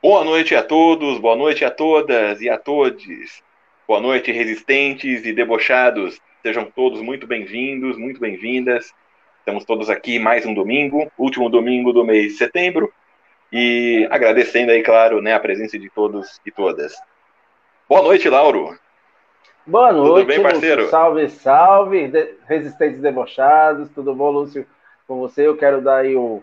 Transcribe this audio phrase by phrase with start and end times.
[0.00, 3.42] Boa noite a todos, boa noite a todas e a todos.
[3.86, 6.20] Boa noite, resistentes e debochados.
[6.40, 8.94] Sejam todos muito bem-vindos, muito bem-vindas.
[9.40, 12.92] Estamos todos aqui mais um domingo, último domingo do mês de setembro,
[13.52, 16.94] e agradecendo aí, claro, né, a presença de todos e todas.
[17.88, 18.78] Boa noite, Lauro.
[19.66, 20.82] Boa noite, tudo bem, parceiro?
[20.82, 20.90] Lúcio.
[20.92, 22.12] Salve, salve,
[22.46, 24.64] resistentes debochados, tudo bom, Lúcio?
[25.08, 26.40] Com você, eu quero dar aí o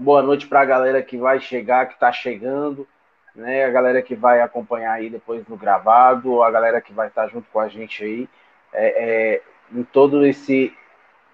[0.00, 2.88] boa noite para a galera que vai chegar, que está chegando,
[3.34, 3.64] né?
[3.64, 7.28] A galera que vai acompanhar aí depois no gravado, a galera que vai estar tá
[7.28, 8.28] junto com a gente aí
[8.72, 9.42] é, é,
[9.72, 10.72] em todo esse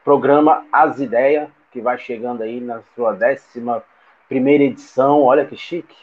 [0.04, 3.82] programa As Ideias, que vai chegando aí na sua décima
[4.28, 5.22] primeira edição.
[5.22, 5.96] Olha que chique.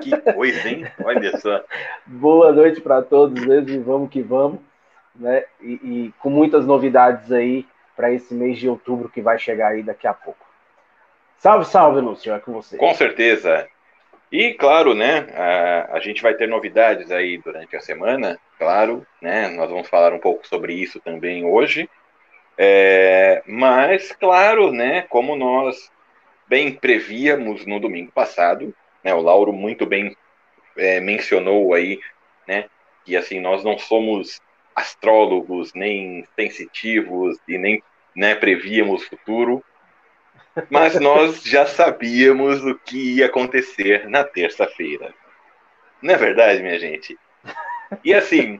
[0.00, 0.86] Que coisa, hein?
[1.04, 1.62] Olha só.
[2.06, 4.60] Boa noite para todos e vamos que vamos,
[5.14, 5.44] né?
[5.60, 9.82] E, e com muitas novidades aí para esse mês de outubro que vai chegar aí
[9.82, 10.47] daqui a pouco.
[11.38, 12.76] Salve, salve, Lúcio, é com você.
[12.76, 13.68] Com certeza.
[14.30, 19.48] E, claro, né, a, a, gente vai ter novidades aí durante a semana, claro, né,
[19.48, 21.88] nós vamos falar um pouco sobre isso também hoje.
[22.58, 25.90] É, mas, claro, né, como nós
[26.48, 30.16] bem prevíamos no domingo passado, né, o Lauro muito bem
[30.76, 32.00] é, mencionou aí,
[32.46, 32.64] né,
[33.04, 34.40] que assim, nós não somos
[34.74, 37.82] astrólogos, nem sensitivos e nem
[38.14, 39.64] né, prevíamos o futuro,
[40.70, 45.14] mas nós já sabíamos o que ia acontecer na terça-feira.
[46.02, 47.18] Não é verdade, minha gente?
[48.04, 48.58] E assim,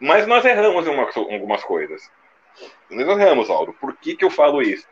[0.00, 2.10] mas nós erramos em algumas coisas.
[2.90, 3.72] Nós erramos, Aldo.
[3.74, 4.86] Por que, que eu falo isso?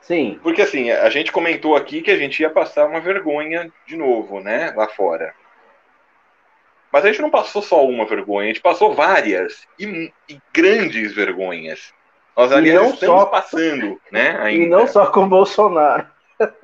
[0.00, 0.38] Sim.
[0.42, 4.40] Porque assim, a gente comentou aqui que a gente ia passar uma vergonha de novo,
[4.40, 4.72] né?
[4.76, 5.34] Lá fora.
[6.92, 11.12] Mas a gente não passou só uma vergonha, a gente passou várias e, e grandes
[11.14, 11.92] vergonhas.
[12.36, 13.26] Nós, aliás, estamos só...
[13.26, 14.38] passando, né?
[14.40, 14.64] Ainda.
[14.64, 16.06] E não só com Bolsonaro.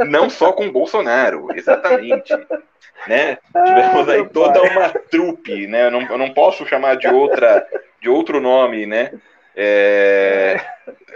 [0.01, 2.33] Não só com Bolsonaro, exatamente.
[3.07, 3.39] né?
[3.53, 5.87] Tivemos aí toda uma trupe, né?
[5.87, 7.67] Eu não, eu não posso chamar de outra,
[8.01, 9.13] de outro nome, né?
[9.55, 10.61] É,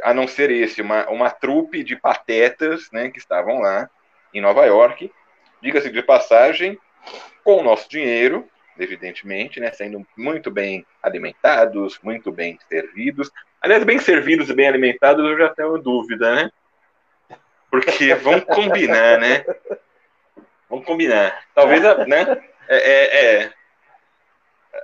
[0.02, 3.10] a não ser esse, uma, uma trupe de patetas, né?
[3.10, 3.90] Que estavam lá
[4.32, 5.10] em Nova York.
[5.60, 6.78] Diga-se de passagem,
[7.42, 8.46] com o nosso dinheiro,
[8.78, 13.30] evidentemente, né, sendo muito bem alimentados, muito bem servidos.
[13.64, 16.50] Aliás, bem servidos e bem alimentados, eu já tenho dúvida, né?
[17.70, 19.42] Porque vamos combinar, né?
[20.68, 21.34] Vamos combinar.
[21.54, 22.42] Talvez, né?
[22.68, 23.52] É, é, é,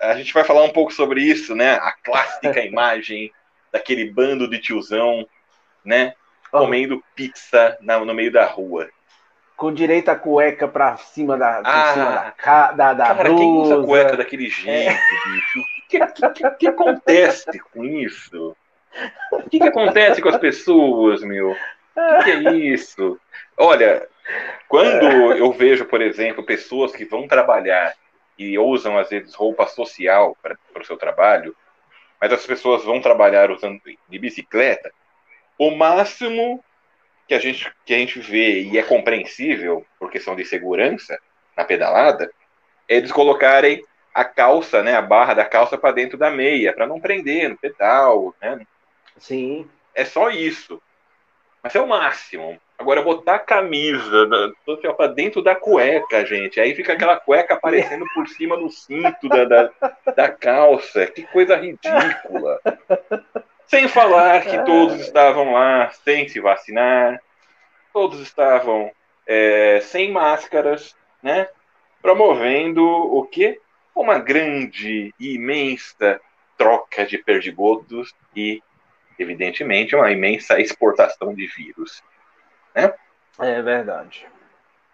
[0.01, 1.75] a gente vai falar um pouco sobre isso, né?
[1.75, 3.31] A clássica imagem
[3.71, 5.29] daquele bando de tiozão,
[5.85, 6.15] né?
[6.51, 8.89] Comendo pizza no meio da rua
[9.59, 13.37] com direito a cueca pra cima da, ah, cima da, da, da cara, blusa.
[13.37, 15.33] quem usa cueca daquele jeito, é.
[15.33, 15.61] bicho?
[15.61, 18.57] O que, que, que, acontece com isso?
[19.33, 21.53] O que, que acontece com as pessoas, meu?
[21.53, 23.19] O que, é isso?
[23.57, 24.07] Olha,
[24.69, 27.95] quando eu vejo, por exemplo, pessoas que vão trabalhar
[28.39, 31.55] e usam, às vezes, roupa social para o seu trabalho,
[32.21, 34.93] mas as pessoas vão trabalhar usando de bicicleta,
[35.59, 36.63] o máximo
[37.27, 41.19] que a gente, que a gente vê e é compreensível por questão de segurança
[41.57, 42.31] na pedalada,
[42.89, 46.87] é eles colocarem a calça, né, a barra da calça para dentro da meia, para
[46.87, 48.67] não prender no pedal, né?
[49.19, 49.69] Sim.
[49.95, 50.81] É só isso.
[51.63, 52.59] Mas é o máximo.
[52.79, 54.27] Agora botar a camisa
[54.97, 59.45] para dentro da cueca, gente, aí fica aquela cueca aparecendo por cima do cinto da,
[59.45, 59.71] da,
[60.17, 61.07] da calça.
[61.07, 62.59] Que coisa ridícula.
[63.67, 67.21] Sem falar que todos estavam lá sem se vacinar,
[67.93, 68.91] todos estavam
[69.27, 71.49] é, sem máscaras, né?
[72.01, 73.61] Promovendo o quê?
[73.95, 76.21] Uma grande e imensa
[76.57, 78.63] troca de perdigotos e,
[79.23, 82.03] evidentemente, uma imensa exportação de vírus.
[82.75, 82.93] Né?
[83.39, 84.27] É verdade.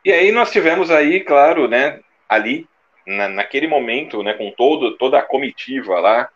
[0.05, 2.69] E aí nós tivemos aí, claro, né, ali,
[3.07, 6.29] na, naquele momento, né, com todo, toda a comitiva lá,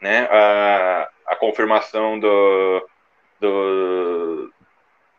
[0.00, 2.88] né, a, a confirmação do,
[3.40, 4.52] do,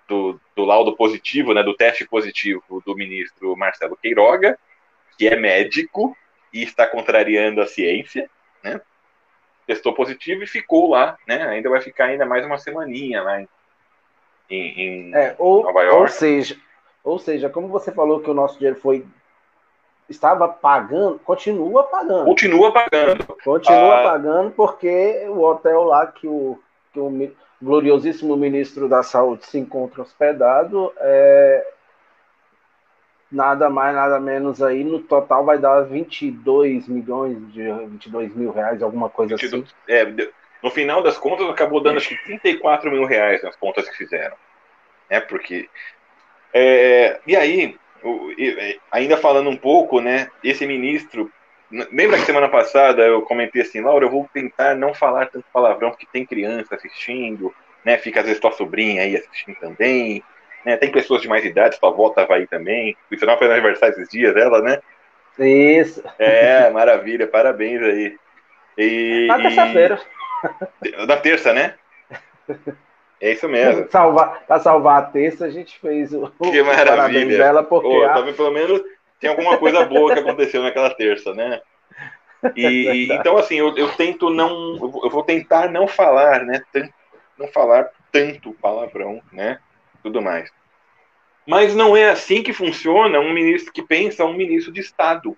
[0.07, 4.57] do, do, laudo positivo, né, do teste positivo do ministro Marcelo Queiroga,
[5.17, 6.15] que é médico
[6.53, 8.29] e está contrariando a ciência,
[8.63, 8.79] né?
[9.65, 11.43] Testou positivo e ficou lá, né?
[11.47, 13.47] Ainda vai ficar ainda mais uma semaninha lá em,
[14.49, 16.01] em, é, ou, Nova York.
[16.01, 16.57] Ou seja,
[17.03, 19.05] ou seja, como você falou que o nosso dinheiro foi
[20.07, 22.25] estava pagando, continua pagando.
[22.25, 23.25] Continua pagando.
[23.43, 24.03] Continua ah.
[24.03, 26.59] pagando porque o hotel lá que o,
[26.93, 31.74] que o gloriosíssimo ministro da Saúde se encontra hospedado é
[33.31, 38.81] nada mais, nada menos aí, no total vai dar 22 milhões de 22 mil reais,
[38.81, 39.73] alguma coisa 22, assim.
[39.87, 40.29] É,
[40.61, 44.35] no final das contas acabou dando acho que 34 mil reais nas contas que fizeram.
[45.09, 45.69] É porque.
[46.53, 47.77] É, e aí,
[48.91, 50.29] ainda falando um pouco, né?
[50.43, 51.31] Esse ministro.
[51.71, 55.89] Lembra que semana passada eu comentei assim, Laura, eu vou tentar não falar tanto palavrão,
[55.89, 57.97] porque tem criança assistindo, né?
[57.97, 60.23] Fica às vezes tua sobrinha aí assistindo também,
[60.65, 60.77] né?
[60.77, 62.97] Tem pessoas de mais idade, tua avó tava aí também.
[63.11, 64.79] O sinal foi aniversário esses dias dela, né?
[65.37, 66.03] Isso.
[66.17, 68.17] É, maravilha, parabéns aí.
[68.77, 69.99] E, Na terça-feira.
[71.07, 71.75] Na terça, né?
[73.21, 73.87] É isso mesmo.
[73.91, 76.85] Salvar, para salvar a terça, a gente fez o, que maravilha.
[76.85, 78.03] parabéns dela, porque.
[78.05, 78.33] A...
[78.33, 78.81] Pelo menos
[79.19, 81.61] tem alguma coisa boa que aconteceu naquela terça, né?
[82.55, 84.75] E, então, assim, eu, eu, tento não.
[85.03, 86.61] Eu vou tentar não falar, né?
[87.37, 89.59] Não falar tanto palavrão, né?
[90.05, 90.51] Tudo mais.
[91.47, 95.35] Mas não é assim que funciona um ministro que pensa um ministro de Estado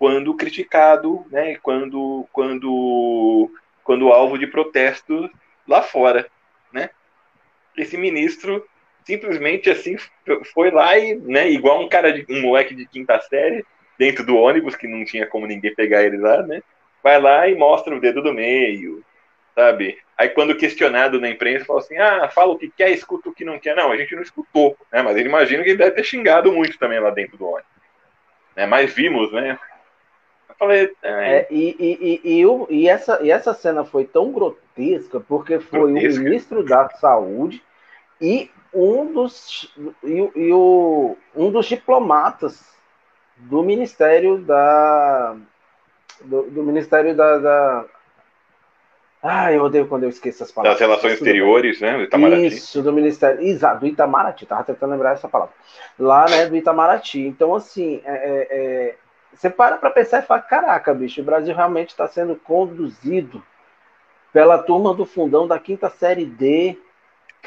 [0.00, 1.54] quando criticado, né?
[1.62, 3.48] Quando, quando,
[3.84, 5.30] quando alvo de protesto
[5.68, 6.28] lá fora
[6.72, 6.90] né?
[7.76, 8.66] Esse ministro
[9.04, 9.96] simplesmente assim
[10.52, 13.64] foi lá e, né, igual um cara de um moleque de quinta série
[13.96, 16.64] dentro do ônibus que não tinha como ninguém pegar ele lá, né?
[17.00, 19.04] Vai lá e mostra o dedo do meio,
[19.54, 19.98] sabe?
[20.16, 23.44] Aí quando questionado na imprensa, fala assim: "Ah, fala o que quer, escuta o que
[23.44, 23.74] não quer".
[23.74, 25.02] Não, a gente não escutou, né?
[25.02, 27.70] Mas ele imagina que ele deve ter xingado muito também lá dentro do ônibus.
[28.56, 28.66] Né?
[28.66, 29.58] Mas vimos, né?
[30.48, 35.18] Eu falei, é, e, e, e, e, e, essa, e essa cena foi tão grotesca
[35.18, 36.20] porque foi grotesca.
[36.20, 37.62] o ministro da Saúde
[38.20, 39.72] e um dos,
[40.02, 42.74] e, e o, um dos diplomatas
[43.36, 45.36] do Ministério da.
[46.20, 47.84] Do, do Ministério da, da.
[49.26, 50.78] Ah, eu odeio quando eu esqueço as palavras.
[50.78, 51.96] Das relações exteriores, né?
[51.96, 52.46] Do Itamaraty.
[52.46, 53.40] Isso, do Ministério.
[53.40, 55.54] Exato, do Itamaraty, tava tentando lembrar essa palavra.
[55.98, 57.20] Lá, né, do Itamaraty.
[57.20, 58.94] Então, assim, é, é, é
[59.34, 63.42] você para para pensar e fala: caraca, bicho, o Brasil realmente está sendo conduzido
[64.30, 66.76] pela turma do fundão da quinta série D,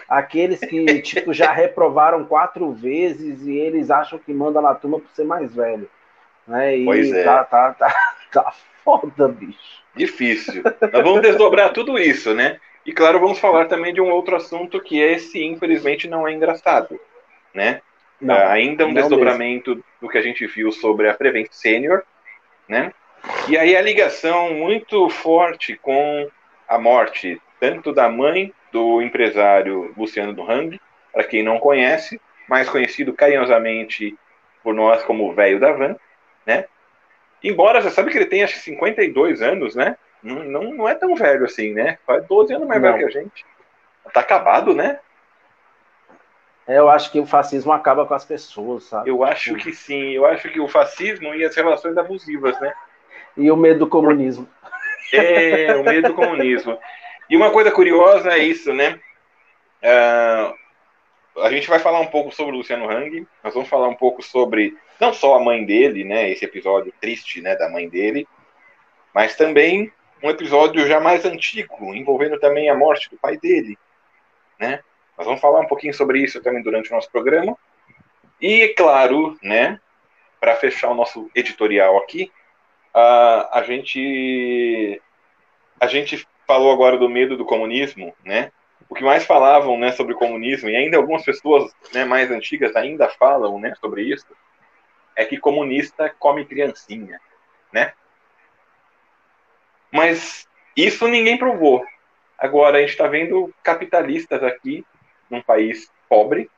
[0.09, 5.11] aqueles que tipo já reprovaram quatro vezes e eles acham que manda na turma por
[5.11, 5.87] ser mais velho.
[6.47, 6.77] Né?
[6.77, 7.23] E pois é.
[7.23, 7.93] tá, tá, tá,
[8.31, 8.53] tá
[8.87, 9.83] foda, bicho.
[9.93, 10.63] Difícil.
[10.63, 12.57] Nós vamos desdobrar tudo isso, né?
[12.85, 16.97] E claro, vamos falar também de um outro assunto que esse, infelizmente, não é engraçado,
[17.53, 17.81] né?
[18.21, 19.83] Não, uh, ainda um desdobramento mesmo.
[19.99, 22.03] do que a gente viu sobre a Prevent Senior,
[22.67, 22.93] né?
[23.49, 26.29] E aí a ligação muito forte com
[26.65, 30.79] a morte tanto da mãe do empresário Luciano do Hang,
[31.11, 34.17] para quem não conhece, mais conhecido carinhosamente
[34.63, 35.97] por nós como o velho da van,
[36.45, 36.65] né?
[37.43, 39.97] Embora você sabe que ele tem acho que 52 anos, né?
[40.21, 41.97] Não, não, não é tão velho assim, né?
[42.05, 42.91] Faz 12 anos mais não.
[42.91, 43.45] velho que a gente.
[44.13, 44.99] Tá acabado, né?
[46.67, 49.09] É, eu acho que o fascismo acaba com as pessoas, sabe?
[49.09, 50.11] Eu acho que sim.
[50.11, 52.73] Eu acho que o fascismo e as relações abusivas, né?
[53.37, 54.47] E o medo do comunismo.
[55.13, 56.77] É, o medo do comunismo.
[57.29, 58.99] E uma coisa curiosa é isso, né?
[59.81, 60.53] Uh,
[61.39, 63.27] a gente vai falar um pouco sobre o Luciano Hang.
[63.43, 66.29] Nós vamos falar um pouco sobre não só a mãe dele, né?
[66.29, 68.27] Esse episódio triste, né, da mãe dele,
[69.13, 69.91] mas também
[70.21, 73.77] um episódio já mais antigo, envolvendo também a morte do pai dele,
[74.59, 74.81] né?
[75.17, 77.57] Nós vamos falar um pouquinho sobre isso também durante o nosso programa.
[78.39, 79.79] E, claro, né,
[80.39, 82.31] para fechar o nosso editorial aqui,
[82.95, 85.01] uh, a gente
[85.79, 88.51] a gente falou agora do medo do comunismo, né?
[88.89, 92.75] O que mais falavam, né, sobre o comunismo e ainda algumas pessoas, né, mais antigas
[92.75, 94.25] ainda falam, né, sobre isso,
[95.15, 97.19] é que comunista come criancinha,
[97.71, 97.93] né?
[99.91, 101.85] Mas isso ninguém provou.
[102.37, 104.85] Agora a gente está vendo capitalistas aqui
[105.29, 106.49] num país pobre,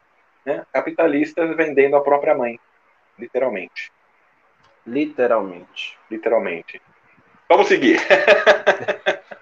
[0.46, 2.60] né, capitalistas vendendo a própria mãe,
[3.18, 3.92] literalmente.
[4.86, 5.98] Literalmente.
[6.10, 6.82] Literalmente.
[7.48, 8.00] Vamos seguir.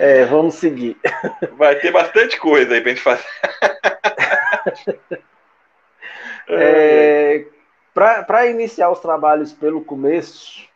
[0.00, 0.96] é, vamos seguir.
[1.58, 3.26] Vai ter bastante coisa aí pra gente fazer.
[6.48, 7.44] é,
[7.92, 10.66] para iniciar os trabalhos pelo começo,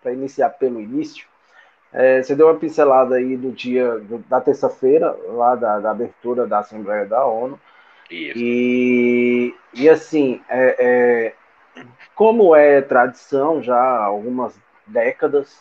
[0.00, 1.26] para iniciar pelo início,
[1.92, 6.46] é, você deu uma pincelada aí do dia do, da terça-feira, lá da, da, abertura
[6.46, 7.60] da Assembleia da ONU.
[8.08, 8.38] Isso.
[8.38, 11.82] E, e assim, é, é,
[12.14, 14.54] como é tradição já há algumas
[14.86, 15.60] décadas,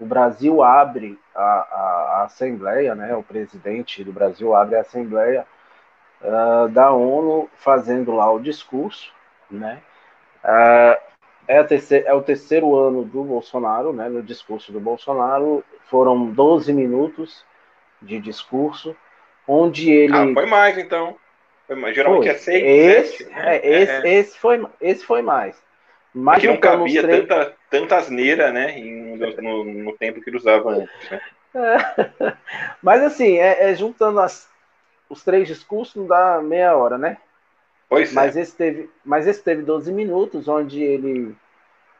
[0.00, 5.46] o Brasil abre a, a, a, Assembleia, né, o presidente do Brasil abre a Assembleia
[6.22, 9.12] uh, da ONU fazendo lá o discurso,
[9.50, 9.82] né,
[10.44, 11.10] uh,
[11.50, 14.08] é, terceira, é, o terceiro ano do Bolsonaro, né?
[14.08, 17.44] No discurso do Bolsonaro foram 12 minutos
[18.00, 18.94] de discurso,
[19.48, 20.14] onde ele.
[20.14, 21.16] Ah, foi mais então.
[21.66, 21.92] Foi mais.
[21.92, 22.30] Geralmente foi.
[22.30, 22.62] é seis.
[22.62, 23.56] Esse, sete, né?
[23.56, 24.14] é, esse, é.
[24.14, 25.60] esse, foi, esse foi mais.
[26.14, 27.26] Mas é que não cabia três...
[27.26, 28.78] tanta, tanta asneira, né?
[28.78, 31.10] No, no, no, tempo que ele usava antes.
[31.10, 31.20] Né?
[31.54, 32.36] É.
[32.82, 34.48] Mas assim, é, é, juntando as,
[35.08, 37.16] os três discursos, não dá meia hora, né?
[37.88, 38.42] Pois mas, é.
[38.42, 41.34] esse teve, mas esse teve 12 minutos, onde ele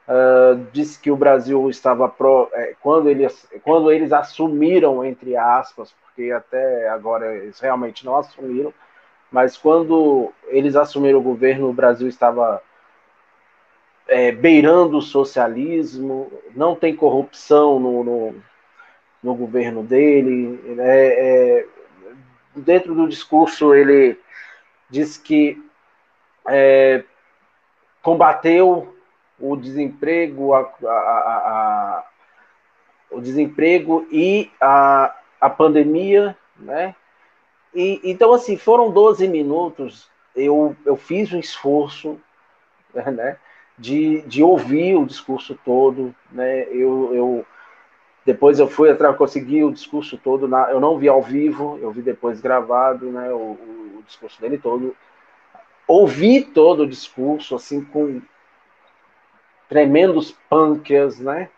[0.06, 5.92] uh, disse que o Brasil estava pro, é, quando, eles, quando eles assumiram, entre aspas,
[6.00, 8.72] porque até agora eles realmente não assumiram,
[9.32, 12.62] mas quando eles assumiram o governo, o Brasil estava
[14.10, 18.34] é, beirando o socialismo, não tem corrupção no, no,
[19.22, 20.60] no governo dele.
[20.80, 21.66] É, é,
[22.56, 24.18] dentro do discurso, ele
[24.90, 25.62] diz que
[26.48, 27.04] é,
[28.02, 28.96] combateu
[29.38, 32.04] o desemprego, a, a, a,
[33.12, 36.96] o desemprego e a, a pandemia, né?
[37.72, 42.20] E, então, assim, foram 12 minutos, eu, eu fiz um esforço,
[42.92, 43.38] né?
[43.80, 46.64] De, de ouvir o discurso todo, né?
[46.64, 47.46] Eu, eu
[48.26, 51.90] depois eu fui atrás, consegui o discurso todo, na, eu não vi ao vivo, eu
[51.90, 53.32] vi depois gravado, né?
[53.32, 54.94] O, o, o discurso dele todo,
[55.88, 58.20] ouvi todo o discurso assim com
[59.66, 61.48] tremendos pâncreas, né?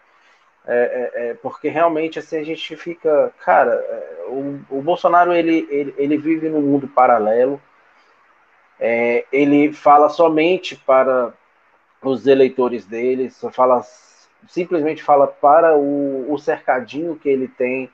[0.64, 5.66] É, é, é, porque realmente assim a gente fica, cara, é, o, o Bolsonaro ele,
[5.68, 7.60] ele, ele vive num mundo paralelo.
[8.78, 11.34] É, ele fala somente para
[12.02, 13.82] os eleitores dele, fala
[14.48, 17.90] simplesmente fala para o, o cercadinho que ele tem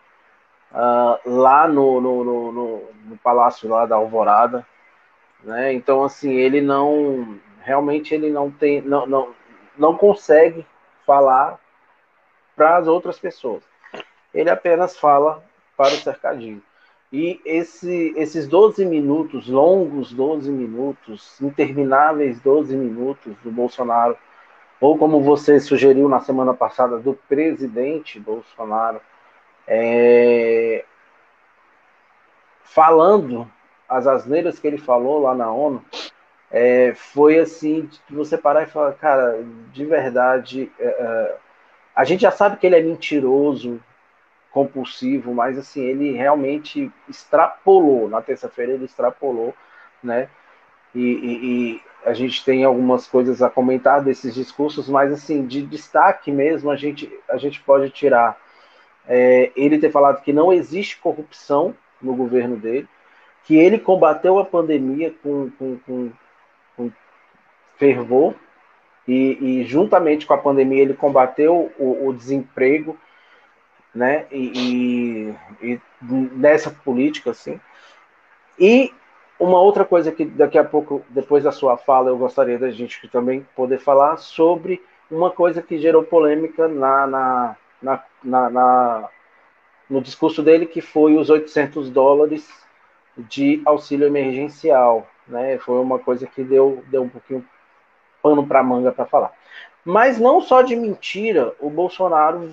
[0.72, 2.52] uh, lá no, no, no,
[3.04, 4.66] no, palácio lá da Alvorada,
[5.42, 5.72] né?
[5.72, 9.34] Então assim ele não realmente ele não tem não, não,
[9.76, 10.66] não consegue
[11.06, 11.58] falar
[12.56, 13.62] para as outras pessoas.
[14.32, 15.44] Ele apenas fala
[15.76, 16.62] para o cercadinho.
[17.10, 24.16] E esse, esses 12 minutos, longos 12 minutos, intermináveis 12 minutos do Bolsonaro,
[24.80, 29.00] ou como você sugeriu na semana passada, do presidente Bolsonaro,
[29.66, 30.84] é,
[32.62, 33.50] falando
[33.88, 35.82] as asneiras que ele falou lá na ONU,
[36.50, 41.38] é, foi assim, você parar e falar, cara, de verdade, é, é
[41.98, 43.80] a gente já sabe que ele é mentiroso,
[44.58, 48.08] compulsivo, mas assim, ele realmente extrapolou.
[48.08, 49.54] Na terça-feira ele extrapolou,
[50.02, 50.28] né?
[50.92, 55.62] E, e, e, a gente tem algumas coisas a comentar desses discursos, mas assim, de
[55.62, 58.36] destaque mesmo, a gente, a gente pode tirar
[59.06, 62.88] é, ele ter falado que não existe corrupção no governo dele,
[63.44, 66.10] que ele combateu a pandemia com, com, com,
[66.76, 66.92] com
[67.76, 68.34] fervor,
[69.06, 72.98] e, e, juntamente com a pandemia ele combateu o, o desemprego,
[73.98, 74.26] né?
[74.30, 77.60] E, e, e nessa política, assim.
[78.58, 78.94] E
[79.38, 83.08] uma outra coisa que daqui a pouco, depois da sua fala, eu gostaria da gente
[83.08, 89.08] também poder falar sobre uma coisa que gerou polêmica na, na, na, na, na
[89.90, 92.48] no discurso dele, que foi os 800 dólares
[93.16, 95.08] de auxílio emergencial.
[95.26, 95.58] Né?
[95.58, 97.44] Foi uma coisa que deu, deu um pouquinho
[98.22, 99.32] pano para manga para falar.
[99.90, 102.52] Mas não só de mentira o Bolsonaro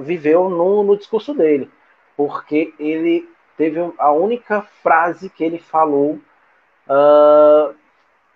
[0.00, 1.70] viveu no, no discurso dele,
[2.14, 3.26] porque ele
[3.56, 6.20] teve a única frase que ele falou
[6.86, 7.74] uh,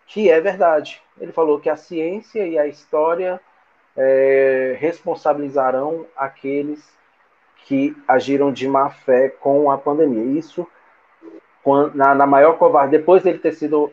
[0.06, 1.02] que é verdade.
[1.20, 3.38] Ele falou que a ciência e a história
[3.94, 6.90] é, responsabilizarão aqueles
[7.66, 10.38] que agiram de má fé com a pandemia.
[10.38, 10.66] Isso
[11.94, 13.92] na, na maior covardia, depois dele ter sido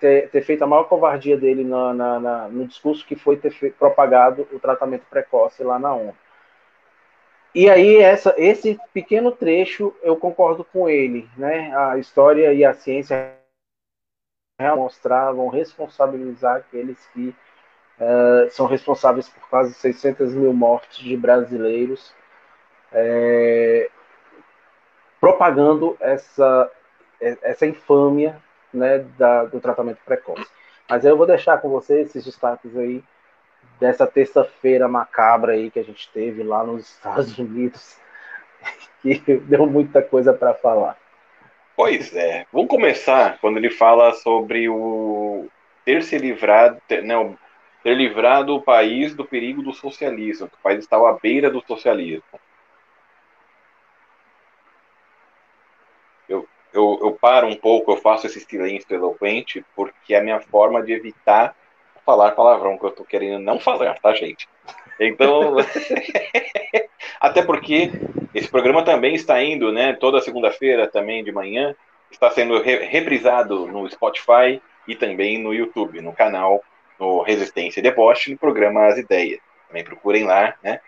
[0.00, 3.52] ter, ter feito a maior covardia dele na, na, na no discurso que foi ter
[3.78, 6.14] propagado o tratamento precoce lá na ONU.
[7.54, 11.72] E aí essa, esse pequeno trecho eu concordo com ele, né?
[11.76, 13.32] A história e a ciência
[14.76, 17.34] mostrar, vão responsabilizar aqueles que
[17.98, 22.14] uh, são responsáveis por quase 600 mil mortes de brasileiros,
[22.92, 23.90] é,
[25.20, 26.70] propagando essa
[27.42, 28.36] essa infâmia
[28.72, 30.46] né, da, do tratamento precoce.
[30.88, 33.02] Mas eu vou deixar com você esses destaques aí
[33.80, 37.96] dessa terça-feira macabra aí que a gente teve lá nos Estados Unidos,
[39.02, 40.96] que deu muita coisa para falar.
[41.76, 45.48] Pois é, vamos começar quando ele fala sobre o
[45.84, 47.04] ter se livrado, ter,
[47.82, 51.60] ter livrado o país do perigo do socialismo, que o país estava à beira do
[51.66, 52.22] socialismo.
[56.74, 60.82] Eu, eu paro um pouco, eu faço esse silêncio eloquente, porque é a minha forma
[60.82, 61.56] de evitar
[62.04, 64.46] falar palavrão que eu tô querendo não falar, tá, gente?
[65.00, 65.56] Então,
[67.18, 67.90] até porque
[68.34, 71.74] esse programa também está indo, né, toda segunda-feira também de manhã,
[72.10, 76.62] está sendo re reprisado no Spotify e também no YouTube, no canal
[76.98, 79.40] no Resistência e Deboche, no programa As Ideias.
[79.68, 80.80] Também procurem lá, né?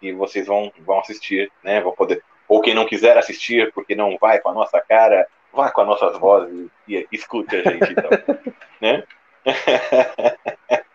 [0.00, 1.80] E vocês vão, vão assistir, né?
[1.80, 5.70] Vão poder ou quem não quiser assistir porque não vai com a nossa cara, vá
[5.70, 8.10] com as nossas vozes e escute a gente então.
[8.82, 9.04] né?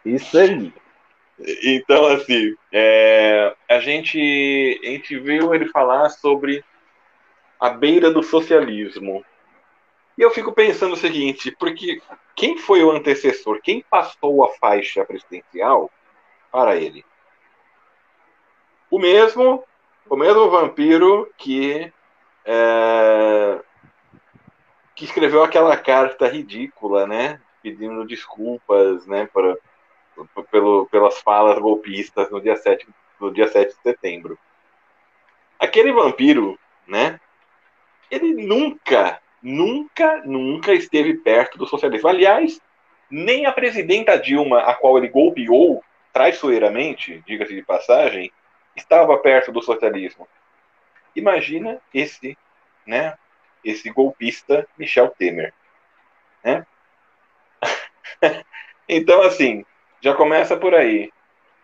[0.03, 0.73] Isso aí.
[1.63, 6.61] Então, assim, é, a, gente, a gente viu ele falar sobre
[7.57, 9.23] a beira do socialismo.
[10.17, 12.01] E eu fico pensando o seguinte, porque
[12.35, 13.61] quem foi o antecessor?
[13.61, 15.89] Quem passou a faixa presidencial
[16.51, 17.05] para ele?
[18.91, 19.63] O mesmo,
[20.09, 21.91] o mesmo vampiro que
[22.45, 23.59] é,
[24.95, 29.57] que escreveu aquela carta ridícula, né, pedindo desculpas, né, para
[30.49, 32.87] pelo, pelas falas golpistas no dia 7,
[33.19, 34.37] no dia 7 de setembro.
[35.59, 36.57] Aquele vampiro,
[36.87, 37.19] né?
[38.09, 42.07] Ele nunca, nunca, nunca esteve perto do socialismo.
[42.07, 42.61] Aliás,
[43.09, 45.83] nem a presidenta Dilma, a qual ele golpeou
[46.13, 48.31] traiçoeiramente, diga-se de passagem,
[48.75, 50.27] estava perto do socialismo.
[51.15, 52.37] Imagina esse,
[52.85, 53.17] né,
[53.63, 55.53] esse golpista Michel Temer,
[56.43, 56.65] né?
[58.87, 59.65] então, assim,
[60.01, 61.11] já começa por aí.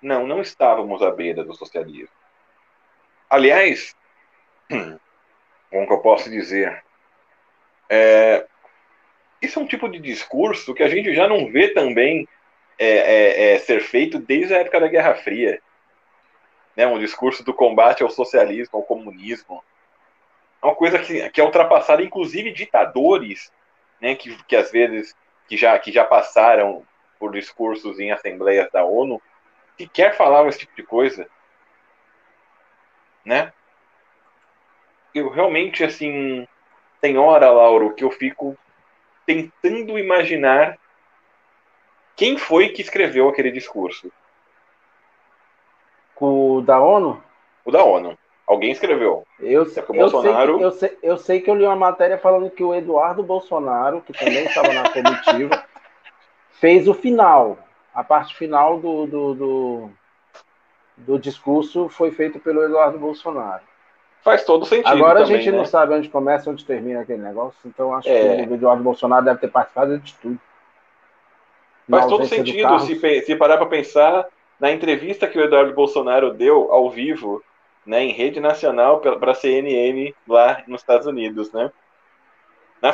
[0.01, 2.15] Não, não estávamos à beira do socialismo.
[3.29, 3.95] Aliás,
[4.67, 6.83] como que eu posso dizer?
[7.89, 8.47] É,
[9.41, 12.27] isso é um tipo de discurso que a gente já não vê também
[12.79, 15.61] é, é, é, ser feito desde a época da Guerra Fria.
[16.75, 19.63] Né, um discurso do combate ao socialismo, ao comunismo.
[20.61, 23.51] É uma coisa que, que é ultrapassada, inclusive ditadores,
[23.99, 25.15] né, que, que às vezes
[25.47, 26.85] que já, que já passaram
[27.19, 29.21] por discursos em assembleias da ONU,
[29.77, 31.27] sequer falavam esse tipo de coisa.
[33.25, 33.51] Né?
[35.13, 36.47] Eu realmente, assim,
[37.01, 38.57] tem hora, Lauro, que eu fico
[39.25, 40.77] tentando imaginar
[42.15, 44.11] quem foi que escreveu aquele discurso.
[46.21, 47.19] O da ONU?
[47.65, 48.15] O da ONU.
[48.45, 49.25] Alguém escreveu.
[49.39, 50.51] Eu, é eu, Bolsonaro...
[50.51, 53.23] sei que, eu, sei, eu sei que eu li uma matéria falando que o Eduardo
[53.23, 55.63] Bolsonaro, que também estava na comitiva,
[56.59, 57.57] fez o final.
[57.91, 59.89] A parte final do, do, do,
[60.95, 63.63] do discurso foi feito pelo Eduardo Bolsonaro.
[64.21, 64.87] Faz todo sentido.
[64.87, 65.57] Agora também, a gente né?
[65.57, 68.45] não sabe onde começa e onde termina aquele negócio, então acho é.
[68.45, 70.39] que o Eduardo Bolsonaro deve ter participado de tudo.
[71.89, 74.27] Faz todo sentido se, se parar para pensar
[74.61, 77.43] na entrevista que o Eduardo Bolsonaro deu ao vivo,
[77.83, 81.71] né, em rede nacional para a CNN lá nos Estados Unidos, né?
[82.79, 82.93] Na...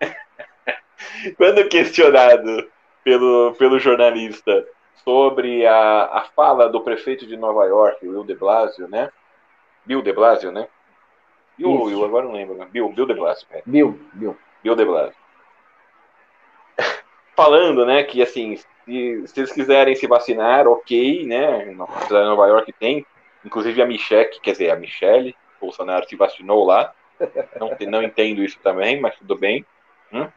[1.36, 2.70] Quando questionado
[3.02, 4.64] pelo, pelo jornalista
[5.02, 9.10] sobre a, a fala do prefeito de Nova York, Will de Blasio, né?
[9.84, 10.68] Bill de Blasio, né?
[11.58, 12.54] Bill Will, agora não lembro.
[12.54, 12.68] Né?
[12.70, 13.46] Bill, Bill de Blasio.
[13.50, 13.62] É.
[13.66, 14.36] Bill, Bill.
[14.62, 15.23] Bill de Blasio.
[17.36, 21.74] Falando, né, que assim, se, se, eles quiserem se vacinar, ok, né?
[22.10, 23.04] Na Nova York tem,
[23.44, 26.92] inclusive a Michelle, quer dizer, a Michelle, Bolsonaro se vacinou lá.
[27.58, 29.64] Não, não entendo isso também, mas tudo bem.
[30.12, 30.28] Hum?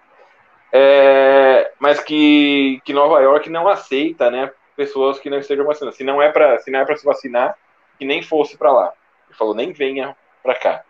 [0.71, 5.95] é, mas que, que Nova York não aceita, né, pessoas que não estejam vacinando.
[5.95, 7.57] Se não é para se não é para se vacinar,
[7.97, 8.93] que nem fosse para lá.
[9.27, 10.83] Ele falou nem venha para cá.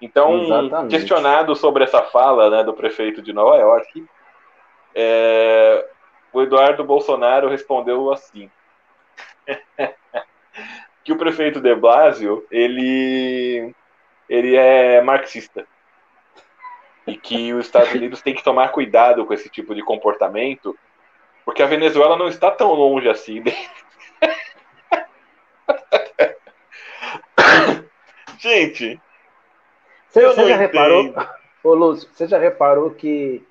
[0.00, 0.90] Então, Exatamente.
[0.90, 4.06] questionado sobre essa fala, né, do prefeito de Nova York,
[4.94, 5.88] é,
[6.32, 8.50] o Eduardo Bolsonaro respondeu assim.
[11.04, 13.74] que o prefeito de Blasio, ele
[14.28, 15.66] ele é marxista
[17.06, 20.78] e que os Estados Unidos têm que tomar cuidado com esse tipo de comportamento,
[21.44, 23.42] porque a Venezuela não está tão longe assim.
[28.38, 29.00] Gente,
[30.08, 30.58] você, você já entendo.
[30.58, 31.14] reparou,
[31.64, 33.42] ô Lúcio, você já reparou que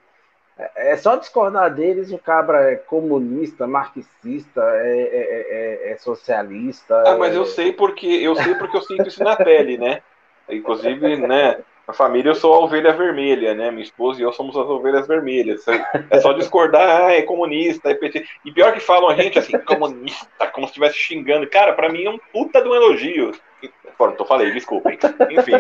[0.58, 5.48] é, é só discordar deles, o cabra é comunista, marxista, é, é,
[5.90, 7.04] é, é socialista.
[7.06, 10.02] Ah, mas eu sei porque eu sei porque eu sinto isso na pele, né?
[10.50, 11.58] Inclusive, né?
[11.88, 13.72] a família eu sou a ovelha vermelha, né?
[13.72, 15.66] Minha esposa e eu somos as ovelhas vermelhas.
[16.10, 18.26] É só discordar, ah, é comunista, é PT.
[18.44, 21.50] E pior que falam a gente assim, comunista, como se estivesse xingando.
[21.50, 23.32] Cara, para mim é um puta de um elogio.
[23.98, 25.00] Pronto, falei, desculpem.
[25.32, 25.54] Enfim.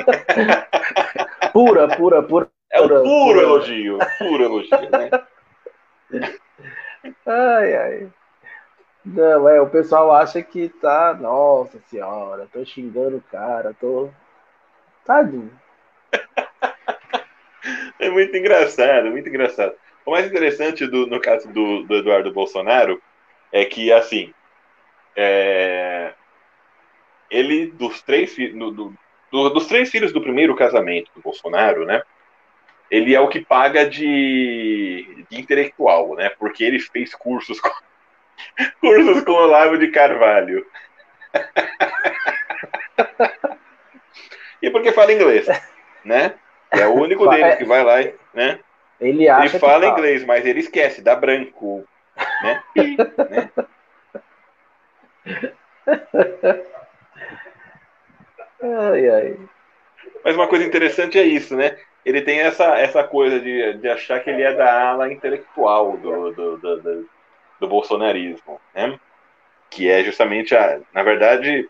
[1.53, 2.49] Pura, pura, pura.
[2.71, 3.41] É um puro pura.
[3.41, 5.09] elogio, puro elogio, né?
[7.25, 8.09] Ai, ai.
[9.05, 14.09] Não, é, o pessoal acha que tá, nossa senhora, tô xingando o cara, tô.
[15.05, 15.51] Tadinho.
[17.99, 19.73] É muito engraçado, muito engraçado.
[20.05, 23.01] O mais interessante do, no caso do, do Eduardo Bolsonaro
[23.51, 24.33] é que, assim,
[25.15, 26.13] é,
[27.29, 32.03] ele, dos três, do, do, dos três filhos do primeiro casamento do Bolsonaro, né?
[32.89, 36.29] Ele é o que paga de, de intelectual, né?
[36.29, 37.69] Porque ele fez cursos com,
[38.79, 40.65] cursos com o Olavo de Carvalho.
[44.61, 45.47] e porque fala inglês,
[46.05, 46.35] né?
[46.71, 47.95] É o único deles que vai lá,
[48.33, 48.59] né?
[48.99, 51.87] Ele acha Ele fala inglês, mas ele esquece, dá branco,
[52.43, 52.61] né?
[53.29, 53.49] né?
[58.61, 59.37] ai, ai.
[60.23, 61.77] Mas uma coisa interessante é isso, né?
[62.07, 66.31] Ele tem essa, essa coisa de, de achar que ele é da ala intelectual do,
[66.31, 67.09] do, do, do,
[67.59, 68.97] do bolsonarismo, né?
[69.69, 70.79] Que é justamente a.
[70.93, 71.69] Na verdade,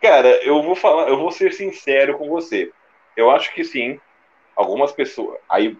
[0.00, 2.70] cara, eu vou falar, eu vou ser sincero com você.
[3.16, 4.00] Eu acho que sim,
[4.54, 5.36] algumas pessoas.
[5.48, 5.76] Aí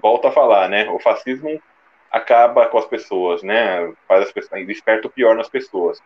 [0.00, 0.88] volta a falar, né?
[0.90, 1.60] O fascismo
[2.08, 3.92] acaba com as pessoas, né?
[4.06, 6.00] Faz as pessoas, desperta o pior nas pessoas.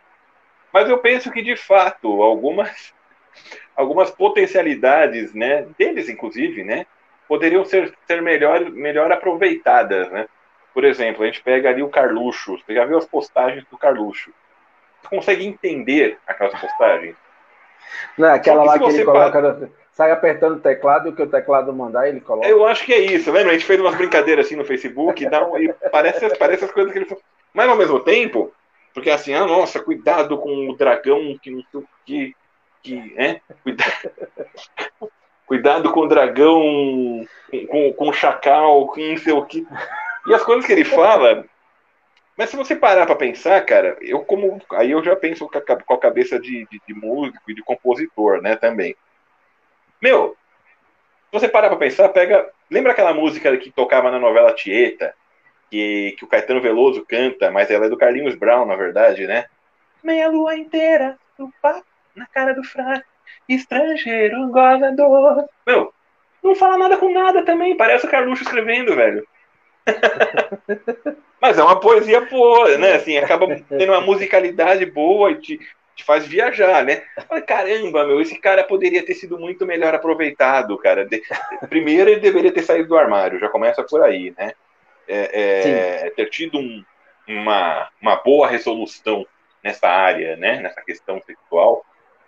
[0.72, 2.94] Mas eu penso que de fato algumas
[3.77, 6.87] algumas potencialidades, né, deles inclusive, né,
[7.29, 10.27] poderiam ser, ser melhor, melhor aproveitadas, né?
[10.73, 14.31] Por exemplo, a gente pega ali o Carluxo, você já viu as postagens do Carluxo?
[15.01, 17.17] Você consegue entender aquelas postagens?
[18.19, 21.73] Não, aquela lá que ele coloca, sai apertando o teclado e o que o teclado
[21.73, 22.49] mandar, ele coloca.
[22.49, 23.51] Eu acho que é isso, lembra?
[23.51, 26.93] A gente fez umas brincadeiras assim no Facebook dá um, e parece, parece as coisas
[26.93, 27.21] que ele faz.
[27.53, 28.53] Mas ao mesmo tempo,
[28.93, 32.37] porque assim, ah, nossa, cuidado com o dragão que não sei o que,
[32.85, 34.12] que é, cuidado,
[35.47, 37.27] cuidado com o dragão,
[37.68, 39.66] com, com o chacal, com não sei o que.
[40.27, 41.44] E as coisas que ele fala.
[42.37, 44.61] Mas se você parar para pensar, cara, eu como.
[44.73, 48.55] Aí eu já penso com a cabeça de, de, de músico e de compositor, né,
[48.57, 48.94] também.
[50.03, 50.37] Meu,
[51.31, 52.49] se você parar pra pensar, pega.
[52.70, 55.14] Lembra aquela música que tocava na novela Tieta?
[55.70, 59.47] Que, que o Caetano Veloso canta, mas ela é do Carlinhos Brown, na verdade, né?
[60.03, 63.05] Meia lua inteira, no papo, na cara do fraco,
[63.48, 65.44] estrangeiro, gozador.
[65.66, 65.92] Meu,
[66.42, 69.27] não fala nada com nada também, parece o Carluxo escrevendo, velho.
[71.40, 72.94] Mas é uma poesia boa, né?
[72.94, 75.61] Assim, acaba tendo uma musicalidade boa e te,
[75.94, 77.03] te faz viajar, né?
[77.46, 81.05] Caramba, meu, esse cara poderia ter sido muito melhor aproveitado, cara.
[81.05, 81.22] De,
[81.68, 84.53] primeiro, ele deveria ter saído do armário, já começa por aí, né?
[85.07, 86.83] É, é, ter tido um,
[87.29, 89.27] uma, uma boa resolução
[89.62, 90.61] nessa área, né?
[90.61, 91.85] Nessa questão sexual.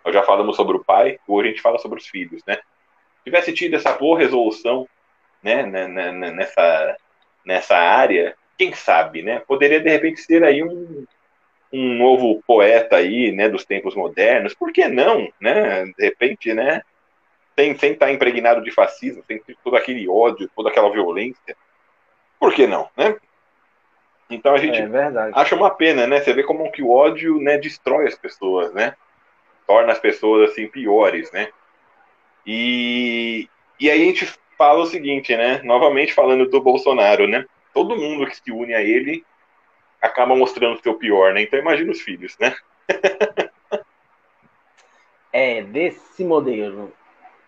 [0.07, 2.57] Nós já falamos sobre o pai, hoje a gente fala sobre os filhos, né?
[3.25, 4.89] Tivesse tido essa boa resolução,
[5.43, 5.65] né?
[5.65, 6.97] Nessa,
[7.45, 9.41] nessa área, quem sabe, né?
[9.41, 11.05] Poderia de repente ser aí um,
[11.73, 16.83] um novo poeta aí, né, dos tempos modernos, por que não, né, de repente, né,
[17.59, 21.57] sem, sem estar impregnado de fascismo, sem todo aquele ódio, toda aquela violência,
[22.39, 23.17] por que não, né?
[24.31, 24.89] Então a gente é
[25.35, 28.95] acha uma pena, né, você vê como que o ódio, né, destrói as pessoas, né,
[29.67, 31.49] torna as pessoas, assim, piores, né,
[32.47, 33.49] e,
[33.81, 38.27] e aí a gente fala o seguinte, né, novamente falando do Bolsonaro, né, todo mundo
[38.27, 39.25] que se une a ele
[40.01, 41.43] acaba mostrando o seu pior, né?
[41.43, 42.55] Então imagina os filhos, né?
[45.33, 46.93] é, desse modelo.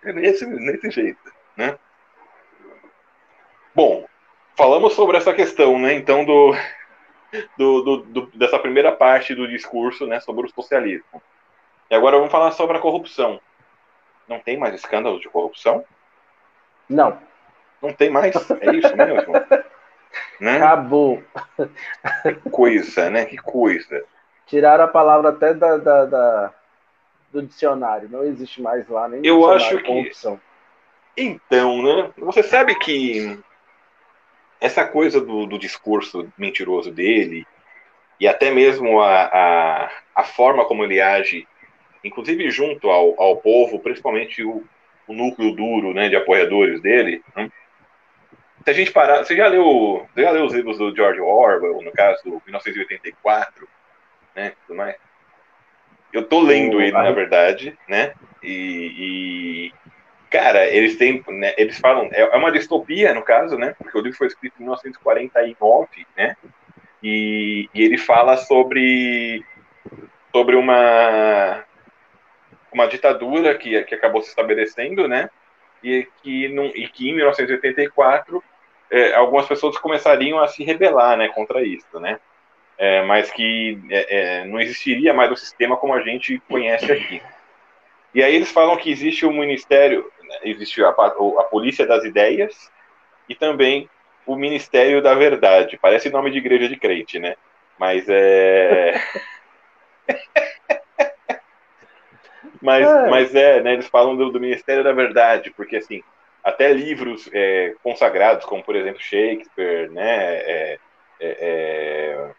[0.04, 1.78] É nesse, nesse jeito, né?
[3.74, 4.06] Bom,
[4.56, 5.94] falamos sobre essa questão, né?
[5.94, 6.54] Então, do,
[7.56, 10.20] do, do, do, dessa primeira parte do discurso, né?
[10.20, 11.22] Sobre o socialismo.
[11.90, 13.40] E agora vamos falar sobre a corrupção.
[14.28, 15.84] Não tem mais escândalo de corrupção?
[16.88, 17.18] Não.
[17.80, 18.34] Não tem mais?
[18.60, 19.32] É isso mesmo?
[20.40, 20.56] Né?
[20.56, 21.22] Acabou.
[22.24, 23.24] Que coisa, né?
[23.24, 24.04] Que coisa.
[24.46, 26.54] Tiraram a palavra até da, da, da
[27.30, 28.08] do dicionário.
[28.08, 29.82] Não existe mais lá nem Eu acho que.
[29.84, 30.40] Corrupção.
[31.16, 32.10] Então, né?
[32.18, 33.38] Você sabe que
[34.60, 37.46] essa coisa do, do discurso mentiroso dele
[38.20, 41.46] e até mesmo a, a, a forma como ele age,
[42.04, 44.64] inclusive junto ao, ao povo, principalmente o,
[45.06, 47.50] o núcleo duro né, de apoiadores dele, né?
[48.68, 51.80] se a gente parar, você já leu, você já leu os livros do George Orwell,
[51.82, 53.66] no caso do 1984,
[54.36, 54.96] né, tudo mais?
[56.12, 59.72] Eu tô lendo ele, na verdade, né, e, e
[60.30, 64.02] cara, eles têm, né, eles falam, é, é uma distopia, no caso, né, porque o
[64.02, 66.36] livro foi escrito em 1949, né,
[67.02, 69.42] e, e ele fala sobre,
[70.30, 71.64] sobre uma,
[72.72, 75.30] uma ditadura que, que acabou se estabelecendo, né,
[75.82, 78.42] e que, num, e que em 1984
[78.90, 82.18] é, algumas pessoas começariam a se rebelar né, contra isso, né?
[82.76, 87.20] É, mas que é, é, não existiria mais o sistema como a gente conhece aqui.
[88.14, 92.70] E aí eles falam que existe o Ministério, né, existe a, a Polícia das Ideias
[93.28, 93.90] e também
[94.24, 95.78] o Ministério da Verdade.
[95.80, 97.34] Parece nome de igreja de crente, né?
[97.78, 98.94] Mas é.
[102.60, 103.10] mas, é.
[103.10, 103.72] mas é, né?
[103.74, 106.02] Eles falam do, do Ministério da Verdade, porque assim,
[106.42, 110.78] até livros é, consagrados, como por exemplo Shakespeare, né, é,
[111.20, 112.30] é,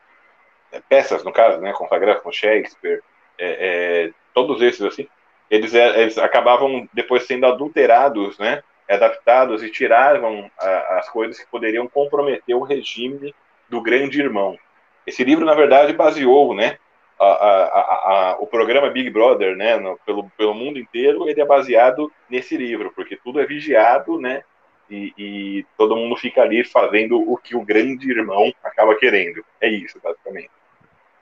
[0.71, 3.01] é peças, no caso, né, consagradas com Shakespeare,
[3.37, 5.07] é, todos esses assim,
[5.49, 11.87] eles, eles acabavam depois sendo adulterados, né, adaptados e tiravam a, as coisas que poderiam
[11.87, 13.33] comprometer o regime
[13.67, 14.57] do grande irmão.
[15.05, 16.77] Esse livro, na verdade, baseou, né,
[17.25, 22.11] a, a, o programa Big Brother, né, no, pelo, pelo mundo inteiro, ele é baseado
[22.29, 24.43] nesse livro, porque tudo é vigiado, né,
[24.89, 29.45] e, e, todo mundo fica ali fazendo o que o grande irmão acaba querendo.
[29.61, 30.49] É isso, basicamente.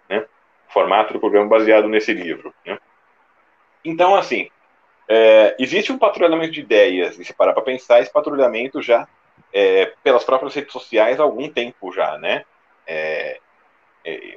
[0.08, 0.26] Né?
[0.70, 2.54] O formato do programa baseado nesse livro.
[2.66, 2.80] Né?
[3.84, 4.50] Então, assim,
[5.10, 9.06] é, existe um patrulhamento de ideias, e se parar para pensar, esse patrulhamento já
[9.52, 12.46] é, pelas próprias redes sociais há algum tempo já, né?
[12.86, 13.42] É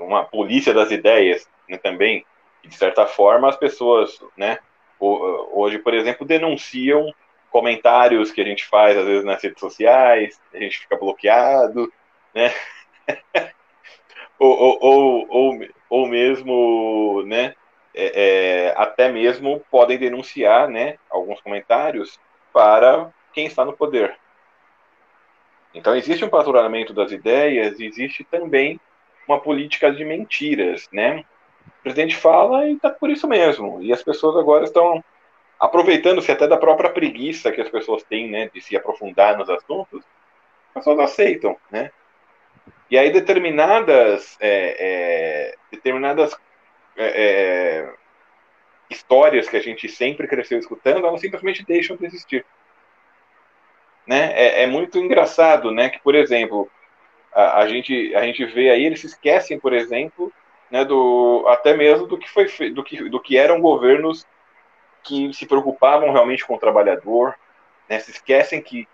[0.01, 2.25] uma polícia das ideias né, também,
[2.65, 4.59] de certa forma as pessoas, né?
[4.99, 7.13] Hoje, por exemplo, denunciam
[7.51, 11.91] comentários que a gente faz às vezes nas redes sociais, a gente fica bloqueado,
[12.35, 12.53] né?
[14.39, 17.55] ou, ou, ou, ou, ou mesmo, né?
[17.93, 20.97] É, é, até mesmo podem denunciar, né?
[21.09, 22.21] Alguns comentários
[22.53, 24.17] para quem está no poder.
[25.75, 28.81] Então existe um patrulhamento das ideias, existe também
[29.27, 31.25] uma política de mentiras, né?
[31.67, 33.83] O presidente fala e está por isso mesmo.
[33.83, 35.03] E as pessoas agora estão
[35.59, 40.03] aproveitando-se até da própria preguiça que as pessoas têm, né, de se aprofundar nos assuntos,
[40.69, 41.91] as pessoas aceitam, né?
[42.91, 46.35] E aí determinadas, é, é, determinadas
[46.97, 47.95] é, é,
[48.89, 52.45] histórias que a gente sempre cresceu escutando, elas simplesmente deixam de existir.
[54.07, 54.33] Né?
[54.35, 56.69] É, é muito engraçado, né, que, por exemplo,
[57.33, 60.33] a, a, gente, a gente vê aí, eles se esquecem, por exemplo,
[60.71, 64.27] né, do, até mesmo do que, foi, do que, do que eram governos
[65.03, 67.35] que se preocupavam realmente com o trabalhador,
[67.89, 68.87] né, se esquecem que,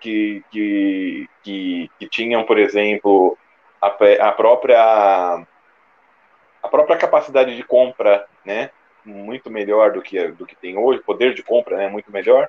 [0.00, 3.36] que, que, que, que tinham, por exemplo,
[3.80, 5.46] a, a, própria
[6.62, 8.70] a própria capacidade de compra, né,
[9.04, 12.48] muito melhor do que do que tem hoje, poder de compra, né, muito melhor,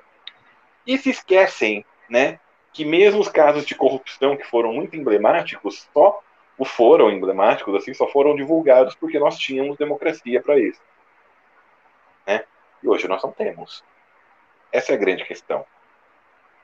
[0.86, 2.38] e se esquecem, né,
[2.78, 6.22] que mesmo os casos de corrupção que foram muito emblemáticos só
[6.56, 10.80] o foram emblemáticos, assim, só foram divulgados porque nós tínhamos democracia para isso.
[12.24, 12.44] Né?
[12.80, 13.82] E hoje nós não temos.
[14.70, 15.66] Essa é a grande questão.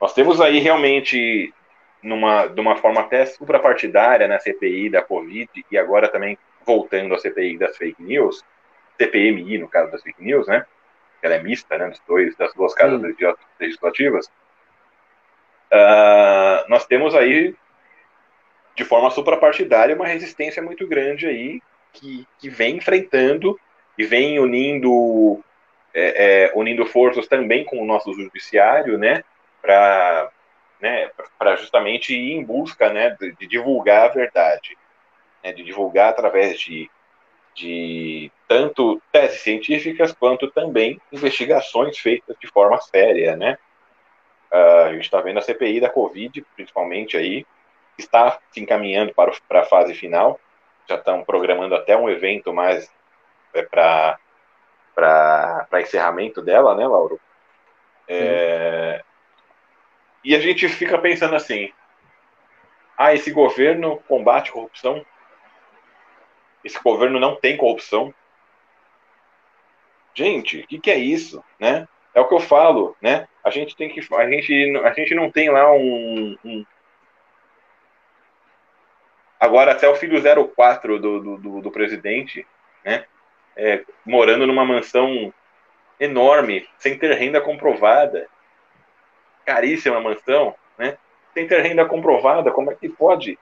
[0.00, 1.52] Nós temos aí realmente,
[2.00, 7.18] numa, de uma forma até suprapartidária, na CPI da Covid, e agora também voltando à
[7.18, 8.44] CPI das fake news,
[8.98, 10.64] CPMI, no caso das fake news, né?
[11.20, 11.88] Ela é mista, né?
[11.88, 13.34] Dos dois, das duas casas Sim.
[13.58, 14.30] legislativas.
[15.74, 17.52] Uh, nós temos aí,
[18.76, 21.60] de forma suprapartidária, uma resistência muito grande aí,
[21.92, 23.58] que, que vem enfrentando
[23.98, 25.42] e vem unindo
[25.92, 29.22] é, é, unindo forças também com o nosso judiciário, né,
[29.62, 30.30] para
[30.80, 31.10] né,
[31.56, 34.76] justamente ir em busca, né, de, de divulgar a verdade,
[35.42, 36.90] né, de divulgar através de,
[37.54, 43.56] de tanto teses científicas quanto também investigações feitas de forma séria, né.
[44.54, 47.44] Uh, a gente está vendo a CPI da Covid, principalmente aí,
[47.98, 50.38] está se encaminhando para, para a fase final,
[50.88, 52.88] já estão programando até um evento mais
[53.52, 54.18] é, para
[54.94, 57.20] para encerramento dela, né, Lauro?
[58.06, 59.02] É,
[60.22, 61.72] e a gente fica pensando assim:
[62.96, 65.04] ah, esse governo combate corrupção?
[66.62, 68.14] Esse governo não tem corrupção?
[70.14, 71.88] Gente, o que, que, é isso, né?
[72.14, 73.26] É o que eu falo, né?
[73.42, 76.64] A gente tem que, a gente, a gente não tem lá um, um
[79.38, 80.22] agora até o filho
[80.54, 82.46] 04 do, do, do, do presidente,
[82.84, 83.04] né?
[83.56, 85.32] é, morando numa mansão
[85.98, 88.28] enorme, sem ter renda comprovada.
[89.44, 90.96] Caríssima mansão, né?
[91.32, 93.38] Sem ter renda comprovada, como é que pode?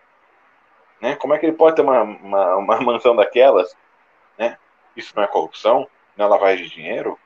[1.00, 1.16] Né?
[1.16, 3.76] Como é que ele pode ter uma, uma, uma mansão daquelas?
[4.38, 4.56] Né?
[4.96, 5.88] Isso não é corrupção?
[6.16, 7.18] Não é lavagem de dinheiro?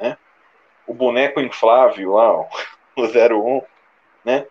[0.00, 0.16] Né?
[0.86, 2.32] O boneco inflável lá,
[2.96, 3.62] o 01,
[4.24, 4.46] né?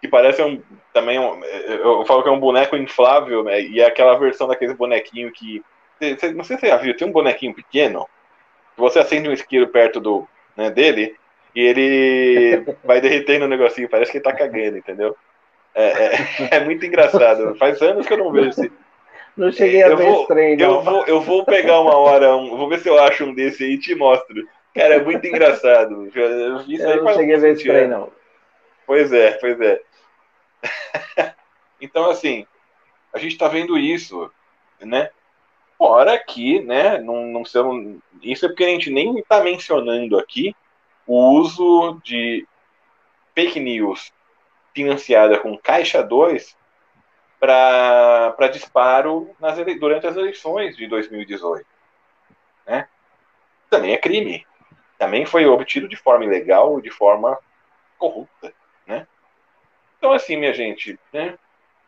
[0.00, 0.60] que parece um,
[0.92, 3.60] também um, eu falo que é um boneco inflável, né?
[3.62, 5.62] E é aquela versão daquele bonequinho que
[6.34, 8.08] não sei se você já viu, tem um bonequinho pequeno,
[8.76, 11.14] você acende um isqueiro perto do, né, dele
[11.54, 15.16] e ele vai derretendo o negocinho, parece que ele tá cagando, entendeu?
[15.74, 17.54] É, é, é muito engraçado.
[17.56, 18.72] Faz anos que eu não vejo esse.
[19.36, 20.66] Não cheguei a eu ver vou, esse trem, não.
[20.66, 23.64] Eu vou, eu vou pegar uma hora, um, vou ver se eu acho um desse
[23.64, 24.46] aí e te mostro.
[24.74, 26.10] Cara, é muito engraçado.
[26.14, 28.10] Eu, eu não cheguei a ver esse trem, não.
[28.86, 29.80] Pois é, pois é.
[31.80, 32.46] então, assim,
[33.12, 34.30] a gente tá vendo isso,
[34.80, 35.10] né?
[35.78, 40.54] Fora que, né, não, não são, isso é porque a gente nem está mencionando aqui
[41.06, 42.46] o uso de
[43.34, 44.12] fake news
[44.74, 46.56] financiada com Caixa 2
[47.42, 51.66] para disparo nas, durante as eleições de 2018.
[52.64, 52.86] Né?
[53.68, 54.46] Também é crime.
[54.96, 57.36] também foi obtido de forma ilegal, de forma
[57.98, 58.52] corrupta,
[58.86, 59.08] né?
[59.98, 61.36] Então, assim, minha gente, né?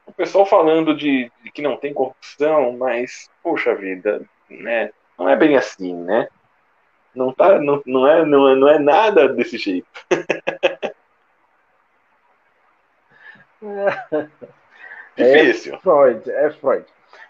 [0.04, 4.90] O pessoal falando de, de que não tem corrupção, mas, poxa vida, né?
[5.16, 6.28] Não é bem assim, né?
[7.14, 9.86] Não, tá, não, não, é, não, é, não é nada desse jeito.
[15.16, 15.74] Difícil.
[15.74, 16.84] É Freud, é Freud.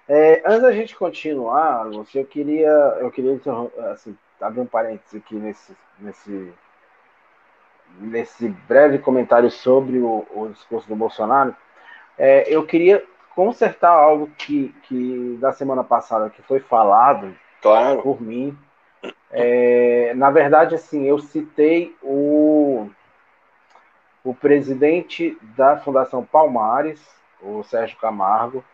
[0.08, 2.68] É, antes da gente continuar, você, eu queria,
[3.00, 3.40] eu queria
[3.92, 6.52] assim, abrir um parênteses aqui nesse, nesse,
[7.98, 11.56] nesse breve comentário sobre o, o discurso do Bolsonaro.
[12.18, 13.02] É, eu queria
[13.34, 18.02] consertar algo que, que da semana passada que foi falado claro.
[18.02, 18.56] por mim.
[19.30, 22.88] É, na verdade, assim, eu citei o,
[24.22, 27.00] o presidente da Fundação Palmares,
[27.44, 28.64] o Sérgio Camargo,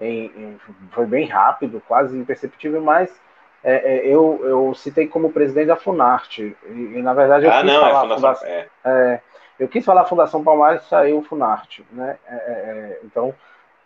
[0.00, 0.60] em, em,
[0.92, 3.20] foi bem rápido, quase imperceptível, mas
[3.62, 6.56] é, é, eu, eu citei como presidente da Funarte.
[6.66, 8.68] E, e na verdade eu ah, quis não, falar é Fundação, Fundação é.
[8.84, 9.20] é.
[9.58, 12.18] eu quis falar Fundação Palmares saiu o Funarte, né?
[12.26, 13.34] É, então,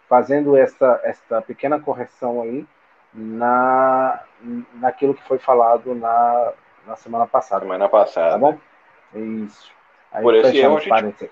[0.08, 2.66] fazendo essa, essa pequena correção aí
[3.12, 4.20] na,
[4.74, 6.52] naquilo que foi falado na,
[6.86, 7.62] na semana passada.
[7.62, 8.30] Semana passada.
[8.32, 8.58] Tá bom?
[9.14, 9.72] Isso.
[10.12, 11.30] Aí Por esse erro, a gente,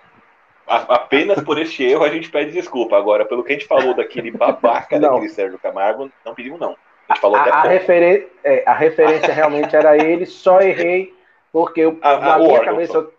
[0.67, 2.97] apenas por este erro a gente pede desculpa.
[2.97, 6.77] Agora, pelo que a gente falou daquele babaca daquele Sérgio Camargo, não pedimos não.
[7.09, 11.15] A, gente falou a, até a, referen é, a referência realmente era ele, só errei
[11.55, 13.13] porque eu, a, na, minha cabeça, eu,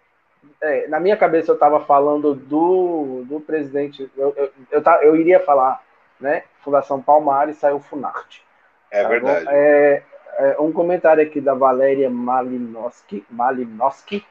[0.62, 5.40] é, na minha cabeça eu estava falando do, do presidente, eu, eu, eu, eu, iria
[5.40, 5.82] falar,
[6.20, 8.44] né, Fundação Palmares, saiu Funarte.
[8.92, 9.46] É tá verdade.
[9.48, 10.04] É,
[10.38, 14.26] é, um comentário aqui da Valéria Malinowski, Malinowski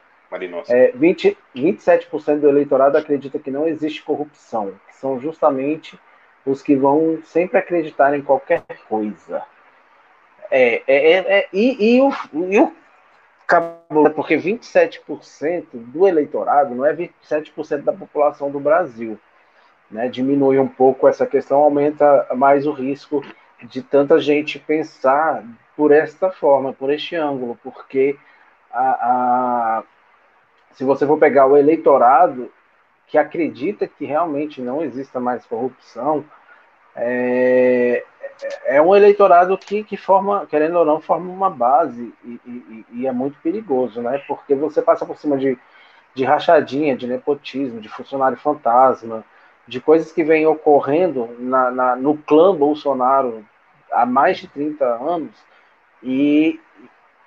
[0.69, 5.99] é, 20, 27% do eleitorado acredita que não existe corrupção, que são justamente
[6.45, 9.41] os que vão sempre acreditar em qualquer coisa.
[10.51, 12.11] É, é, é, é e, e, o,
[12.51, 12.71] e o
[14.15, 19.19] porque 27% do eleitorado não é 27% da população do Brasil.
[19.89, 20.07] Né?
[20.07, 23.23] Diminui um pouco essa questão, aumenta mais o risco
[23.63, 25.43] de tanta gente pensar
[25.75, 28.17] por esta forma, por este ângulo, porque
[28.71, 28.89] a,
[29.79, 29.83] a
[30.75, 32.51] se você for pegar o eleitorado
[33.07, 36.23] que acredita que realmente não exista mais corrupção,
[36.95, 38.03] é,
[38.65, 43.07] é um eleitorado que, que forma, querendo ou não, forma uma base e, e, e,
[43.07, 44.21] é muito perigoso, né?
[44.27, 45.57] Porque você passa por cima de,
[46.13, 49.23] de rachadinha, de nepotismo, de funcionário fantasma,
[49.67, 53.45] de coisas que vêm ocorrendo na, na, no clã Bolsonaro
[53.91, 55.31] há mais de 30 anos
[56.03, 56.59] e,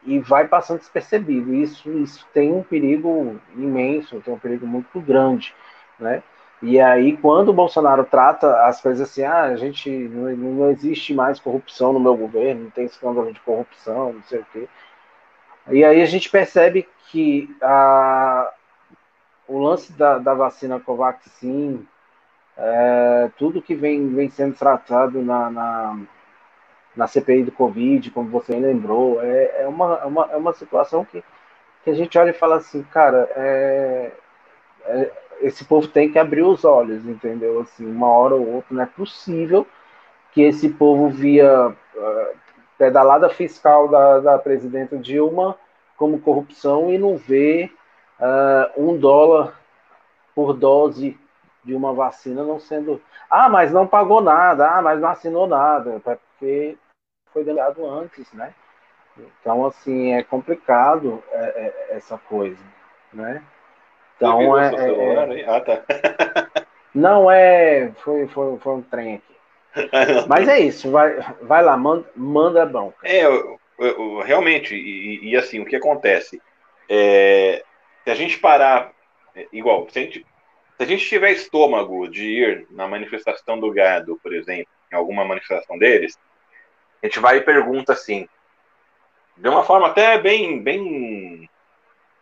[0.05, 1.55] e vai passando despercebido.
[1.55, 5.55] Isso, isso tem um perigo imenso, tem um perigo muito grande,
[5.99, 6.23] né?
[6.61, 11.15] E aí, quando o Bolsonaro trata as coisas assim, ah, a gente não, não existe
[11.15, 14.69] mais corrupção no meu governo, não tem escândalo de corrupção, não sei o quê.
[15.71, 18.53] E aí a gente percebe que a,
[19.47, 21.87] o lance da, da vacina Covaxin,
[22.57, 26.01] é, tudo que vem, vem sendo tratado na, na
[26.99, 31.05] na CPI do Covid, como você lembrou, é, é, uma, é, uma, é uma situação
[31.05, 31.23] que,
[31.85, 34.11] que a gente olha e fala assim, cara, é,
[34.85, 37.61] é, esse povo tem que abrir os olhos, entendeu?
[37.61, 39.65] Assim, uma hora ou outra, não é possível
[40.33, 42.37] que esse povo via uh,
[42.77, 45.57] pedalada fiscal da, da presidenta Dilma
[45.97, 47.71] como corrupção e não vê
[48.19, 49.57] uh, um dólar
[50.35, 51.17] por dose
[51.63, 53.01] de uma vacina não sendo.
[53.31, 56.77] Ah, mas não pagou nada, ah, mas não assinou nada, é porque
[57.33, 58.55] foi delegado antes, né?
[59.41, 61.39] Então, assim, é complicado é,
[61.91, 62.63] é, essa coisa,
[63.13, 63.43] né?
[64.17, 65.83] Então, é, é, é, Ah, tá.
[66.95, 67.93] não é...
[67.99, 69.29] Foi, foi, foi um trem aqui.
[70.29, 72.97] Mas é isso, vai, vai lá, manda, manda bronca.
[73.05, 76.41] É, eu, eu, realmente, e, e, assim, o que acontece?
[76.89, 77.63] É,
[78.03, 78.93] se a gente parar,
[79.35, 80.27] é, igual, se a gente,
[80.77, 85.25] se a gente tiver estômago de ir na manifestação do gado, por exemplo, em alguma
[85.25, 86.19] manifestação deles,
[87.03, 88.29] a gente vai e pergunta assim,
[89.37, 91.49] de uma forma até bem, bem,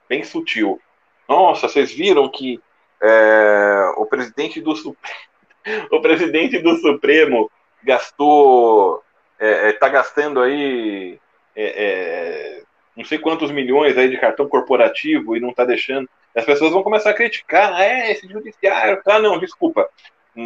[0.09, 0.81] bem sutil.
[1.29, 2.61] Nossa, vocês viram que
[3.03, 4.73] é, o presidente do
[5.91, 7.51] o presidente do Supremo
[7.83, 9.03] gastou,
[9.39, 11.19] está é, é tá gastando aí
[11.55, 12.63] é, é,
[12.97, 16.09] não sei quantos milhões aí de cartão corporativo e não está deixando.
[16.35, 19.89] As pessoas vão começar a criticar, ah, é esse judiciário, ah, não, desculpa,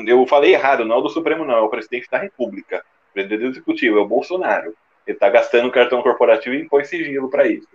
[0.06, 2.84] eu falei errado, não é o do Supremo, não, é o presidente da República.
[3.12, 4.74] Presidente executivo é o Bolsonaro.
[5.06, 7.68] Ele está gastando cartão corporativo e impõe sigilo para isso.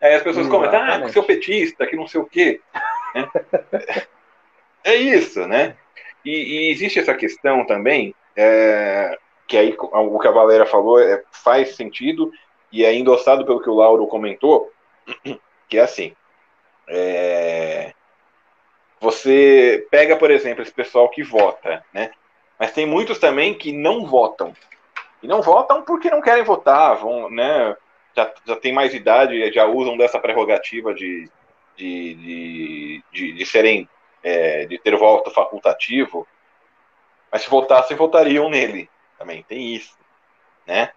[0.00, 0.72] Aí as pessoas Exatamente.
[0.72, 2.60] comentam, ah, seu petista, que não sei o quê.
[3.14, 4.02] É,
[4.92, 5.76] é isso, né?
[6.24, 9.16] E, e, existe essa questão também, é,
[9.46, 12.32] que aí o que a Valera falou é, faz sentido,
[12.72, 14.72] e é endossado pelo que o Lauro comentou,
[15.68, 16.16] que é assim.
[16.88, 17.92] É...
[19.00, 22.12] Você pega, por exemplo, esse pessoal que vota, né?
[22.62, 24.54] Mas tem muitos também que não votam.
[25.20, 27.76] E não votam porque não querem votar, vão, né?
[28.16, 31.28] Já, já tem mais idade, já usam dessa prerrogativa de,
[31.76, 33.88] de, de, de, de serem,
[34.22, 36.24] é, de ter voto facultativo.
[37.32, 38.88] Mas se votassem, votariam nele.
[39.18, 39.98] Também tem isso,
[40.64, 40.92] né?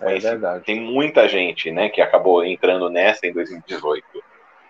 [0.00, 0.66] É Mas, verdade.
[0.66, 4.04] Tem muita gente, né, que acabou entrando nessa em 2018,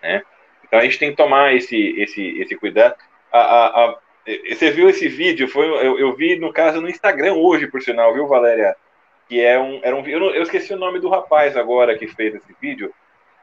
[0.01, 0.23] né?
[0.63, 2.95] Então a gente tem que tomar esse, esse, esse cuidado.
[3.29, 5.47] A, a, a, você viu esse vídeo?
[5.47, 8.75] Foi, eu, eu, vi, no caso, no Instagram hoje, por sinal, viu, Valéria?
[9.27, 12.35] Que é um, era um eu, eu esqueci o nome do rapaz agora que fez
[12.35, 12.93] esse vídeo,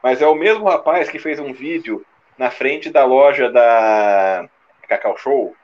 [0.01, 2.05] mas é o mesmo rapaz que fez um vídeo
[2.37, 4.47] na frente da loja da
[4.87, 5.55] Cacau Show,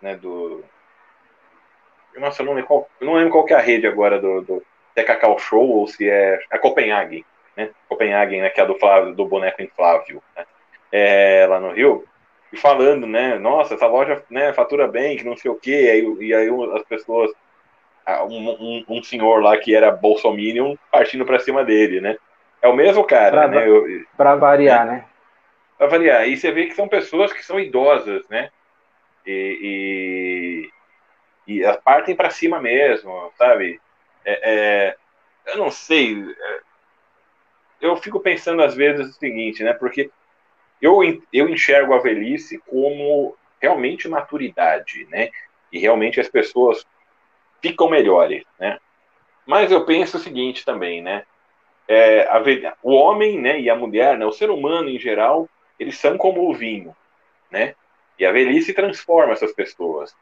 [0.00, 0.62] né, do...
[2.16, 4.62] Nossa, eu não lembro qual, não lembro qual que é a rede agora do, do
[4.94, 7.24] se é Cacau Show ou se é a Copenhagen,
[7.56, 7.70] né?
[7.88, 10.46] Copenhagen, né, que é do Flávio, do boneco inflável, né?
[10.92, 12.04] é, lá no Rio,
[12.54, 16.26] e falando, né, nossa, essa loja né, fatura bem, que não sei o quê, e,
[16.26, 17.30] e aí as pessoas,
[18.28, 22.16] um, um, um, senhor lá que era bolsominion partindo para cima dele, né?
[22.62, 24.04] É o mesmo cara, pra, né?
[24.16, 24.92] Para variar, né?
[24.92, 25.04] né?
[25.76, 26.28] Para variar.
[26.28, 28.50] E você vê que são pessoas que são idosas, né?
[29.26, 30.70] E,
[31.46, 33.80] e, e partem para cima mesmo, sabe?
[34.24, 34.96] É, é,
[35.52, 36.22] eu não sei.
[36.22, 36.60] É,
[37.80, 39.72] eu fico pensando às vezes o seguinte, né?
[39.72, 40.10] Porque
[40.84, 41.00] eu,
[41.32, 45.30] eu enxergo a velhice como realmente maturidade, né?
[45.72, 46.86] E realmente as pessoas
[47.62, 48.78] ficam melhores, né?
[49.46, 51.24] Mas eu penso o seguinte também, né?
[51.88, 52.42] É, a,
[52.82, 56.48] o homem, né, e a mulher, né, o ser humano em geral, eles são como
[56.48, 56.96] o vinho,
[57.50, 57.74] né?
[58.18, 60.14] E a velhice transforma essas pessoas.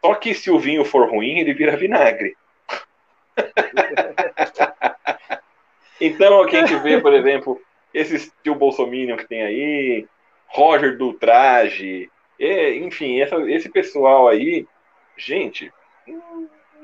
[0.00, 2.36] Só que se o vinho for ruim, ele vira vinagre.
[6.00, 7.60] então, quem gente vê, por exemplo,
[7.92, 10.06] esse tio Bolsonaro que tem aí,
[10.46, 12.10] Roger do Traje,
[12.40, 14.66] enfim, essa, esse pessoal aí,
[15.16, 15.72] gente,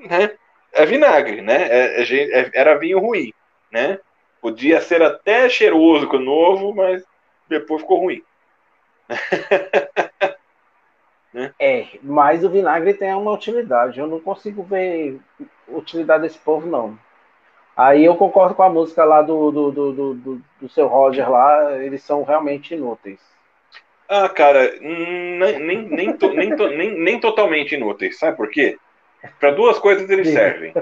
[0.08, 0.36] né,
[0.74, 1.68] é vinagre, né?
[1.68, 3.32] É, é, é, era vinho ruim,
[3.70, 3.98] né?
[4.40, 7.02] Podia ser até cheiroso com o novo, mas
[7.48, 8.22] depois ficou ruim.
[11.32, 11.54] né?
[11.58, 14.00] É, mas o vinagre tem uma utilidade.
[14.00, 15.18] Eu não consigo ver
[15.68, 16.98] utilidade desse povo, não.
[17.76, 21.76] Aí eu concordo com a música lá do, do, do, do, do seu Roger lá,
[21.82, 23.18] eles são realmente inúteis.
[24.08, 28.76] Ah, cara, nem, nem, nem, to, nem, to, nem, nem totalmente inúteis, sabe por quê?
[29.40, 30.72] Para duas coisas eles servem.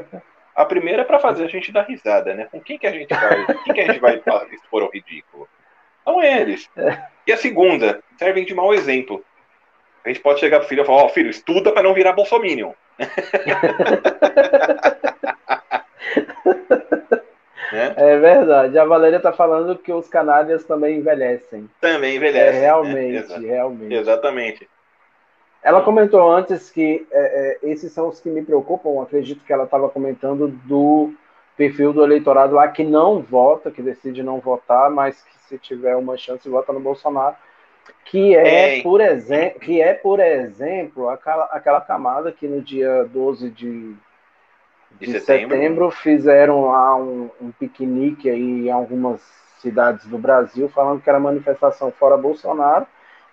[0.55, 2.47] A primeira é para fazer a gente dar risada, né?
[2.51, 4.21] Com quem que a gente vai, quem que a gente vai
[4.53, 5.49] expor ao ridículo?
[6.05, 6.69] São eles.
[7.27, 9.25] E a segunda, servem de mau exemplo.
[10.05, 12.13] A gente pode chegar pro filho e falar, ó, oh, filho, estuda para não virar
[12.13, 12.73] bolsominion.
[17.73, 17.95] Né?
[17.97, 18.79] É verdade.
[18.79, 21.71] A Valéria está falando que os canárias também envelhecem.
[21.81, 22.59] Também envelhecem.
[22.59, 23.49] É, realmente, né?
[23.49, 23.95] realmente.
[23.95, 24.69] Exatamente.
[25.63, 29.03] Ela comentou antes que é, é, esses são os que me preocupam.
[29.03, 31.15] Acredito que ela estava comentando do
[31.57, 35.97] perfil do eleitorado lá que não vota, que decide não votar, mas que se tiver
[35.97, 37.37] uma chance vota no Bolsonaro.
[38.05, 43.51] Que é, por exemplo, que é, por exemplo, aquela, aquela camada que no dia 12
[43.51, 43.95] de
[44.99, 45.57] de, de setembro.
[45.57, 45.91] setembro.
[45.91, 49.21] fizeram lá um, um, piquenique aí em algumas
[49.59, 52.87] cidades do Brasil, falando que era manifestação fora Bolsonaro,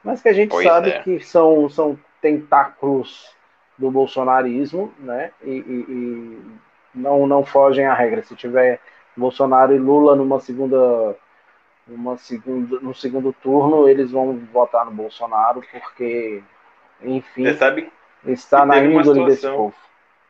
[0.03, 0.99] mas que a gente pois sabe é.
[1.01, 3.35] que são, são tentáculos
[3.77, 5.31] do bolsonarismo, né?
[5.43, 6.41] E, e, e,
[6.93, 8.21] não, não fogem à regra.
[8.23, 8.79] Se tiver
[9.15, 11.15] Bolsonaro e Lula numa segunda,
[11.87, 16.43] numa segunda, no segundo turno, eles vão votar no Bolsonaro, porque,
[17.01, 17.45] enfim,
[18.25, 19.73] está na índole desse povo.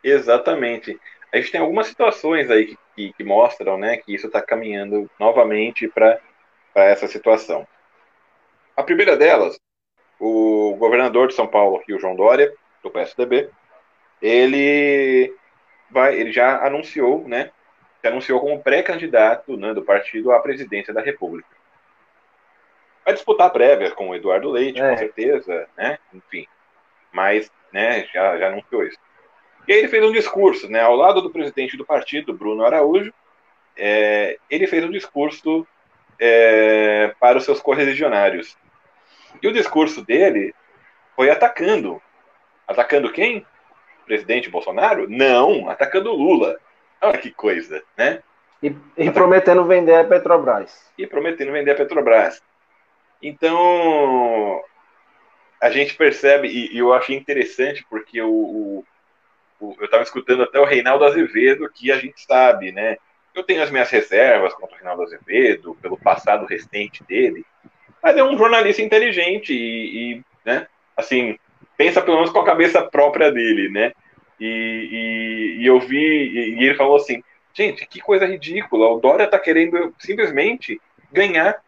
[0.03, 0.99] Exatamente
[1.31, 5.09] a gente tem algumas situações aí que, que, que mostram né, que isso está caminhando
[5.19, 6.19] novamente para
[6.73, 7.67] essa situação.
[8.75, 9.59] A primeira delas,
[10.19, 13.49] o governador de São Paulo, aqui, o João Dória, do PSDB,
[14.21, 15.33] ele
[15.89, 17.51] vai, ele já anunciou, né,
[18.01, 21.49] se anunciou como pré-candidato né, do partido à presidência da República.
[23.05, 24.89] Vai disputar prévias com o Eduardo Leite, é.
[24.89, 26.47] com certeza, né, enfim,
[27.11, 28.97] mas né, já, já anunciou isso.
[29.69, 33.13] E aí ele fez um discurso, né, ao lado do presidente do partido, Bruno Araújo,
[33.77, 35.65] é, ele fez um discurso
[36.19, 38.57] é, para os seus correligionários.
[39.39, 40.55] E o discurso dele
[41.15, 42.01] foi atacando.
[42.67, 43.45] Atacando quem?
[44.01, 45.07] O presidente Bolsonaro?
[45.07, 46.59] Não, atacando Lula.
[46.99, 48.23] Olha que coisa, né?
[48.63, 50.91] E, e prometendo vender a Petrobras.
[50.97, 52.41] E prometendo vender a Petrobras.
[53.21, 54.63] Então,
[55.61, 58.85] a gente percebe, e, e eu achei interessante, porque o, o
[59.61, 62.97] eu estava escutando até o Reinaldo Azevedo, que a gente sabe, né?
[63.39, 67.45] eu tenho as minhas reservas contra o Rinaldo Azevedo, pelo passado recente dele,
[68.01, 71.37] mas é um jornalista inteligente e, e né, assim,
[71.77, 73.91] pensa pelo menos com a cabeça própria dele, né?
[74.39, 74.45] E,
[75.57, 77.21] e, e eu vi, e, e ele falou assim,
[77.53, 80.79] gente, que coisa ridícula, o Dória tá querendo simplesmente
[81.11, 81.61] ganhar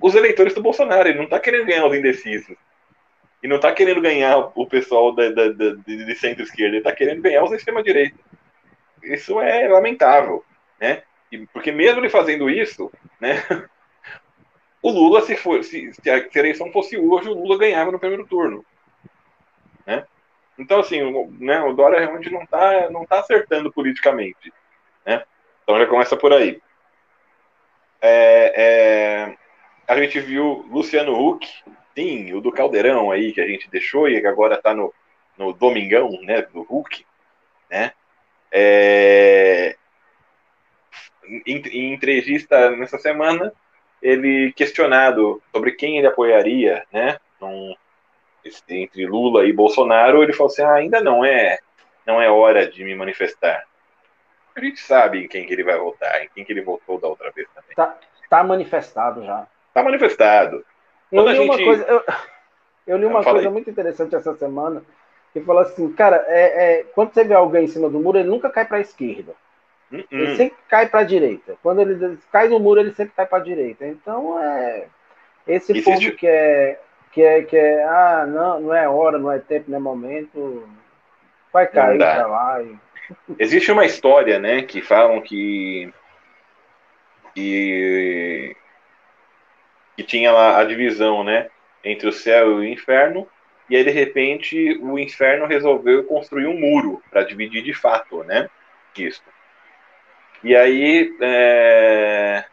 [0.00, 2.56] os eleitores do Bolsonaro, ele não tá querendo ganhar os indecisos.
[3.46, 7.22] E não tá querendo ganhar o pessoal da, da, da de centro-esquerda, ele tá querendo
[7.22, 8.18] ganhar os extrema-direita.
[9.04, 10.44] Isso é lamentável,
[10.80, 11.04] né?
[11.30, 12.90] E, porque mesmo ele fazendo isso,
[13.20, 13.36] né?
[14.82, 18.26] O Lula, se, for, se, se a eleição fosse hoje, o Lula ganhava no primeiro
[18.26, 18.64] turno.
[19.84, 20.04] Né?
[20.58, 24.52] Então, assim, o, né, o Dória realmente não está não tá acertando politicamente.
[25.04, 25.24] Né?
[25.62, 26.60] Então já começa por aí.
[28.00, 29.36] É, é,
[29.88, 31.48] a gente viu Luciano Huck,
[31.96, 34.92] sim, o do Caldeirão aí, que a gente deixou e que agora está no,
[35.38, 37.06] no Domingão, né, do Huck,
[37.70, 37.92] né?
[38.52, 39.76] É,
[41.46, 43.52] em, em entrevista nessa semana,
[44.02, 47.74] ele questionado sobre quem ele apoiaria, né, num,
[48.68, 51.58] entre Lula e Bolsonaro, ele falou assim: ah, ainda não é,
[52.06, 53.64] não é hora de me manifestar.
[54.54, 57.08] A gente sabe em quem que ele vai votar, em quem que ele votou da
[57.08, 57.74] outra vez também.
[57.74, 59.46] Tá, tá manifestado já.
[59.74, 60.64] Tá manifestado.
[61.12, 61.48] Eu li, gente...
[61.48, 62.04] uma coisa, eu,
[62.86, 64.82] eu li uma coisa muito interessante essa semana,
[65.32, 68.28] que falou assim, cara, é, é, quando você vê alguém em cima do muro, ele
[68.28, 69.32] nunca cai para a esquerda.
[69.92, 70.06] Uh -uh.
[70.10, 71.56] Ele sempre cai para a direita.
[71.62, 73.86] Quando ele cai no muro, ele sempre cai para a direita.
[73.86, 74.86] Então, é
[75.46, 75.84] esse Existe...
[75.84, 76.80] povo que é,
[77.12, 80.68] que é que é, ah, não, não é hora, não é tempo, não é momento,
[81.52, 82.62] vai cair para lá.
[82.62, 82.76] E...
[83.38, 85.92] Existe uma história, né, que falam que
[87.34, 88.56] que,
[89.96, 91.48] que tinha lá a divisão, né,
[91.82, 93.26] entre o céu e o inferno,
[93.68, 98.48] e aí de repente o inferno resolveu construir um muro para dividir de fato, né,
[98.96, 99.22] isso.
[100.44, 102.44] E aí, é...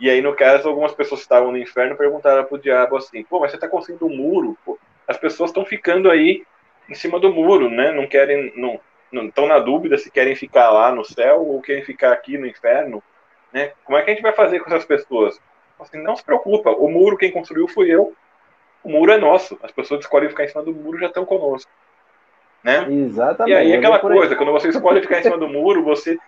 [0.00, 3.40] e aí no caso, algumas pessoas que estavam no inferno perguntaram pro diabo assim: pô,
[3.40, 4.78] mas você está construindo um muro, pô.
[5.06, 6.44] As pessoas estão ficando aí
[6.88, 7.92] em cima do muro, né?
[7.92, 8.80] Não querem, não,
[9.12, 12.46] não estão na dúvida se querem ficar lá no céu ou querem ficar aqui no
[12.46, 13.02] inferno,
[13.52, 13.72] né?
[13.84, 15.40] Como é que a gente vai fazer com essas pessoas?
[15.80, 18.14] Assim, não se preocupa, o muro quem construiu fui eu.
[18.82, 19.58] O muro é nosso.
[19.62, 21.70] As pessoas que escolhem ficar em cima do muro já estão conosco.
[22.62, 22.86] Né?
[22.90, 23.54] Exatamente.
[23.54, 26.18] E aí aquela coisa, quando você escolhe ficar em cima do muro, você,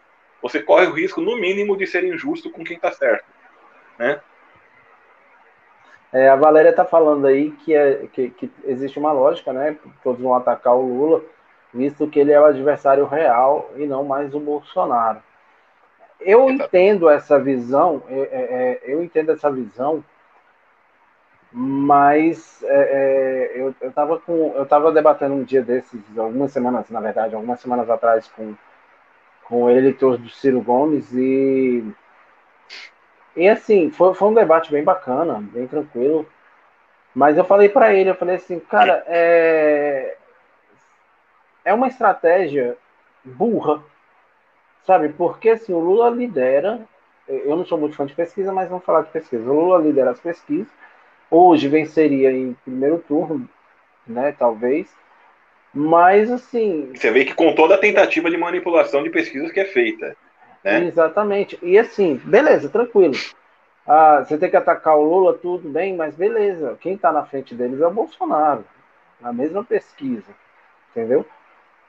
[0.41, 3.25] você corre o risco, no mínimo, de ser injusto com quem está certo.
[3.99, 4.21] Né?
[6.13, 9.77] É, a Valéria está falando aí que, é, que, que, existe uma lógica, né?
[10.03, 11.23] Todos vão atacar o Lula,
[11.73, 15.23] visto que ele é o adversário real e não mais o Bolsonaro.
[16.21, 20.05] Eu entendo essa visão, é, é, é, eu entendo essa visão
[21.53, 26.89] mas é, é, eu, eu tava com eu tava debatendo um dia desses algumas semanas
[26.91, 28.55] na verdade algumas semanas atrás com
[29.45, 31.85] com o eleitor do Ciro Gomes e
[33.35, 36.25] e assim foi, foi um debate bem bacana bem tranquilo
[37.13, 40.17] mas eu falei para ele eu falei assim cara é
[41.65, 42.77] é uma estratégia
[43.25, 43.83] burra
[44.87, 46.81] sabe porque assim o Lula lidera
[47.29, 50.11] eu não sou muito fã de pesquisa mas vamos falar de pesquisa o Lula lidera
[50.11, 50.69] as pesquisas
[51.31, 53.49] hoje venceria em primeiro turno,
[54.07, 54.35] né?
[54.37, 54.89] Talvez.
[55.73, 56.91] Mas assim.
[56.95, 60.17] Você vê que com toda a tentativa de manipulação de pesquisas que é feita.
[60.65, 60.87] Né?
[60.87, 61.59] Exatamente.
[61.63, 63.15] E assim, beleza, tranquilo.
[63.87, 66.77] Ah, você tem que atacar o Lula, tudo bem, mas beleza.
[66.81, 68.65] Quem está na frente deles é o Bolsonaro,
[69.21, 70.33] na mesma pesquisa.
[70.91, 71.25] Entendeu?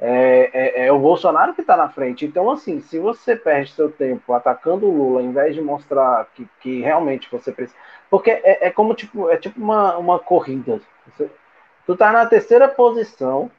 [0.04, 2.26] É, é, é o Bolsonaro que está na frente.
[2.26, 6.48] Então, assim, se você perde seu tempo atacando o Lula, ao invés de mostrar que,
[6.60, 7.78] que realmente você precisa.
[8.10, 10.82] Porque é, é como tipo, é tipo uma, uma corrida.
[11.06, 11.30] Você,
[11.86, 13.52] tu tá na terceira posição,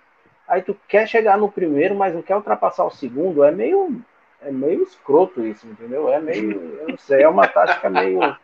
[0.48, 3.44] aí tu quer chegar no primeiro, mas não quer ultrapassar o segundo.
[3.44, 4.02] É meio,
[4.40, 6.12] é meio escroto isso, entendeu?
[6.12, 8.18] É meio, eu não sei, é uma tática meio.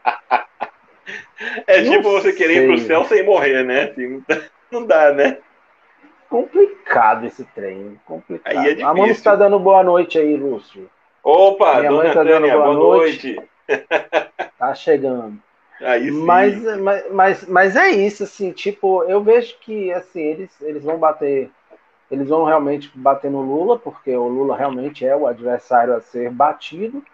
[1.67, 2.33] É tipo você sei.
[2.33, 3.85] querer ir pro céu sem morrer, né?
[3.85, 4.23] Assim,
[4.71, 5.39] não dá, né?
[6.29, 7.99] Complicado esse trem.
[8.05, 8.57] Complicado.
[8.57, 10.89] Aí é a mãe está dando boa noite aí, Lúcio.
[11.23, 13.35] Opa, Minha dona tá Tânia, boa, boa noite.
[13.35, 13.49] noite.
[14.59, 15.39] Tá chegando.
[15.81, 16.25] Aí sim.
[16.25, 20.99] Mas, mas, mas, mas é isso, assim, tipo, eu vejo que assim, eles, eles vão
[20.99, 21.49] bater,
[22.11, 26.31] eles vão realmente bater no Lula, porque o Lula realmente é o adversário a ser
[26.31, 27.05] batido,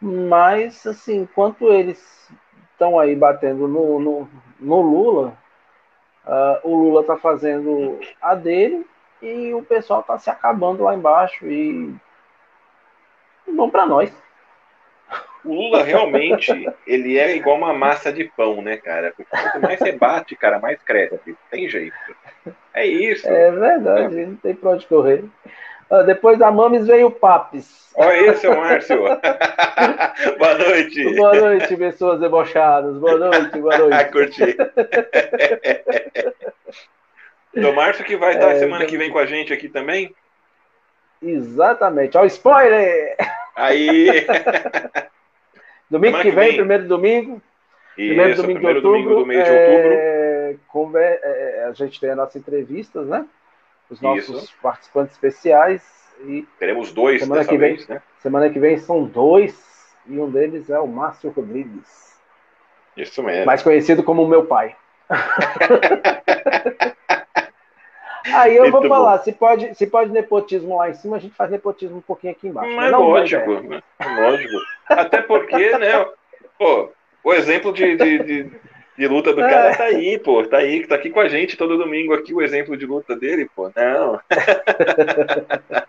[0.00, 2.30] mas assim, enquanto eles
[2.72, 4.28] estão aí batendo no, no,
[4.60, 5.34] no Lula,
[6.28, 8.86] uh, o Lula tá fazendo a dele
[9.20, 11.94] e o pessoal tá se acabando lá embaixo e
[13.46, 14.12] bom para nós.
[15.44, 16.52] O Lula realmente,
[16.86, 19.14] ele é igual uma massa de pão, né, cara?
[19.16, 21.36] quanto mais você bate, cara, mais cresce.
[21.50, 21.96] Tem jeito.
[22.74, 23.26] É isso.
[23.26, 24.26] É verdade, é.
[24.26, 25.24] não tem pra onde correr.
[26.06, 27.88] Depois da Mames veio o Papes.
[27.94, 28.98] Olha isso, Márcio.
[30.38, 31.16] boa noite.
[31.16, 32.96] Boa noite, pessoas debochadas.
[32.96, 34.04] Boa noite, boa noite.
[34.12, 34.56] Curti.
[37.54, 40.14] Do Márcio que vai estar é, semana que vem com a gente aqui também?
[41.20, 42.16] Exatamente.
[42.16, 43.16] Olha o spoiler!
[43.56, 44.26] Aí!
[45.90, 47.42] domingo que vem, vem, primeiro domingo.
[47.96, 49.14] Isso, primeiro domingo primeiro de outubro.
[49.14, 50.98] Domingo do mês de é, outubro.
[50.98, 53.26] É, é, a gente tem as nossas entrevistas, né?
[53.90, 54.54] Os nossos Isso.
[54.62, 55.82] participantes especiais.
[56.24, 58.02] E Teremos dois semana que vem, vez, né?
[58.18, 59.56] Semana que vem são dois,
[60.06, 62.18] e um deles é o Márcio Rodrigues.
[62.96, 63.46] Isso mesmo.
[63.46, 64.74] Mais conhecido como meu pai.
[68.34, 71.34] Aí eu Muito vou falar, se pode, se pode nepotismo lá em cima, a gente
[71.34, 72.74] faz nepotismo um pouquinho aqui embaixo.
[72.74, 73.80] Mas não, lógico, né?
[74.00, 74.54] lógico.
[74.86, 76.06] Até porque, né,
[76.58, 76.90] pô,
[77.24, 78.50] o exemplo de, de, de,
[78.98, 79.76] de luta do cara é.
[79.76, 82.76] tá aí, pô, tá aí, tá aqui com a gente todo domingo aqui, o exemplo
[82.76, 84.20] de luta dele, pô, não.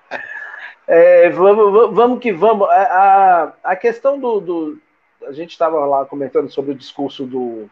[0.85, 2.69] é, vamos, vamos que vamos.
[2.69, 4.77] A, a questão do, do
[5.25, 7.67] a gente estava lá comentando sobre o discurso do,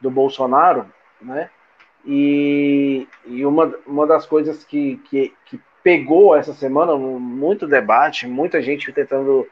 [0.00, 0.86] do Bolsonaro,
[1.20, 1.50] né?
[2.06, 8.62] E, e uma, uma das coisas que, que, que pegou essa semana, muito debate, muita
[8.62, 9.46] gente tentando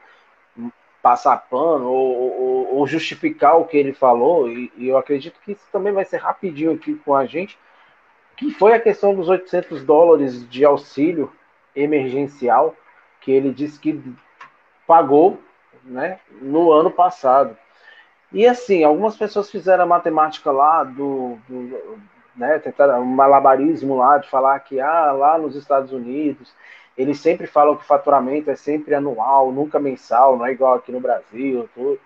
[1.01, 5.53] passar pano ou, ou, ou, justificar o que ele falou, e, e, eu acredito que
[5.53, 7.57] isso também vai ser rapidinho aqui com a gente,
[8.37, 11.31] que foi a questão dos 800 dólares de auxílio
[11.75, 12.75] emergencial
[13.19, 14.01] que ele disse que
[14.85, 15.39] pagou
[15.83, 17.57] né, no ano passado.
[18.31, 21.99] E assim, algumas pessoas fizeram a matemática lá do, do
[22.35, 26.53] né, tentaram um malabarismo lá de falar que ah, lá nos Estados Unidos
[26.97, 30.91] eles sempre falam que o faturamento é sempre anual, nunca mensal, não é igual aqui
[30.91, 31.99] no Brasil, tudo.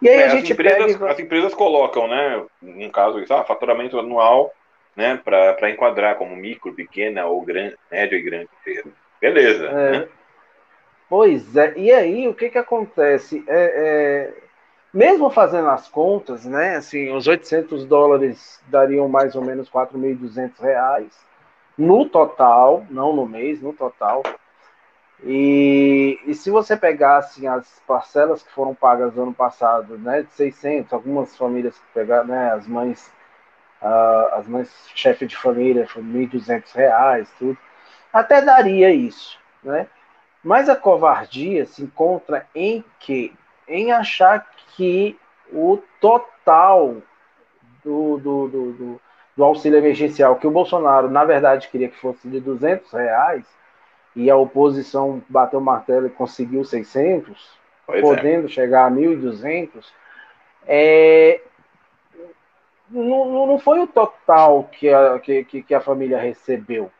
[0.00, 1.12] E aí é, a gente as empresas, pega...
[1.12, 4.52] as empresas colocam, né, no caso, ah, faturamento anual,
[4.96, 8.90] né, para enquadrar como micro, pequena ou grande, médio e grande empresa.
[9.20, 9.66] Beleza.
[9.66, 9.90] É.
[9.92, 10.08] Né?
[11.08, 11.74] Pois é.
[11.76, 13.44] E aí o que que acontece?
[13.46, 14.42] É, é
[14.92, 21.31] mesmo fazendo as contas, né, assim, os 800 dólares dariam mais ou menos 4.200 reais
[21.82, 24.22] no total, não no mês, no total.
[25.24, 30.22] E, e se você pegar assim, as parcelas que foram pagas no ano passado, né,
[30.22, 33.12] de 600, algumas famílias que pegaram, né, as mães,
[33.82, 37.58] uh, as mães chefe de família, 1.200 reais, tudo,
[38.12, 39.88] até daria isso, né?
[40.44, 43.32] Mas a covardia se encontra em que
[43.66, 45.18] em achar que
[45.52, 46.96] o total
[47.84, 49.00] do, do, do, do,
[49.36, 53.44] do auxílio emergencial, que o Bolsonaro, na verdade, queria que fosse de 200 reais,
[54.14, 58.02] e a oposição bateu o martelo e conseguiu 600, pois é.
[58.02, 58.50] podendo é.
[58.50, 59.84] chegar a 1.200,
[60.66, 61.40] é,
[62.90, 66.90] não, não foi o total que a, que, que a família recebeu.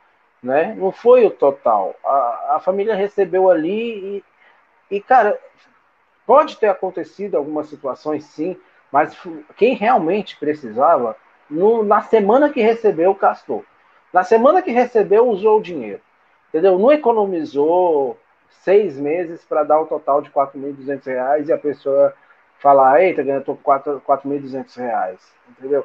[0.42, 0.74] Né?
[0.76, 1.94] Não foi o total.
[2.04, 4.22] A, a família recebeu ali
[4.90, 5.38] e, e, cara,
[6.26, 8.56] Pode ter acontecido algumas situações, sim,
[8.90, 9.16] mas
[9.56, 11.16] quem realmente precisava,
[11.52, 13.64] no, na semana que recebeu, gastou.
[14.12, 16.00] Na semana que recebeu, usou o dinheiro.
[16.48, 16.78] Entendeu?
[16.78, 22.14] Não economizou seis meses para dar um total de R$ 4.200 e a pessoa
[22.58, 25.18] falar, eita, ganhou R$ 4.200.
[25.50, 25.84] Entendeu?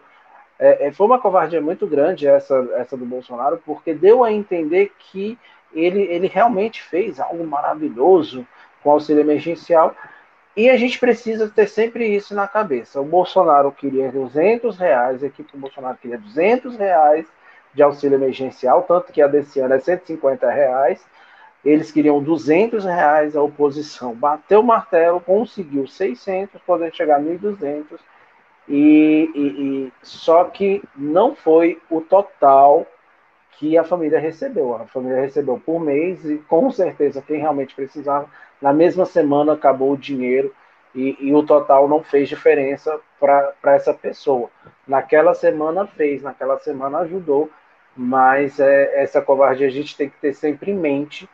[0.60, 4.92] É, é, foi uma covardia muito grande essa, essa do Bolsonaro, porque deu a entender
[4.98, 5.38] que
[5.74, 8.46] ele, ele realmente fez algo maravilhoso
[8.82, 9.96] com o auxílio emergencial,
[10.58, 13.00] e a gente precisa ter sempre isso na cabeça.
[13.00, 17.28] O Bolsonaro queria 200 reais, a equipe do Bolsonaro queria 200 reais
[17.76, 21.06] de auxílio emergencial, tanto que a desse ano é 150 reais.
[21.64, 28.00] Eles queriam 200 reais, a oposição bateu o martelo, conseguiu 600, podendo chegar a 1.200.
[28.68, 32.88] E, e, e só que não foi o total
[33.60, 34.76] que a família recebeu.
[34.76, 38.28] A família recebeu por mês e com certeza quem realmente precisava
[38.62, 40.54] na mesma semana acabou o dinheiro
[40.94, 44.50] e, e o total não fez diferença para essa pessoa.
[44.88, 47.50] Naquela semana fez, naquela semana ajudou,
[47.96, 51.30] mas é, essa covardia a gente tem que ter sempre em mente,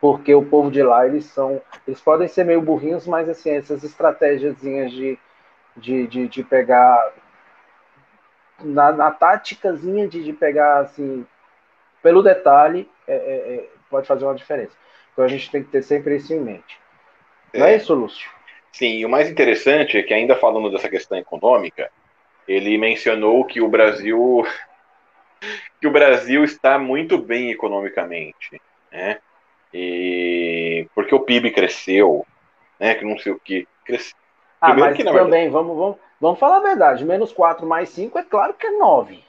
[0.00, 3.84] porque o povo de lá, eles são, eles podem ser meio burrinhos, mas assim, essas
[3.84, 5.18] estratégias de,
[5.76, 7.12] de, de, de pegar
[8.60, 11.26] na, na táticazinha de, de pegar assim
[12.02, 14.76] pelo detalhe é, é, é pode fazer uma diferença.
[15.20, 16.80] Então a gente tem que ter sempre isso em mente.
[17.52, 18.30] Não é, é isso, Lúcio?
[18.72, 21.90] Sim, e o mais interessante é que, ainda falando dessa questão econômica,
[22.48, 24.46] ele mencionou que o Brasil
[25.78, 28.58] que o Brasil está muito bem economicamente,
[28.90, 29.18] né?
[29.74, 32.26] E porque o PIB cresceu,
[32.78, 32.94] né?
[32.94, 34.16] Que não sei o que cresceu.
[34.58, 35.48] Ah, Primeiro mas que, também, verdade...
[35.50, 39.22] vamos, vamos, vamos falar a verdade, menos 4 mais 5 é claro que é 9.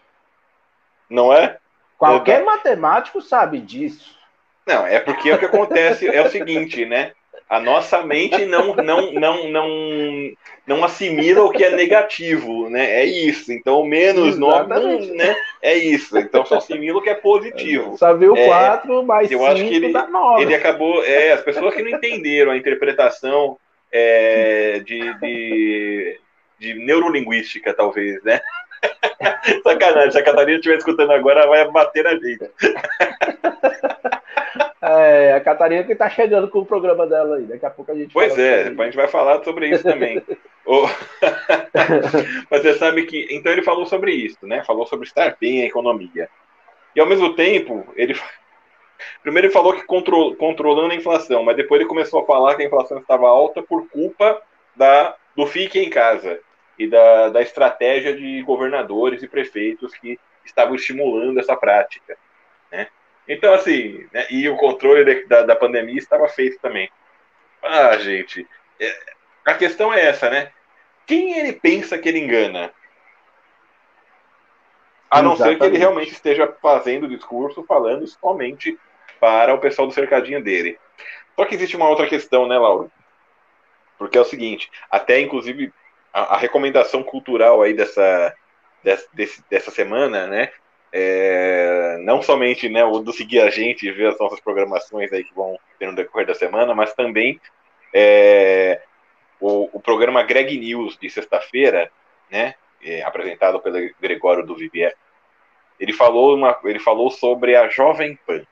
[1.09, 1.57] Não é?
[1.97, 2.45] Qualquer é...
[2.45, 4.20] matemático sabe disso.
[4.71, 7.11] Não, é porque o que acontece é o seguinte, né?
[7.49, 10.31] A nossa mente não, não, não, não,
[10.65, 13.01] não assimila o que é negativo, né?
[13.01, 13.51] É isso.
[13.51, 14.73] Então, menos nove,
[15.11, 15.35] né?
[15.61, 16.17] É isso.
[16.17, 17.97] Então, só assimila o que é positivo.
[17.97, 19.93] Só viu é, quatro, mais eu acho que ele,
[20.39, 21.03] ele acabou.
[21.03, 23.57] É, as pessoas que não entenderam a interpretação
[23.91, 26.19] é, de, de,
[26.57, 28.39] de neurolinguística, talvez, né?
[29.63, 32.49] Sacanagem, se a Catarina estiver escutando agora, vai bater na gente.
[34.81, 37.43] É, a Catarina que está chegando com o programa dela aí.
[37.43, 40.21] Daqui a pouco a gente Pois é, a gente vai falar sobre isso também.
[42.49, 43.27] Mas você sabe que.
[43.29, 44.63] Então ele falou sobre isso, né?
[44.63, 46.29] Falou sobre estar bem a economia.
[46.95, 48.15] E ao mesmo tempo, ele.
[49.23, 50.35] Primeiro ele falou que control...
[50.35, 53.89] controlando a inflação, mas depois ele começou a falar que a inflação estava alta por
[53.89, 54.41] culpa
[54.75, 55.15] da...
[55.35, 56.39] do fique em casa
[56.77, 62.17] e da, da estratégia de governadores e prefeitos que estavam estimulando essa prática.
[63.27, 66.89] Então, assim, né, e o controle de, da, da pandemia estava feito também.
[67.61, 68.47] Ah, gente,
[68.79, 68.99] é,
[69.45, 70.51] a questão é essa, né?
[71.05, 72.73] Quem ele pensa que ele engana?
[75.09, 75.57] A não Exatamente.
[75.57, 78.79] ser que ele realmente esteja fazendo o discurso falando somente
[79.19, 80.79] para o pessoal do cercadinho dele.
[81.35, 82.91] Só que existe uma outra questão, né, Lauro?
[83.97, 85.71] Porque é o seguinte, até inclusive
[86.13, 88.35] a, a recomendação cultural aí dessa,
[88.83, 89.07] dessa,
[89.49, 90.51] dessa semana, né,
[90.91, 95.23] é, não somente né, o do seguir a gente e ver as nossas programações aí
[95.23, 97.39] que vão ter no decorrer da semana, mas também
[97.93, 98.81] é,
[99.39, 101.89] o, o, programa Greg News de sexta-feira,
[102.29, 104.95] né, é, apresentado pelo Gregório do Vivier,
[105.79, 108.43] ele falou, uma, ele falou sobre a Jovem Pan,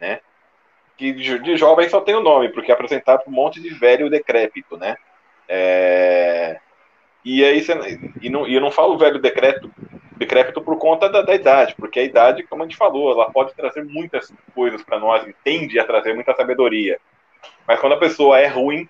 [0.00, 0.20] né,
[0.96, 3.68] que de, de jovem só tem o nome, porque é apresentado por um monte de
[3.68, 4.96] velho decrépito, né,
[5.46, 6.58] é,
[7.24, 7.64] e aí
[8.22, 9.70] e, não, e eu não falo velho decrépito,
[10.16, 13.54] decrépito por conta da, da, idade, porque a idade, como a gente falou, ela pode
[13.54, 16.98] trazer muitas coisas para nós e tende a trazer muita sabedoria.
[17.66, 18.88] Mas quando a pessoa é ruim,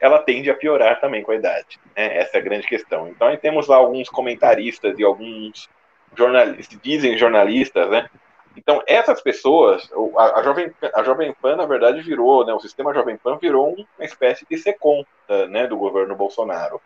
[0.00, 1.78] ela tende a piorar também com a idade.
[1.96, 2.18] Né?
[2.18, 3.08] Essa é a grande questão.
[3.08, 5.68] Então aí temos lá alguns comentaristas e alguns
[6.16, 8.08] jornalistas, dizem jornalistas, né?
[8.56, 12.52] Então essas pessoas, a, a, Jovem, a Jovem Pan, na verdade, virou, né?
[12.52, 15.04] O sistema Jovem Pan virou uma espécie de SECOM
[15.48, 16.80] né, do governo Bolsonaro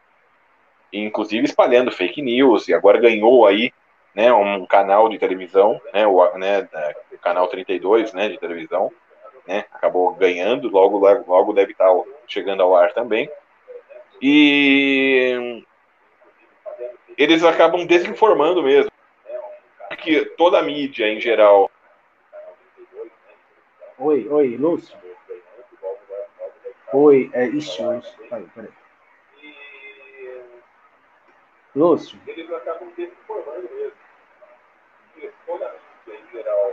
[0.98, 3.72] inclusive espalhando fake news, e agora ganhou aí
[4.14, 6.68] né, um canal de televisão, né, o, né,
[7.12, 8.90] o canal 32 né, de televisão,
[9.46, 11.90] né, acabou ganhando, logo, logo, deve estar
[12.26, 13.30] chegando ao ar também.
[14.20, 15.62] E
[17.16, 18.90] eles acabam desinformando mesmo.
[19.98, 21.70] Que toda a mídia em geral.
[23.98, 24.96] Oi, oi, Lúcio.
[26.92, 27.82] Oi, é isso.
[28.28, 28.85] Peraí, peraí.
[31.76, 32.18] Lúcio.
[32.26, 33.92] Eles acabam desinformando mesmo.
[35.46, 35.72] Toda a
[36.06, 36.72] mídia em geral.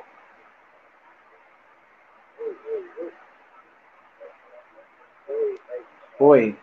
[6.19, 6.57] Oi.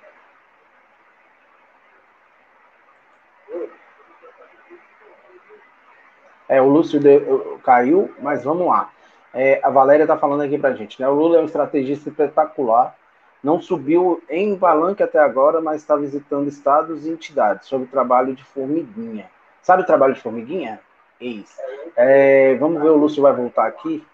[6.48, 7.20] É, o Lúcio de,
[7.62, 8.90] caiu, mas vamos lá.
[9.34, 11.06] É, a Valéria está falando aqui para gente, né?
[11.06, 12.96] O Lula é um estrategista espetacular
[13.42, 18.34] não subiu em Palanque até agora, mas está visitando estados e entidades sobre o trabalho
[18.34, 19.30] de formiguinha.
[19.62, 20.80] Sabe o trabalho de formiguinha?
[21.20, 21.56] Eis.
[21.96, 24.04] É, vamos ver, o Lúcio vai voltar aqui.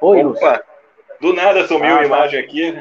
[0.00, 0.62] Oi, Opa, Lúcio.
[1.20, 2.74] Do nada sumiu ah, a imagem aqui.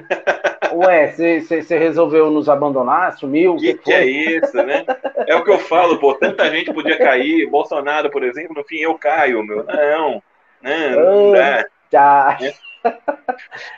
[0.73, 3.17] Ué, você resolveu nos abandonar?
[3.17, 3.55] Sumiu?
[3.55, 4.85] O que, que, que é isso, né?
[5.25, 6.13] É o que eu falo, pô.
[6.13, 7.49] Tanta gente podia cair.
[7.49, 9.63] Bolsonaro, por exemplo, no fim eu caio, meu.
[9.63, 10.21] Não,
[10.61, 11.65] não, não dá.
[11.89, 12.37] Tá.
[12.41, 12.66] É.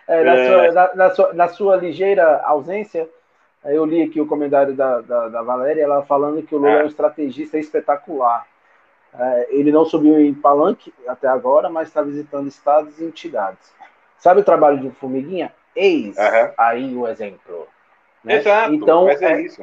[0.07, 0.71] é, na, Sua, é.
[0.71, 3.09] na, na, sua, na, sua, ligeira ausência,
[3.65, 6.79] eu li aqui o comentário da, da, da Valéria, ela falando que o Lula é,
[6.81, 8.45] é um estrategista espetacular.
[9.17, 13.73] É, ele não subiu em palanque até agora, mas está visitando estados e entidades.
[14.17, 15.51] Sabe o trabalho de Formiguinha?
[15.75, 16.53] Eis uhum.
[16.57, 17.67] aí o exemplo.
[18.23, 18.35] Né?
[18.35, 19.61] Exato, então, mas é, é isso.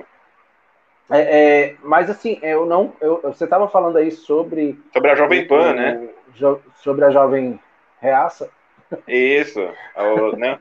[1.11, 2.92] É, é, mas assim, eu não.
[3.01, 4.80] Eu, você estava falando aí sobre.
[4.92, 6.09] Sobre a Jovem Pan, o, né?
[6.76, 7.61] Sobre a Jovem
[8.01, 8.51] Reaça.
[9.07, 9.61] Isso,
[9.97, 10.61] o, né?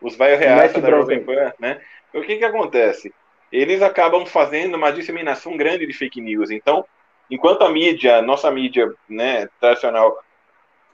[0.00, 1.80] Os vai reaça da Jovem Pan, né?
[2.12, 3.14] O que que acontece?
[3.50, 6.50] Eles acabam fazendo uma disseminação grande de fake news.
[6.50, 6.84] Então,
[7.30, 10.18] enquanto a mídia, nossa mídia, né, tradicional,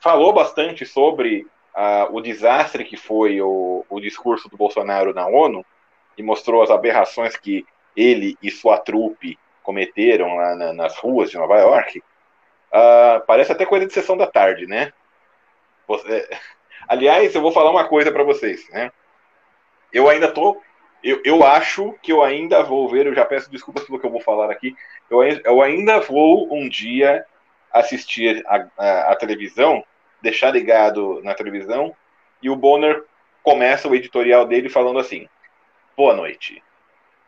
[0.01, 1.47] falou bastante sobre
[2.11, 5.65] o desastre que foi o, o discurso do Bolsonaro na ONU
[6.17, 7.65] e mostrou as aberrações que
[7.97, 13.67] ele e sua trupe cometeram lá na, nas ruas de Nova York, uh, parece até
[13.67, 14.93] coisa de sessão da tarde, né?
[15.87, 16.29] Você,
[16.89, 18.91] Aliás, eu vou falar uma coisa para vocês, né?
[19.93, 20.61] Eu ainda tô.
[21.05, 24.11] Eu, eu acho que eu ainda vou ver, eu já peço desculpas pelo que eu
[24.11, 24.75] vou falar aqui.
[25.11, 27.25] Eu, eu ainda vou um dia
[27.71, 29.85] assistir a, a, a televisão,
[30.23, 31.95] deixar ligado na televisão
[32.43, 33.05] E o Bonner
[33.43, 35.29] começa o editorial dele falando assim:
[35.97, 36.63] Boa noite.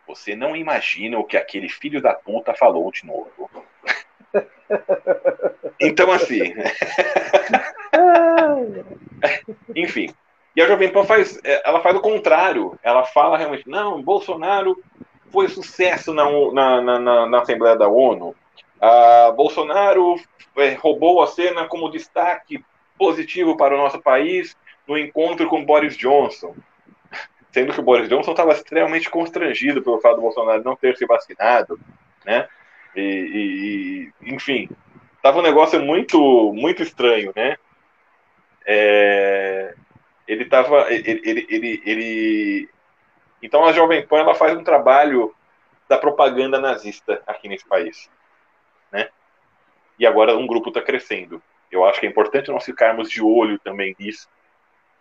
[0.08, 3.50] Você não imagina o que aquele filho da puta falou de novo.
[5.78, 6.54] então, assim.
[9.74, 10.12] Enfim.
[10.54, 12.78] E a Jovem Pan faz, é, ela faz o contrário.
[12.82, 14.76] Ela fala realmente, não, Bolsonaro
[15.30, 18.34] foi sucesso na, na, na, na Assembleia da ONU.
[18.80, 20.16] Ah, Bolsonaro
[20.56, 22.64] é, roubou a cena como destaque
[22.98, 24.56] positivo para o nosso país
[24.86, 26.54] no encontro com Boris Johnson.
[27.52, 31.06] Sendo que o Boris Johnson estava extremamente constrangido pelo fato do Bolsonaro não ter se
[31.06, 31.78] vacinado,
[32.24, 32.46] né?
[32.94, 34.68] E, e enfim,
[35.16, 37.56] estava um negócio muito, muito estranho, né?
[38.72, 39.74] É,
[40.28, 42.68] ele estava, ele, ele, ele, ele,
[43.42, 45.34] então a Jovem Pan ela faz um trabalho
[45.88, 48.08] da propaganda nazista aqui nesse país,
[48.92, 49.08] né?
[49.98, 51.42] E agora um grupo está crescendo.
[51.68, 54.28] Eu acho que é importante nós ficarmos de olho também nisso,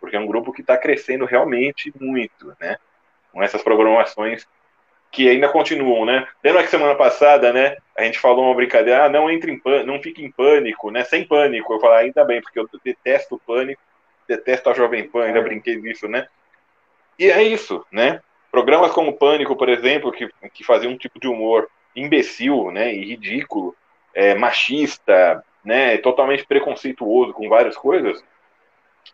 [0.00, 2.76] porque é um grupo que está crescendo realmente muito, né?
[3.30, 4.48] Com essas programações
[5.10, 6.26] que ainda continuam, né?
[6.42, 7.76] Lembra que semana passada, né?
[7.96, 11.04] A gente falou uma brincadeira, ah, não entre em pânico, não fique em pânico, né?
[11.04, 11.72] Sem pânico.
[11.72, 13.82] Eu falei, ah, ainda bem, porque eu detesto o pânico,
[14.28, 15.42] detesto a Jovem Pan, ainda é.
[15.42, 16.28] brinquei disso, né?
[17.18, 18.20] E é isso, né?
[18.50, 22.94] Programas como Pânico, por exemplo, que, que faziam um tipo de humor imbecil, né?
[22.94, 23.76] E ridículo,
[24.14, 28.22] é, machista, né, totalmente preconceituoso com várias coisas,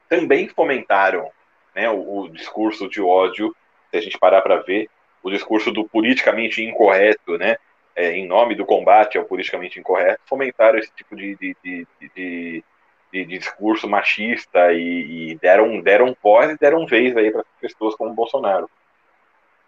[0.09, 1.31] também fomentaram
[1.75, 3.55] né, o, o discurso de ódio,
[3.91, 4.89] se a gente parar para ver,
[5.27, 7.57] o discurso do politicamente incorreto, né,
[7.97, 12.65] é, em nome do combate ao politicamente incorreto, fomentaram esse tipo de, de, de, de,
[13.13, 18.11] de discurso machista e, e, deram, deram voz e deram vez aí para pessoas como
[18.11, 18.71] o Bolsonaro.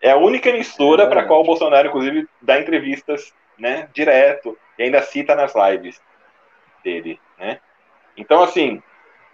[0.00, 4.56] É a única emissora é para a qual o Bolsonaro, inclusive, dá entrevistas né, direto
[4.78, 6.00] e ainda cita nas lives
[6.84, 7.58] dele, né?
[8.16, 8.80] Então, assim,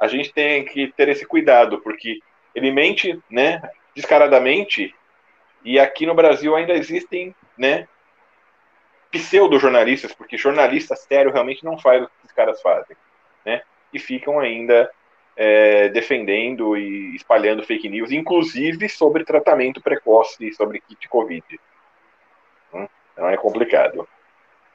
[0.01, 2.21] a gente tem que ter esse cuidado, porque
[2.55, 3.61] ele mente, né,
[3.95, 4.95] descaradamente,
[5.65, 7.89] e aqui no Brasil ainda existem, né,
[9.11, 12.97] pseudo-jornalistas, porque jornalista sério realmente não faz o que esses caras fazem,
[13.45, 13.63] né,
[13.93, 14.91] e ficam ainda
[15.37, 21.45] é, defendendo e espalhando fake news, inclusive sobre tratamento precoce, sobre kit Covid.
[23.15, 24.07] Então é complicado.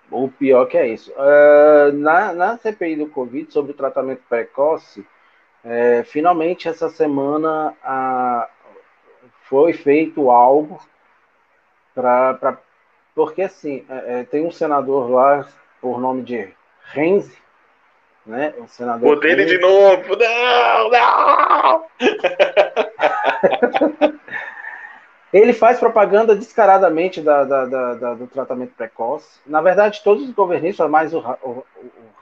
[0.10, 1.12] O pior que é isso.
[1.12, 5.06] Uh, na, na CPI do Covid, sobre o tratamento precoce,
[5.64, 8.50] é, finalmente essa semana a,
[9.50, 10.80] foi feito algo
[11.94, 12.58] para.
[13.16, 15.46] Porque assim, é, é, tem um senador lá,
[15.82, 16.48] por nome de
[16.94, 17.36] Renzi,
[18.26, 18.54] né?
[18.60, 19.16] O senador.
[19.16, 20.16] Botei ele de novo!
[20.16, 21.86] Não, não!
[25.32, 29.40] Ele faz propaganda descaradamente da, da, da, do tratamento precoce.
[29.46, 31.64] Na verdade, todos os governistas, mais o, o, o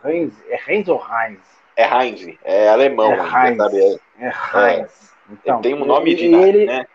[0.04, 1.40] Heinz, é Heinz ou Heinz?
[1.78, 3.14] É Heinz, é alemão.
[3.14, 3.58] É Heinz.
[3.58, 4.00] Sabe?
[4.20, 4.92] É Heinz.
[4.92, 5.08] É.
[5.32, 6.86] Então, ele tem um nome de ele, né?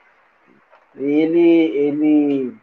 [0.97, 2.55] Ele, ele,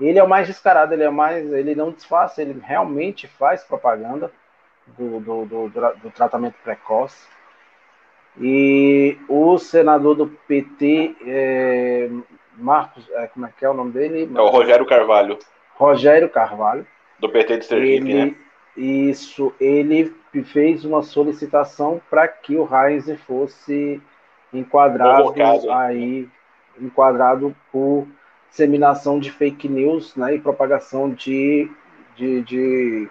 [0.00, 4.30] ele é o mais descarado, ele é mais, ele não disfarça, ele realmente faz propaganda
[4.98, 7.26] do, do, do, do tratamento precoce.
[8.40, 12.10] E o senador do PT, é,
[12.56, 14.30] Marcos, é, como é que é o nome dele?
[14.34, 15.38] É o Rogério Carvalho.
[15.74, 16.86] Rogério Carvalho.
[17.18, 18.34] Do PT de Sergipe, ele, né?
[18.76, 24.00] Isso, ele fez uma solicitação para que o Heinz fosse
[24.52, 25.34] enquadrado
[25.70, 26.28] aí,
[26.80, 28.06] enquadrado por
[28.50, 31.70] disseminação de fake news, né, e propagação de,
[32.16, 33.08] de, de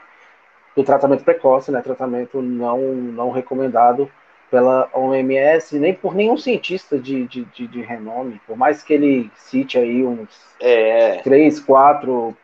[0.75, 4.09] do tratamento precoce, né, tratamento não não recomendado
[4.51, 9.31] pela OMS, nem por nenhum cientista de, de, de, de renome, por mais que ele
[9.33, 11.21] cite aí uns é.
[11.23, 12.35] três, quatro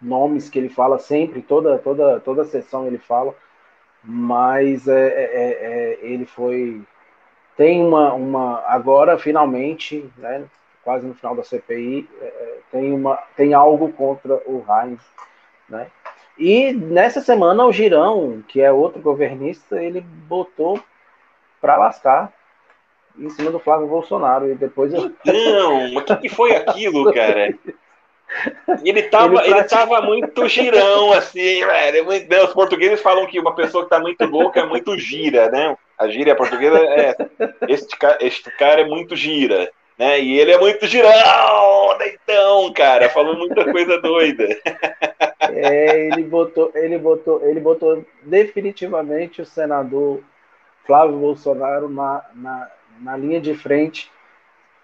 [0.00, 3.34] nomes que ele fala sempre, toda, toda, toda sessão ele fala,
[4.02, 6.82] mas é, é, é, é ele foi.
[7.56, 8.62] Tem uma, uma.
[8.66, 10.44] Agora, finalmente, né,
[10.82, 15.00] quase no final da CPI, é, é, tem, uma, tem algo contra o Heinz.
[15.68, 15.86] Né?
[16.38, 20.80] E nessa semana, o Girão, que é outro governista, ele botou
[21.60, 22.32] para lascar
[23.18, 24.50] em cima do Flávio Bolsonaro.
[24.50, 25.12] E depois eu...
[25.24, 27.54] Não, o que, foi aquilo, cara?
[28.82, 32.08] Ele tava, ele, ele tava muito girão, assim, velho.
[32.44, 35.76] Os portugueses falam que uma pessoa que tá muito louca é muito gira, né?
[36.02, 37.16] A gíria portuguesa é.
[37.68, 40.20] Este, este cara é muito gira, né?
[40.20, 44.48] E ele é muito girão, então, cara, falou muita coisa doida.
[45.54, 50.20] É, ele botou, ele botou, ele botou definitivamente o senador
[50.84, 54.10] Flávio Bolsonaro na, na, na linha de frente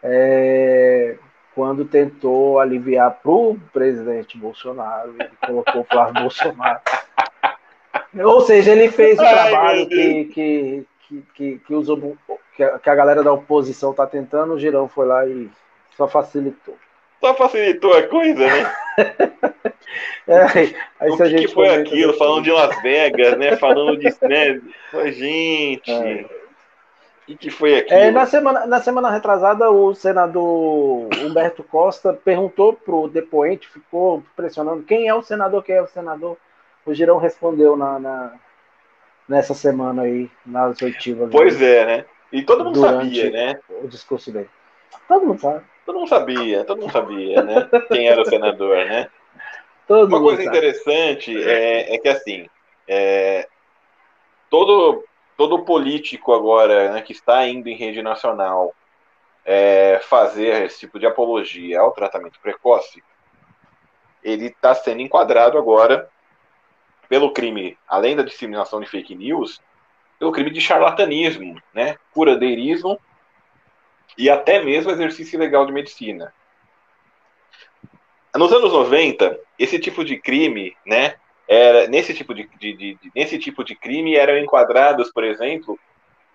[0.02, 1.16] é,
[1.54, 6.80] quando tentou aliviar para o presidente Bolsonaro, ele colocou o Flávio Bolsonaro.
[8.14, 10.86] Ou seja, ele fez o trabalho que, que,
[11.34, 11.88] que, que, os,
[12.54, 15.50] que a, que a galera da oposição tá tentando, o Girão foi lá e
[15.96, 16.76] só facilitou.
[17.20, 18.72] Só facilitou a coisa, né?
[20.28, 22.12] é, aí o que, que foi aquilo?
[22.14, 23.56] Falando de Las Vegas, né?
[23.56, 24.08] Falando de.
[24.22, 24.60] Né?
[25.10, 25.90] Gente.
[25.90, 26.26] É.
[27.28, 28.00] O que foi aquilo?
[28.00, 34.82] É, na, semana, na semana retrasada, o senador Humberto Costa perguntou pro depoente, ficou pressionando
[34.82, 36.38] quem é o senador, quem é o senador.
[36.86, 38.32] O Girão respondeu na, na
[39.28, 41.28] nessa semana aí, nas oitivas.
[41.30, 42.04] Pois é, né?
[42.32, 43.60] E todo mundo sabia, né?
[43.82, 44.48] O discurso dele.
[45.06, 45.64] Todo mundo sabe.
[45.84, 47.68] Todo mundo sabia, todo mundo sabia, né?
[47.88, 49.08] Quem era o senador, né?
[49.86, 50.56] Todo Uma coisa sabe.
[50.56, 52.46] interessante é, é, que assim,
[52.86, 53.48] é,
[54.50, 55.02] todo
[55.34, 58.74] todo político agora né, que está indo em rede nacional
[59.46, 63.02] é, fazer esse tipo de apologia ao tratamento precoce,
[64.22, 66.10] ele está sendo enquadrado agora
[67.08, 69.60] pelo crime, além da disseminação de fake news,
[70.18, 73.00] pelo crime de charlatanismo, né, curadeirismo
[74.16, 76.32] e até mesmo exercício ilegal de medicina.
[78.34, 81.14] Nos anos 90, esse tipo de crime, né,
[81.48, 85.78] era nesse tipo de, de, de, nesse tipo de crime eram enquadrados, por exemplo,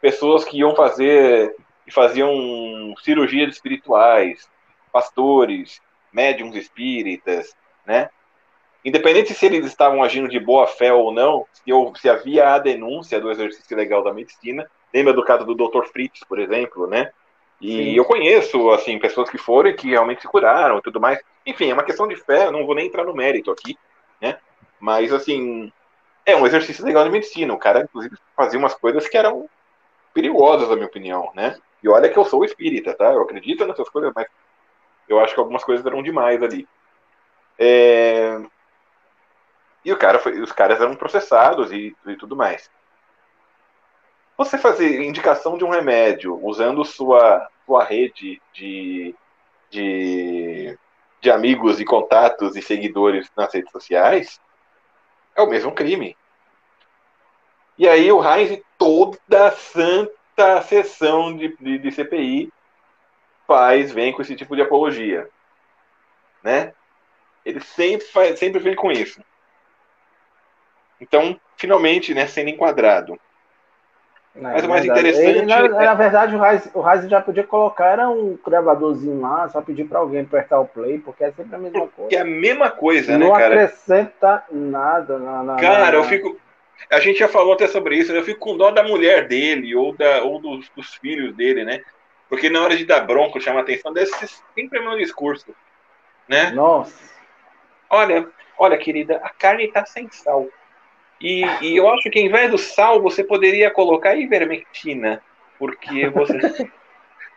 [0.02, 1.56] pessoas que iam fazer
[1.86, 4.50] que faziam cirurgias espirituais,
[4.92, 5.82] pastores,
[6.14, 7.56] médiums espíritas,
[7.86, 8.10] né?
[8.84, 11.72] Independente se eles estavam agindo de boa fé ou não, se,
[12.02, 15.86] se havia a denúncia do exercício legal da medicina, lembra do caso do Dr.
[15.86, 17.12] Fritz, por exemplo, né?
[17.62, 17.94] E Sim.
[17.94, 21.18] eu conheço, assim, pessoas que foram e que realmente se curaram e tudo mais.
[21.46, 23.78] Enfim, é uma questão de fé, eu não vou nem entrar no mérito aqui,
[24.22, 24.38] né?
[24.82, 25.72] Mas, assim,
[26.26, 27.54] é um exercício legal de medicina.
[27.54, 29.50] O cara, inclusive, fazia umas coisas que eram
[30.14, 31.58] perigosas, na minha opinião, né?
[31.82, 33.14] E olha que eu sou espírita, tá?
[33.14, 34.28] Eu acredito nessas coisas, mas
[35.08, 36.68] eu acho que algumas coisas eram demais ali.
[37.58, 38.42] É...
[39.84, 42.70] E o cara foi, os caras eram processados e, e tudo mais.
[44.38, 49.14] Você fazer indicação de um remédio usando sua, sua rede de,
[49.70, 50.78] de,
[51.22, 54.42] de amigos e contatos e seguidores nas redes sociais
[55.36, 56.18] é o mesmo crime.
[57.78, 62.52] E aí o Heinz, toda santa sessão de, de, de, CPI,
[63.48, 65.28] faz, vem com esse tipo de apologia.
[66.44, 66.74] Né?
[67.46, 69.22] Ele sempre, faz, sempre vem com isso.
[71.04, 73.20] Então, finalmente, né, sendo enquadrado.
[74.34, 75.38] Não, Mas o mais verdade, interessante.
[75.38, 75.86] Ele, na, é...
[75.86, 80.00] na, verdade, o Raiz, o já podia colocar era um gravadorzinho lá, só pedir para
[80.00, 82.10] alguém apertar o play, porque é sempre a mesma coisa.
[82.10, 83.56] Que é a mesma coisa, Não né, cara?
[83.56, 85.20] Não acrescenta nada.
[85.20, 85.98] Na, na, cara, na...
[85.98, 86.40] eu fico.
[86.90, 89.96] A gente já falou até sobre isso, eu fico com dó da mulher dele, ou,
[89.96, 91.82] da, ou dos, dos filhos dele, né?
[92.28, 95.54] Porque na hora de dar bronco, chamar atenção, deve ser sempre o meu discurso.
[96.28, 96.50] Né?
[96.52, 96.98] Nossa.
[97.90, 98.28] Olha,
[98.58, 100.48] olha, querida, a carne tá sem sal.
[101.24, 105.22] E, e, eu acho que em vez do sal, você poderia colocar ivermectina,
[105.58, 106.70] porque você.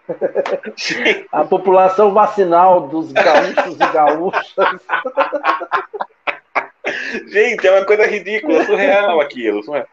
[1.32, 4.56] A população vacinal dos gaúchos e gaúchas.
[7.26, 9.62] Gente, é uma coisa ridícula, surreal aquilo.
[9.62, 9.86] Surreal.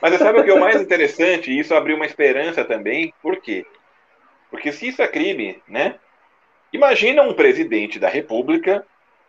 [0.00, 1.50] Mas sabe o que é o mais interessante?
[1.50, 3.12] E isso abriu uma esperança também.
[3.22, 3.66] Por quê?
[4.50, 5.96] Porque se isso é crime, né?
[6.72, 8.84] Imagina um presidente da República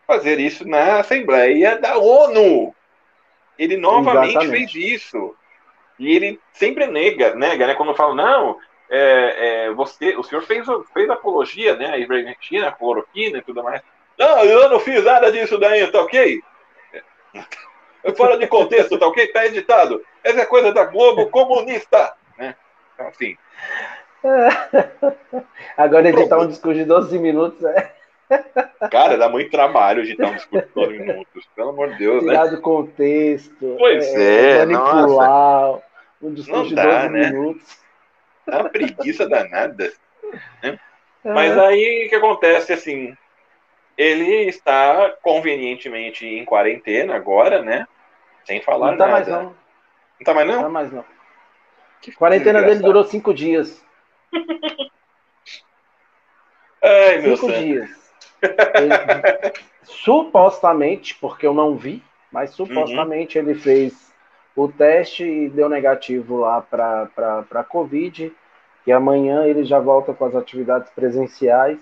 [0.08, 2.74] fazer isso na Assembleia da ONU.
[3.62, 4.74] Ele novamente Exatamente.
[4.74, 5.36] fez isso.
[6.00, 7.76] E ele sempre nega, nega, né?
[7.76, 8.58] Quando fala, não,
[8.90, 11.92] é, é, você, o senhor fez, fez apologia, né?
[11.92, 13.84] A ivermectina, a cloroquina e tudo mais.
[14.18, 16.42] Não, eu não fiz nada disso daí, tá ok?
[18.18, 19.28] Fora de contexto, tá ok?
[19.28, 20.04] Tá editado.
[20.24, 22.16] Essa é coisa da Globo comunista.
[22.40, 22.56] Né?
[22.96, 23.38] Então, assim.
[25.78, 27.94] Agora editar um discurso de 12 minutos é.
[28.92, 31.50] Cara, dá muito trabalho editar um discurso de 12 minutos.
[31.56, 32.52] Pelo amor de Deus, Tirar né?
[32.52, 33.76] do contexto.
[33.78, 35.08] Pois é, é manipular.
[35.08, 35.84] Nossa.
[36.22, 37.30] Um discurso de 12 né?
[37.32, 37.80] minutos.
[38.48, 39.92] Dá uma preguiça danada.
[40.64, 40.80] Né?
[41.24, 41.34] É.
[41.34, 43.16] Mas aí o que acontece, assim,
[43.98, 47.88] ele está convenientemente em quarentena agora, né?
[48.46, 49.14] Sem falar não tá nada.
[49.14, 49.44] Mais não.
[49.44, 50.56] não tá mais não?
[50.56, 51.06] Não tá mais não.
[52.02, 53.86] Que quarentena dele durou cinco dias.
[56.82, 58.01] Ai, meu Cinco dias.
[58.42, 63.46] Ele, supostamente, porque eu não vi, mas supostamente uhum.
[63.46, 64.12] ele fez
[64.56, 68.32] o teste e deu negativo lá para Covid.
[68.86, 71.80] E amanhã ele já volta com as atividades presenciais,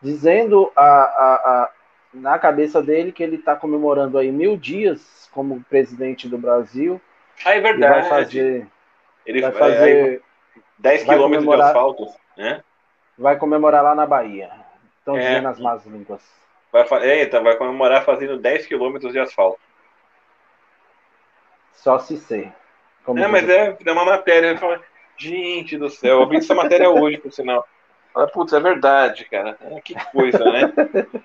[0.00, 1.70] dizendo a, a, a
[2.12, 7.00] na cabeça dele que ele está comemorando aí mil dias como presidente do Brasil.
[7.44, 8.00] Ah, é verdade.
[8.00, 8.66] vai fazer.
[9.26, 10.22] Ele vai fazer.
[10.78, 12.06] 10 quilômetros de asfalto,
[12.36, 12.62] né?
[13.18, 14.48] Vai comemorar lá na Bahia.
[15.08, 15.26] Estão é.
[15.26, 16.22] dizendo as más línguas.
[16.70, 19.58] Vai, é, então vai comemorar fazendo 10 quilômetros de asfalto.
[21.72, 22.52] Só se sei.
[23.16, 24.58] é, mas é, é uma matéria.
[25.16, 27.66] Gente do céu, eu vi essa matéria hoje, por sinal.
[28.32, 29.56] Putz, é verdade, cara.
[29.62, 30.72] É, que coisa, né?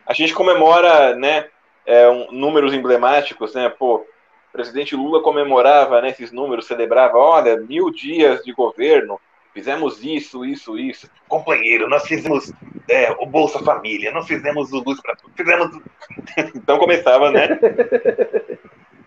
[0.07, 1.47] A gente comemora, né,
[1.85, 3.69] é, um, números emblemáticos, né?
[3.69, 4.05] Pô, o
[4.51, 9.19] presidente Lula comemorava né, esses números, celebrava, olha, mil dias de governo,
[9.53, 11.09] fizemos isso, isso, isso.
[11.27, 12.51] Companheiro, nós fizemos
[12.89, 15.81] é, o Bolsa Família, nós fizemos o Luz para Tudo, fizemos.
[16.55, 17.59] então começava, né?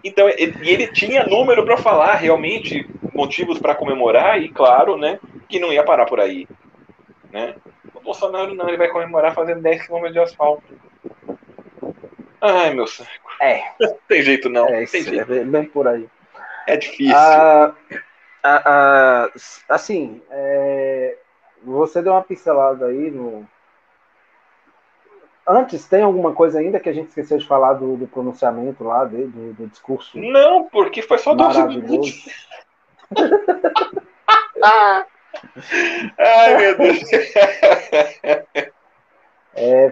[0.03, 5.19] Então, ele, e ele tinha número para falar realmente, motivos para comemorar, e claro, né,
[5.49, 6.47] que não ia parar por aí.
[7.33, 7.57] Né?
[7.93, 10.63] O Bolsonaro não, ele vai comemorar fazendo 10 km de asfalto.
[12.41, 13.11] Ai, meu saco.
[13.41, 13.63] É.
[13.81, 14.69] Não tem jeito não.
[14.69, 15.33] É, tem jeito.
[15.33, 16.09] é bem por aí.
[16.67, 17.17] É difícil.
[17.17, 17.75] Ah,
[18.43, 19.31] ah, ah,
[19.69, 21.17] assim, é,
[21.63, 23.47] você deu uma pincelada aí no.
[25.49, 29.05] Antes, tem alguma coisa ainda que a gente esqueceu de falar do, do pronunciamento lá,
[29.05, 30.19] do, do, discurso?
[30.19, 32.29] Não, porque foi só 12 minutos.
[36.19, 36.99] Ai, meu Deus.
[39.59, 39.91] É,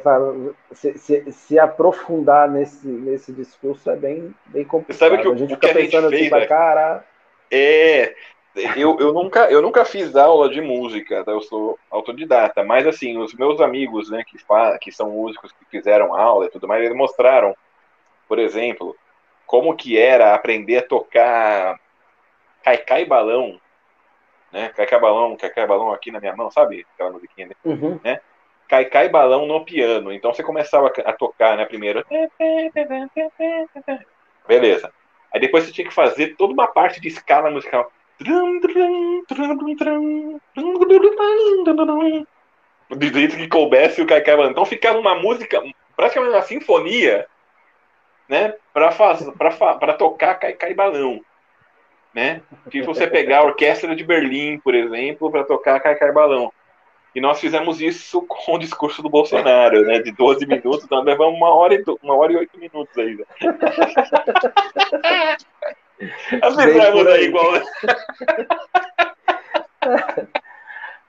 [0.73, 4.99] se, se, se, aprofundar nesse, nesse discurso é bem, bem complicado.
[4.99, 7.03] Sabe que o, a gente fica pensando assim, fez, cara.
[7.51, 8.15] É,
[8.55, 11.33] eu, eu, nunca, eu nunca fiz aula de música, tá?
[11.33, 15.65] eu sou autodidata, mas assim, os meus amigos, né, que, fa que são músicos que
[15.69, 17.57] fizeram aula e tudo mais, eles mostraram,
[18.29, 18.97] por exemplo,
[19.45, 21.81] como que era aprender a tocar
[22.63, 23.61] caicai balão,
[24.53, 26.87] né, caicai balão, caicai balão aqui na minha mão, sabe?
[26.95, 27.55] Aquela musiquinha, né?
[27.65, 27.99] Uhum.
[28.05, 28.21] né?
[28.69, 32.05] Caicai balão no piano, então você começava a tocar, né, primeiro,
[34.47, 34.93] beleza.
[35.33, 37.91] Aí depois você tinha que fazer toda uma parte de escala musical
[42.91, 45.63] do jeito que coubesse o Kaikai Então ficava uma música,
[45.97, 47.27] praticamente uma sinfonia,
[48.29, 48.55] né?
[48.73, 51.21] Para tocar Kaikai Balão.
[52.13, 52.43] Né?
[52.71, 56.53] Que você pegar a Orquestra de Berlim, por exemplo, para tocar Kaikai Balão.
[57.15, 60.01] E nós fizemos isso com o discurso do Bolsonaro, né?
[60.01, 63.25] De 12 minutos, então levamos uma hora e, uma hora e oito minutos ainda.
[66.43, 67.53] As fizemos aí igual.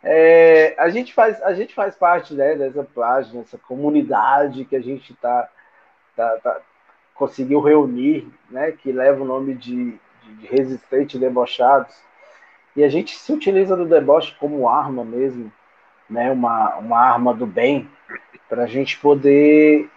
[0.08, 4.80] É, a, gente faz, a gente faz parte né, dessa página, dessa comunidade que a
[4.80, 5.50] gente tá,
[6.16, 6.62] tá, tá,
[7.16, 11.96] conseguiu reunir, né, que leva o nome de, de, de resistente debochados.
[12.76, 15.52] E a gente se utiliza do deboche como arma mesmo,
[16.08, 17.90] né, uma, uma arma do bem,
[18.48, 19.90] para a gente poder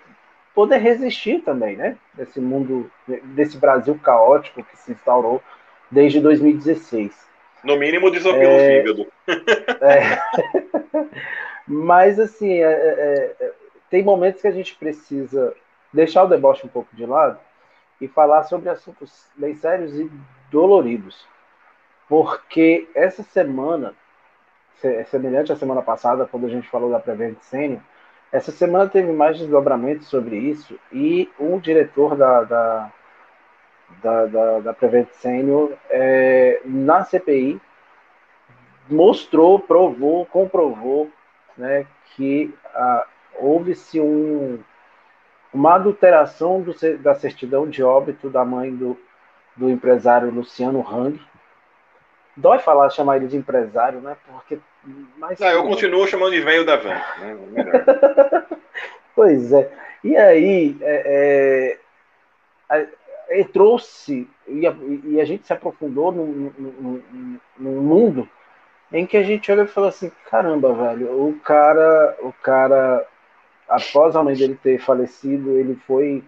[0.59, 1.97] poder resistir também, né?
[2.15, 5.41] Desse mundo, desse Brasil caótico que se instaurou
[5.89, 7.17] desde 2016.
[7.63, 9.07] No mínimo desopilou é, o fígado.
[9.81, 10.19] É,
[11.65, 13.53] mas assim, é, é, é,
[13.89, 15.55] tem momentos que a gente precisa
[15.95, 17.39] deixar o deboche um pouco de lado
[18.01, 20.11] e falar sobre assuntos bem sérios e
[20.51, 21.25] doloridos.
[22.09, 23.95] Porque essa semana,
[25.07, 27.81] semelhante à semana passada, quando a gente falou da Prevent Senior,
[28.31, 32.93] essa semana teve mais desdobramentos sobre isso e o diretor da, da,
[34.03, 37.61] da, da, da Prevent Senior é, na CPI
[38.89, 41.11] mostrou, provou, comprovou
[41.57, 43.07] né, que ah,
[43.39, 44.59] houve-se um,
[45.53, 48.99] uma adulteração do, da certidão de óbito da mãe do,
[49.57, 51.21] do empresário Luciano Hang.
[52.39, 54.17] Dói falar, chamar ele de empresário, né?
[54.27, 54.59] Porque
[55.17, 56.91] mas, não, eu continuo chamando de velho da van.
[56.91, 57.37] Né?
[59.15, 59.71] pois é.
[60.05, 61.77] E aí, é,
[62.71, 62.89] é,
[63.41, 64.61] entrou-se, e,
[65.05, 68.29] e, a gente se aprofundou num, num, num, mundo
[68.93, 73.07] em que a gente olha e fala assim, caramba, velho, o cara, o cara,
[73.69, 76.25] após a mãe dele ter falecido, ele foi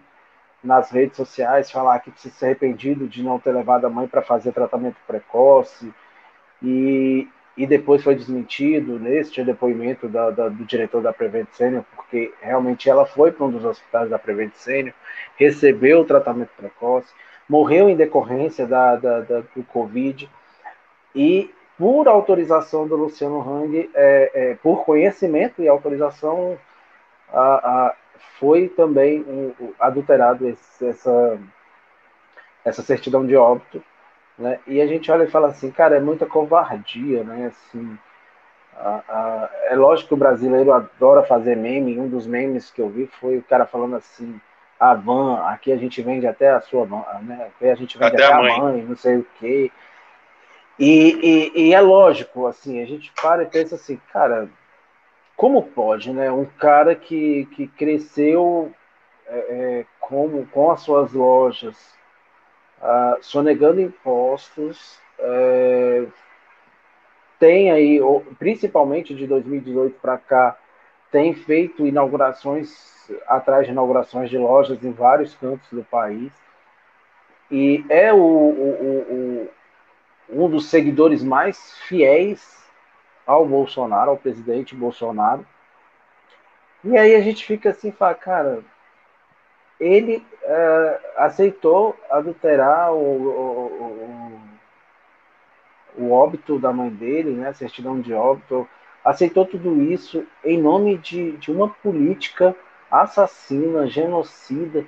[0.63, 4.21] nas redes sociais falar que precisa ser arrependido de não ter levado a mãe para
[4.21, 5.91] fazer tratamento precoce.
[6.61, 7.27] E,
[7.57, 12.89] e depois foi desmentido neste depoimento da, da, do diretor da Prevent Senior, porque realmente
[12.89, 14.93] ela foi para um dos hospitais da Prevent Senior,
[15.37, 17.11] recebeu o tratamento precoce,
[17.49, 20.29] morreu em decorrência da, da, da do Covid,
[21.15, 26.57] e por autorização do Luciano Hang, é, é, por conhecimento e autorização,
[27.33, 27.95] a, a,
[28.39, 31.39] foi também um, adulterado esse, essa,
[32.63, 33.83] essa certidão de óbito,
[34.41, 34.59] né?
[34.67, 37.47] E a gente olha e fala assim, cara, é muita covardia, né?
[37.47, 37.97] Assim,
[38.75, 41.99] a, a, é lógico que o brasileiro adora fazer meme.
[41.99, 44.39] Um dos memes que eu vi foi o cara falando assim:
[44.79, 47.45] a van, aqui a gente vende até a sua mãe, né?
[47.47, 48.59] Aqui a gente vende até, até a mãe.
[48.59, 48.83] mãe.
[48.83, 49.71] não sei o quê.
[50.79, 54.49] E, e, e, é lógico, assim, a gente para e pensa assim, cara,
[55.35, 56.31] como pode, né?
[56.31, 58.73] Um cara que, que cresceu
[59.27, 61.77] é, é, com, com as suas lojas,
[62.81, 66.05] uh, sonegando impostos, é,
[67.39, 67.99] tem aí,
[68.37, 70.57] principalmente de 2018 para cá,
[71.11, 76.31] tem feito inaugurações atrás de inaugurações de lojas em vários cantos do país.
[77.49, 79.49] E é o, o,
[80.29, 82.61] o, um dos seguidores mais fiéis
[83.25, 85.45] ao Bolsonaro, ao presidente Bolsonaro.
[86.83, 88.63] E aí a gente fica assim, fala, cara,
[89.81, 94.41] ele é, aceitou adulterar o, o,
[95.97, 98.69] o, o, óbito da mãe dele, né, a certidão de óbito,
[99.03, 102.55] aceitou tudo isso em nome de, de uma política
[102.91, 104.85] assassina, genocida,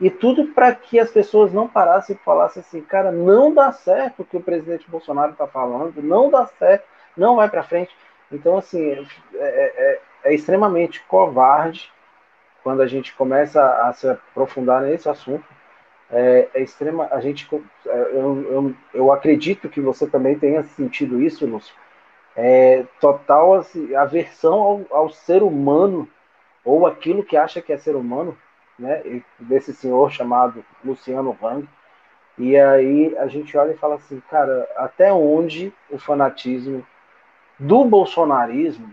[0.00, 4.22] e tudo para que as pessoas não parassem e falassem assim, cara, não dá certo
[4.22, 6.84] o que o presidente Bolsonaro está falando, não dá certo,
[7.16, 7.92] não vai para frente.
[8.30, 11.90] Então, assim, é, é, é, extremamente covarde
[12.62, 15.44] quando a gente começa a se aprofundar nesse assunto.
[16.10, 17.46] É, é extrema, a gente,
[17.86, 21.74] é, eu, eu, eu, acredito que você também tenha sentido isso, Lúcio.
[22.34, 26.08] É, total assim, aversão ao, ao ser humano
[26.64, 28.36] ou aquilo que acha que é ser humano,
[28.78, 31.68] né, desse senhor chamado Luciano Hang.
[32.38, 36.86] E aí a gente olha e fala assim, cara, até onde o fanatismo
[37.58, 38.90] do bolsonarismo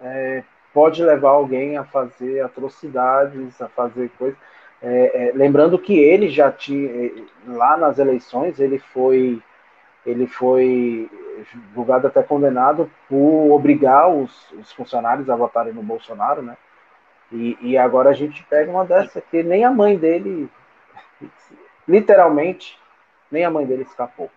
[0.00, 0.42] é,
[0.74, 4.38] pode levar alguém a fazer atrocidades, a fazer coisas.
[4.82, 7.12] É, é, lembrando que ele já tinha é,
[7.46, 9.40] lá nas eleições ele foi
[10.04, 11.08] ele foi
[11.74, 16.56] julgado até condenado por obrigar os, os funcionários a votarem no Bolsonaro, né?
[17.32, 20.50] E, e agora a gente pega uma dessa que nem a mãe dele,
[21.88, 22.78] literalmente,
[23.30, 24.30] nem a mãe dele escapou.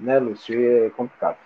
[0.00, 0.86] Né, Lúcio?
[0.86, 1.36] É complicado.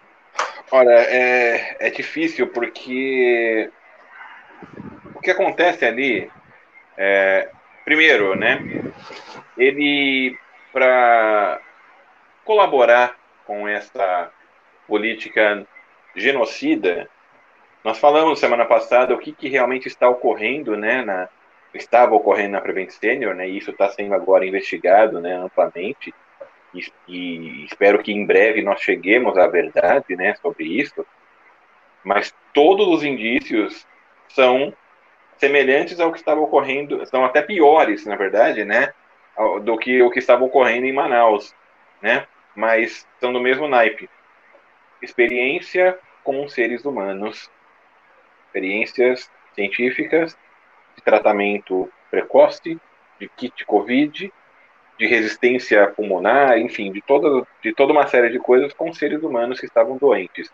[0.71, 3.71] Olha, é, é difícil porque
[5.15, 6.31] o que acontece ali,
[6.97, 7.49] é,
[7.87, 8.61] primeiro, né,
[9.57, 10.37] ele,
[10.71, 11.59] para
[12.45, 13.17] colaborar
[13.47, 14.31] com essa
[14.87, 15.67] política
[16.15, 17.09] genocida,
[17.83, 21.31] nós falamos semana passada o que, que realmente está ocorrendo, né, na,
[21.73, 26.15] estava ocorrendo na Prevent Senior, né, e isso está sendo agora investigado, né, amplamente,
[26.75, 31.07] e, espero que em breve nós cheguemos à verdade, né, sobre isso,
[32.05, 33.87] mas todos os indícios
[34.29, 34.73] são
[35.37, 38.93] semelhantes ao que estava ocorrendo, são até piores, na verdade, né,
[39.63, 41.55] do que o que estava ocorrendo em Manaus,
[42.03, 44.11] né, mas são do mesmo naipe.
[45.01, 47.51] Experiência com seres humanos
[48.49, 50.37] experiências científicas
[50.97, 52.81] de tratamento precoce,
[53.21, 54.33] de kit COVID,
[54.99, 59.61] de resistência pulmonar, enfim, de toda, de toda uma série de coisas com seres humanos
[59.61, 60.53] que estavam doentes.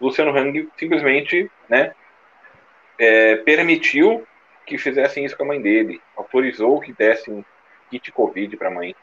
[0.00, 1.92] Luciano Hang simplesmente né,
[2.98, 4.26] é, permitiu
[4.64, 7.44] que fizessem isso com a mãe dele, autorizou que dessem
[7.90, 8.94] kit Covid para a mãe.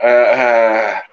[0.00, 1.04] Ah,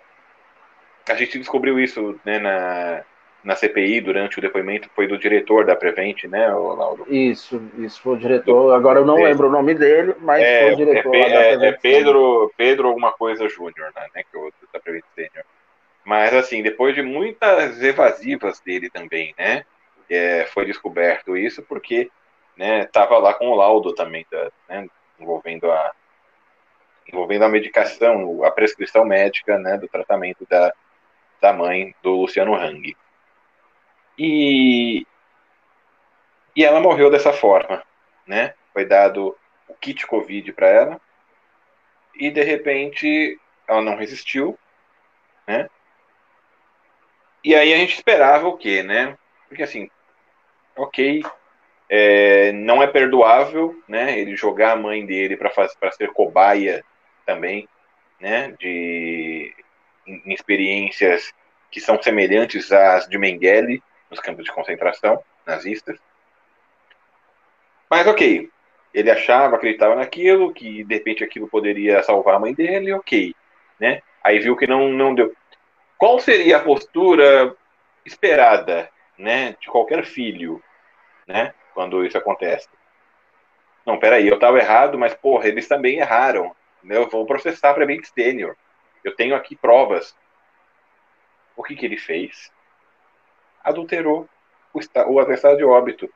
[1.07, 3.03] ah, a gente descobriu isso né, na,
[3.45, 7.05] na CPI durante o depoimento foi do diretor da Prevent, né, Lauro?
[7.07, 8.73] Isso, isso foi o diretor.
[8.73, 11.35] Agora eu não é, lembro o nome dele, mas é, foi o diretor é, da
[11.35, 11.73] é, Prevent.
[11.73, 15.45] É Pedro, Pedro alguma coisa Júnior, né, né, que é o da Prevent Senior.
[16.03, 19.63] Mas assim, depois de muitas evasivas dele também, né,
[20.09, 22.09] é, foi descoberto isso porque,
[22.57, 24.87] né, tava lá com o laudo também, da, né,
[25.19, 25.91] envolvendo a
[27.07, 30.73] envolvendo a medicação, a prescrição médica, né, do tratamento da,
[31.39, 32.95] da mãe do Luciano Hang.
[34.17, 35.05] E,
[36.55, 37.83] e ela morreu dessa forma,
[38.25, 38.53] né?
[38.73, 39.35] Foi dado
[39.67, 41.01] o kit Covid para ela
[42.15, 44.57] e de repente ela não resistiu,
[45.47, 45.69] né?
[47.43, 49.17] E aí a gente esperava o quê, né?
[49.47, 49.89] Porque assim,
[50.75, 51.23] ok,
[51.89, 54.17] é, não é perdoável, né?
[54.17, 56.83] Ele jogar a mãe dele para ser cobaia
[57.25, 57.67] também,
[58.19, 58.53] né?
[58.59, 59.53] De
[60.07, 61.33] em, experiências
[61.69, 65.97] que são semelhantes às de Mengele, nos campos de concentração nazistas.
[67.89, 68.49] Mas ok,
[68.93, 73.35] ele achava, acreditava naquilo, que de repente aquilo poderia salvar a mãe dele, ok,
[73.79, 74.01] né?
[74.23, 75.33] Aí viu que não não deu.
[75.97, 77.55] Qual seria a postura
[78.05, 80.61] esperada, né, de qualquer filho,
[81.25, 82.67] né, quando isso acontece?
[83.85, 86.55] Não, peraí, eu estava errado, mas porra, eles também erraram.
[86.83, 86.97] Né?
[86.97, 88.55] Eu vou processar para bem Senior.
[89.03, 90.15] Eu tenho aqui provas.
[91.55, 92.51] O que que ele fez?
[93.65, 94.29] Adulterou
[94.73, 94.79] o,
[95.13, 96.09] o atestado de óbito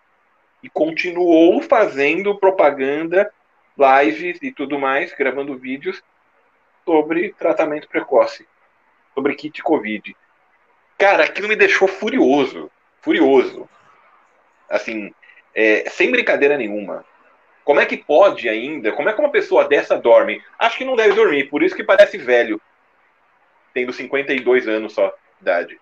[0.61, 3.31] e continuou fazendo propaganda,
[3.77, 6.01] lives e tudo mais, gravando vídeos
[6.85, 8.47] sobre tratamento precoce,
[9.13, 10.15] sobre kit Covid.
[10.97, 12.69] Cara, aquilo me deixou furioso,
[13.01, 13.69] furioso.
[14.69, 15.13] Assim,
[15.55, 17.05] é, sem brincadeira nenhuma.
[17.63, 18.91] Como é que pode ainda?
[18.91, 20.43] Como é que uma pessoa dessa dorme?
[20.57, 22.59] Acho que não deve dormir, por isso que parece velho.
[23.73, 25.79] tendo 52 anos só de idade.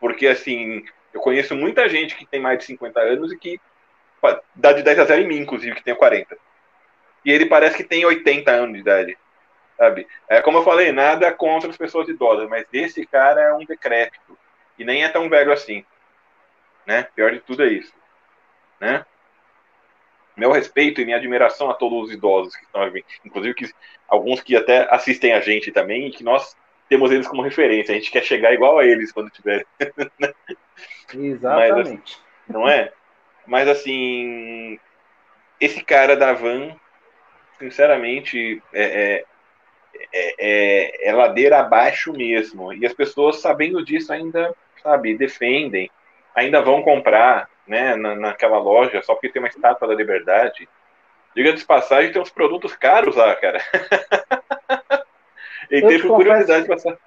[0.00, 3.60] Porque, assim, eu conheço muita gente que tem mais de 50 anos e que
[4.54, 6.36] dá de 10 a 0 em mim, inclusive, que tem 40.
[7.24, 9.18] E ele parece que tem 80 anos de idade.
[9.76, 10.08] Sabe?
[10.28, 14.36] É, como eu falei, nada contra as pessoas idosas, mas esse cara é um decrépito.
[14.78, 15.84] E nem é tão velho assim.
[16.84, 17.06] Né?
[17.14, 17.92] Pior de tudo é isso.
[18.80, 19.04] Né?
[20.36, 23.04] Meu respeito e minha admiração a todos os idosos que estão aqui.
[23.24, 23.72] Inclusive que,
[24.08, 26.56] alguns que até assistem a gente também e que nós
[26.88, 27.92] temos eles como referência.
[27.92, 29.66] A gente quer chegar igual a eles quando tiver.
[31.14, 32.18] Exatamente.
[32.46, 32.92] Mas, não é?
[33.46, 34.78] Mas assim,
[35.60, 36.74] esse cara da van,
[37.58, 39.24] sinceramente, é,
[40.12, 42.72] é, é, é, ladeira abaixo mesmo.
[42.72, 45.90] E as pessoas, sabendo disso, ainda, sabe, defendem,
[46.34, 50.68] ainda vão comprar né, na, naquela loja só porque tem uma estátua da liberdade.
[51.34, 53.60] Diga de passagem, tem uns produtos caros lá, cara.
[55.70, 56.98] e teve curiosidade para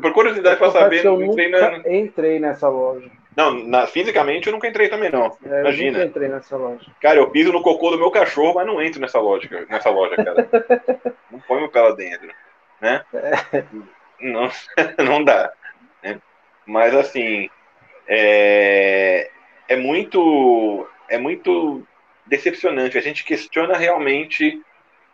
[0.00, 1.76] por curiosidade para saber, eu entrei, na...
[1.88, 3.10] entrei nessa loja.
[3.36, 5.36] Não, na, fisicamente eu nunca entrei também, não.
[5.44, 5.88] É, Imagina.
[5.88, 6.86] Eu nunca entrei nessa loja.
[7.00, 10.16] Cara, eu piso no cocô do meu cachorro, mas não entro nessa loja, nessa loja,
[10.16, 10.48] cara.
[11.30, 12.28] não põe meu pé lá dentro.
[12.80, 13.04] Né?
[13.12, 13.64] É.
[14.20, 14.50] Não,
[15.04, 15.52] não dá.
[16.02, 16.20] Né?
[16.66, 17.48] Mas assim,
[18.06, 19.30] é,
[19.68, 20.88] é muito.
[21.08, 21.86] É muito
[22.26, 22.98] decepcionante.
[22.98, 24.60] A gente questiona realmente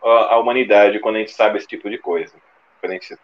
[0.03, 2.33] a, a humanidade quando a gente sabe esse tipo de coisa.
[2.85, 3.17] Quando a gente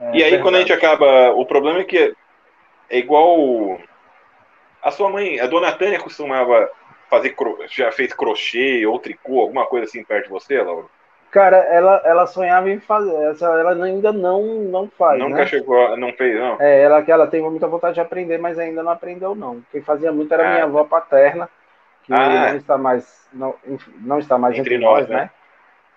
[0.00, 0.42] é, e aí, verdade.
[0.42, 1.30] quando a gente acaba.
[1.32, 2.14] O problema é que
[2.88, 3.78] é igual.
[4.82, 6.70] A sua mãe, a dona Tânia costumava
[7.10, 7.36] fazer.
[7.68, 10.86] Já fez crochê ou tricô, alguma coisa assim perto de você, Laura?
[11.30, 13.14] Cara, ela, ela sonhava em fazer.
[13.40, 15.18] Ela ainda não, não faz.
[15.18, 15.46] Nunca né?
[15.46, 16.56] chegou, não fez, não?
[16.60, 19.62] É, ela, ela tem muita vontade de aprender, mas ainda não aprendeu, não.
[19.70, 21.48] Quem fazia muito era ah, minha avó paterna,
[22.04, 23.54] que ah, não está mais, não,
[23.98, 25.16] não está mais entre, entre nós, né?
[25.16, 25.30] né?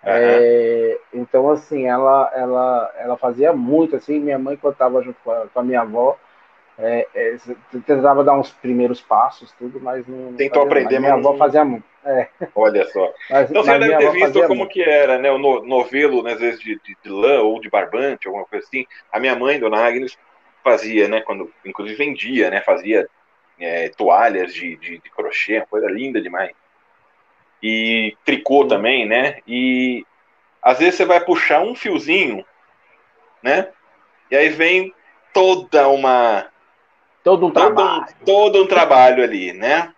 [0.06, 5.30] É, então, assim, ela, ela, ela fazia muito, assim, minha mãe, quando estava junto com
[5.30, 6.18] a, com a, minha avó,
[6.78, 7.36] é, é,
[7.86, 10.34] tentava dar uns primeiros passos, tudo, mas não.
[10.34, 11.84] Tentou aprender, mas minha avó fazia muito.
[12.04, 12.28] É.
[12.54, 13.12] Olha só.
[13.30, 14.72] Mas, então você deve ter visto como muito.
[14.72, 15.30] que era, né?
[15.30, 18.84] O novelo, né, às vezes, de, de, de, lã ou de barbante, alguma coisa assim.
[19.10, 20.18] A minha mãe, dona Agnes,
[20.62, 21.22] fazia, né?
[21.22, 22.60] Quando, inclusive vendia, né?
[22.60, 23.08] Fazia
[23.58, 26.52] é, toalhas de, de, de crochê, uma coisa linda demais
[27.66, 29.38] e tricô também, né?
[29.48, 30.04] E
[30.60, 32.44] às vezes você vai puxar um fiozinho,
[33.42, 33.68] né?
[34.30, 34.94] E aí vem
[35.32, 36.46] toda uma
[37.22, 39.94] todo um todo trabalho, um, todo um trabalho ali, né?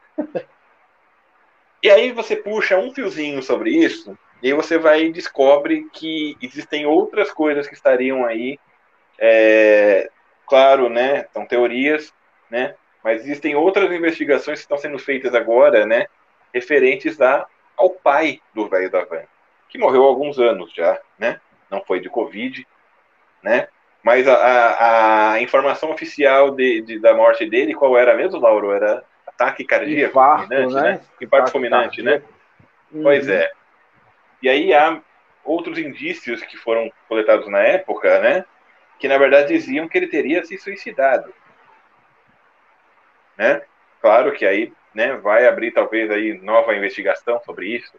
[1.83, 6.37] e aí você puxa um fiozinho sobre isso e aí você vai e descobre que
[6.41, 8.61] existem outras coisas que estariam aí,
[9.19, 10.09] é,
[10.47, 11.27] claro, né?
[11.33, 12.15] São teorias,
[12.49, 12.77] né?
[13.03, 16.07] Mas existem outras investigações que estão sendo feitas agora, né?
[16.55, 17.45] Referentes a
[17.77, 19.23] ao pai do velho da van,
[19.69, 21.41] que morreu há alguns anos já, né?
[21.71, 22.67] Não foi de Covid,
[23.43, 23.69] né?
[24.03, 28.73] Mas a, a, a informação oficial de, de, da morte dele, qual era mesmo, Lauro?
[28.73, 30.83] Era ataque cardíaco Infarto, fulminante, né?
[30.83, 31.01] né?
[31.21, 32.23] Infarto fulminante, né?
[32.93, 33.03] Uhum.
[33.03, 33.51] Pois é.
[34.43, 35.01] E aí há
[35.45, 38.45] outros indícios que foram coletados na época, né?
[38.99, 41.33] Que na verdade diziam que ele teria se suicidado.
[43.37, 43.63] Né?
[44.01, 47.93] Claro que aí né, vai abrir talvez aí nova investigação sobre isso,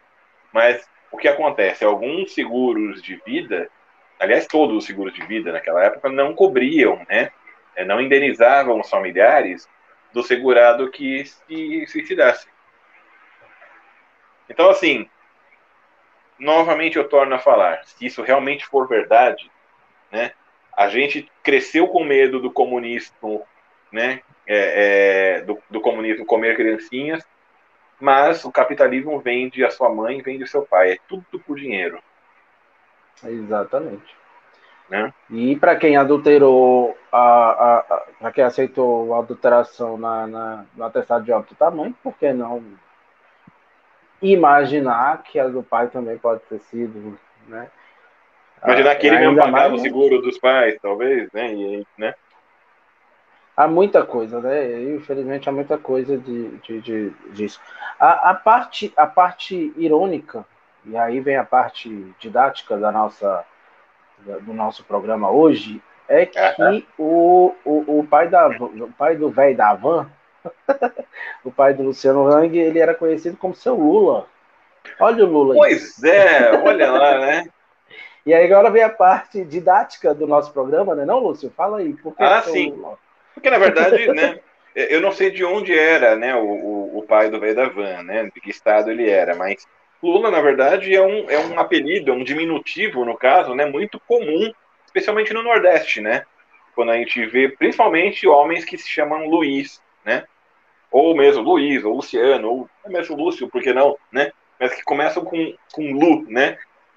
[0.52, 1.84] mas o que acontece?
[1.84, 3.70] Alguns seguros de vida,
[4.18, 7.30] aliás, todos os seguros de vida naquela época não cobriam, né,
[7.76, 9.68] é, não indenizavam os familiares
[10.12, 12.48] do segurado que se suicidasse.
[14.50, 15.08] Então, assim,
[16.36, 19.48] novamente eu torno a falar, se isso realmente for verdade,
[20.10, 20.32] né,
[20.76, 23.46] a gente cresceu com medo do comunismo,
[23.92, 27.24] né, é, é, do, do, comunismo comer criancinhas,
[28.00, 31.98] mas o capitalismo vende a sua mãe, vende o seu pai, é tudo por dinheiro.
[33.24, 34.16] Exatamente.
[34.88, 35.12] Né?
[35.30, 41.54] E para quem adulterou, para quem aceitou a adulteração na, na, no atestado de óbito
[41.70, 42.62] mãe, por que não
[44.22, 47.70] imaginar que a do pai também pode ter sido, né?
[48.64, 51.52] Imaginar que ele mesmo pagava o seguro dos pais, talvez, né?
[51.52, 52.14] E, né?
[53.58, 54.84] Há muita coisa, né?
[54.94, 57.60] Infelizmente há muita coisa de, de, de disso.
[57.98, 60.46] A, a, parte, a parte irônica,
[60.84, 63.44] e aí vem a parte didática da nossa,
[64.42, 66.38] do nosso programa hoje, é que
[66.96, 70.08] o, o, o pai da o pai do velho da Van,
[71.44, 74.26] o pai do Luciano Hang, ele era conhecido como seu Lula.
[75.00, 75.54] Olha o Lula.
[75.56, 76.10] Pois aí.
[76.10, 77.44] é, olha lá, né?
[78.24, 81.04] E aí agora vem a parte didática do nosso programa, né?
[81.04, 81.52] Não, Lúcio?
[81.56, 81.92] Fala aí.
[81.94, 82.70] Por que ah, sim.
[82.70, 82.96] Lula?
[83.38, 84.40] Porque, na verdade, né,
[84.74, 88.30] eu não sei de onde era né, o, o, pai do velho da van, né,
[88.34, 89.66] de que estado ele era, mas
[90.02, 94.00] Lula, na verdade, é um, é um apelido, é um diminutivo, no caso, né, muito
[94.00, 94.52] comum
[94.88, 96.24] especialmente no Nordeste, né?
[96.74, 100.24] Quando a gente vê principalmente homens que se chamam Luiz, né?
[100.90, 104.32] Ou mesmo Luiz, ou Luciano, ou mesmo Lúcio, por que não, né?
[104.58, 106.56] Mas que começam com, com Lu, né?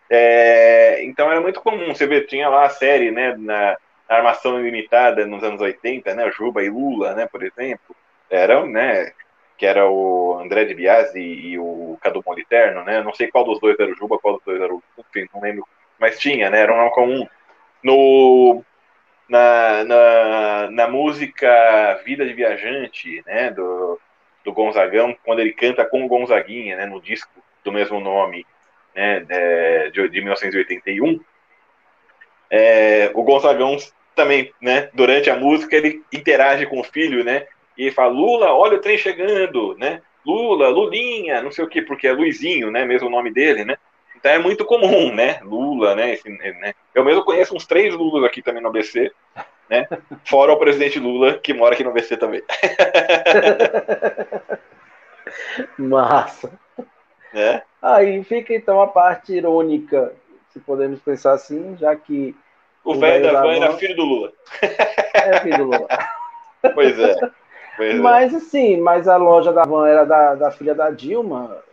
[0.10, 3.78] É, então era muito comum, você vê, tinha lá a série, né, na
[4.16, 7.96] Armação Ilimitada nos anos 80, né, Juba e Lula, né, por exemplo,
[8.30, 9.14] eram, né,
[9.58, 13.60] que era o André de Biasi e o Cadu Moliterno, né, não sei qual dos
[13.60, 15.66] dois era o Juba, qual dos dois era o, enfim, não lembro,
[15.98, 17.26] mas tinha, né, era um comum.
[17.82, 18.64] No,
[19.30, 23.98] na, na, na música Vida de Viajante, né, do,
[24.44, 27.32] do Gonzagão, quando ele canta com o Gonzaguinha, né, no disco
[27.64, 28.46] do mesmo nome,
[28.94, 29.22] né,
[29.90, 31.18] de, de 1981,
[32.50, 33.78] é, o Gonzagão
[34.16, 37.48] também, né, durante a música, ele interage com o filho, né,
[37.78, 41.82] e ele fala, Lula, olha o trem chegando, né, Lula, Lulinha, não sei o que,
[41.82, 43.78] porque é Luizinho, né, mesmo o nome dele, né,
[44.16, 48.24] então é muito comum, né, Lula, né, esse, né, eu mesmo conheço uns três Lulas
[48.24, 49.12] aqui também no ABC,
[49.70, 49.88] né,
[50.26, 52.42] fora o presidente Lula, que mora aqui no ABC também.
[55.78, 56.52] Massa.
[57.34, 57.62] É?
[57.82, 60.14] Aí fica então a parte irônica,
[60.52, 62.36] se podemos pensar assim, já que.
[62.84, 64.34] O, velho da van era filho do Lula.
[65.14, 65.88] É filho do Lula.
[66.74, 67.16] Pois é.
[67.78, 67.98] Pois é.
[68.00, 68.38] mas é.
[68.38, 71.64] assim, mas a loja da van era da, da filha da Dilma.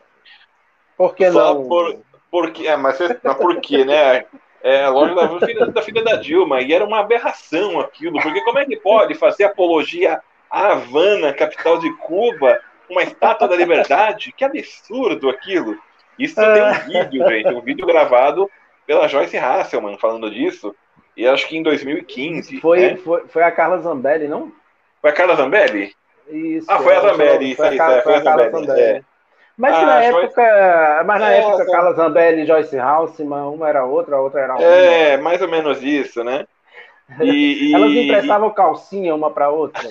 [0.97, 1.69] Por que Só não?
[1.69, 1.99] Por,
[2.31, 4.25] porque, é, mas, mas por quê, né?
[4.63, 8.21] É, a loja da van filha, da filha da Dilma, e era uma aberração aquilo,
[8.21, 10.21] porque como é que pode fazer apologia
[10.51, 12.59] à Havana, capital de Cuba,
[12.89, 14.33] uma estátua da liberdade.
[14.33, 15.79] Que absurdo aquilo.
[16.19, 18.51] Isso tem um vídeo, gente, um vídeo gravado
[18.87, 20.75] pela Joyce Hasselman falando disso.
[21.19, 22.61] E acho que em 2015.
[22.61, 22.97] Foi, né?
[22.97, 24.53] foi, foi a Carla Zambelli, não?
[25.01, 25.93] Foi a Carla Zambelli?
[26.29, 26.71] Isso.
[26.71, 28.81] Ah, foi a Zambelli, isso aí, foi, a, foi a Carla Zambelli.
[28.81, 29.03] É.
[29.57, 33.85] Mas ah, na época, mas na é, época, Carla Zambelli e Joyce Halseman, uma era
[33.85, 34.63] outra, a outra era uma.
[34.63, 36.47] É, mais ou menos isso, né?
[37.21, 39.83] E, Elas emprestavam calcinha uma para outra.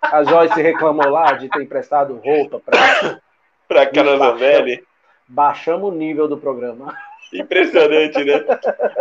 [0.00, 3.18] A Joyce reclamou lá de ter emprestado roupa para
[3.66, 4.84] para Carla Zambelli.
[5.26, 6.96] Baixamos o nível do programa.
[7.32, 8.44] Impressionante, né?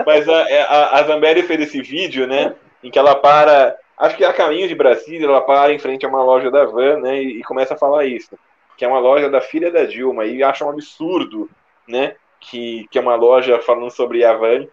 [0.05, 2.55] Mas a, a, a Zambelli fez esse vídeo, né?
[2.83, 6.09] Em que ela para, acho que a caminho de Brasília, ela para em frente a
[6.09, 7.21] uma loja da Van, né?
[7.21, 8.37] E, e começa a falar isso.
[8.77, 10.25] Que é uma loja da filha da Dilma.
[10.25, 11.49] E acha um absurdo,
[11.87, 12.15] né?
[12.39, 14.65] Que, que é uma loja falando sobre a Van.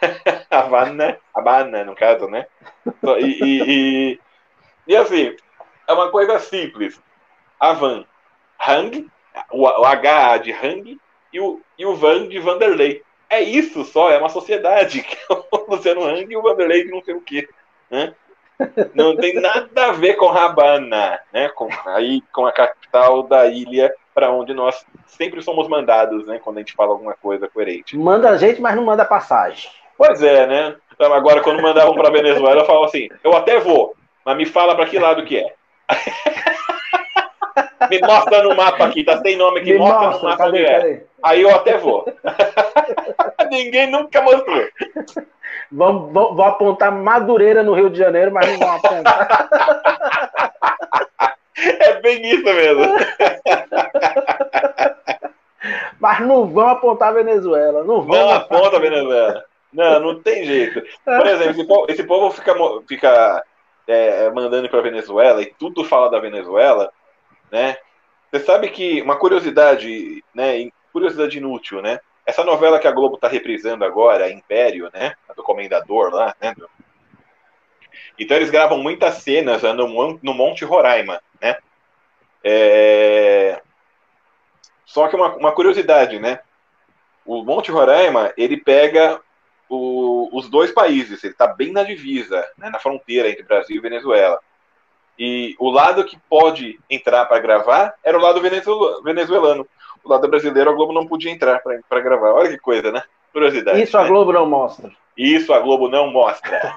[0.50, 2.46] Havana, Havana, no caso, né?
[3.18, 4.20] E, e, e,
[4.88, 5.36] e, assim,
[5.86, 7.00] é uma coisa simples.
[7.60, 8.04] A Van,
[8.58, 9.08] Hang,
[9.50, 10.98] o, o H de Hang
[11.36, 13.02] e o, e o Van de Vanderlei.
[13.28, 15.02] É isso só, é uma sociedade.
[15.02, 17.46] Que é o Luciano Hang e o Vanderlei de não sei o quê.
[17.90, 18.14] Né?
[18.94, 21.50] Não tem nada a ver com Habana, né?
[21.50, 26.40] com, aí, com a capital da ilha para onde nós sempre somos mandados, né?
[26.42, 27.98] Quando a gente fala alguma coisa coerente.
[27.98, 29.70] Manda a gente, mas não manda passagem.
[29.98, 30.76] Pois é, né?
[30.94, 33.94] Então, agora, quando mandavam para Venezuela, eu falo assim: eu até vou,
[34.24, 35.54] mas me fala para que lado que é.
[37.90, 40.64] me mostra no mapa aqui, tá sem nome aqui, me mostra, mostra no mapa cadê,
[40.64, 41.04] é.
[41.22, 42.04] Aí eu até vou.
[43.50, 44.66] Ninguém nunca mostrou.
[45.70, 49.48] Vamos, vou apontar Madureira no Rio de Janeiro, mas não vão apontar.
[51.56, 52.84] É bem isso mesmo.
[55.98, 57.82] Mas não vão apontar Venezuela.
[57.82, 59.44] Não, vão não aponta Venezuela.
[59.72, 60.82] Não, não tem jeito.
[61.04, 62.54] Por exemplo, esse povo, esse povo fica,
[62.86, 63.42] fica
[63.86, 66.92] é, mandando para Venezuela e tudo fala da Venezuela,
[67.50, 67.76] né?
[68.30, 70.70] Você sabe que uma curiosidade, né?
[70.92, 72.00] Curiosidade inútil, né?
[72.24, 75.14] Essa novela que a Globo está reprisando agora, Império, né?
[75.36, 76.54] do Comendador lá, né?
[78.18, 81.56] Então eles gravam muitas cenas né, no, no Monte Roraima, né?
[82.42, 83.60] É...
[84.84, 86.40] Só que uma, uma curiosidade, né?
[87.24, 89.20] O Monte Roraima, ele pega
[89.68, 93.80] o, os dois países, ele está bem na divisa, né, na fronteira entre Brasil e
[93.80, 94.40] Venezuela.
[95.18, 99.66] E o lado que pode entrar para gravar era o lado venezuelano.
[100.04, 102.32] O lado brasileiro, a Globo não podia entrar para gravar.
[102.32, 103.02] Olha que coisa, né?
[103.32, 103.82] Curiosidade.
[103.82, 104.04] Isso né?
[104.04, 104.90] a Globo não mostra.
[105.16, 106.74] Isso a Globo não mostra.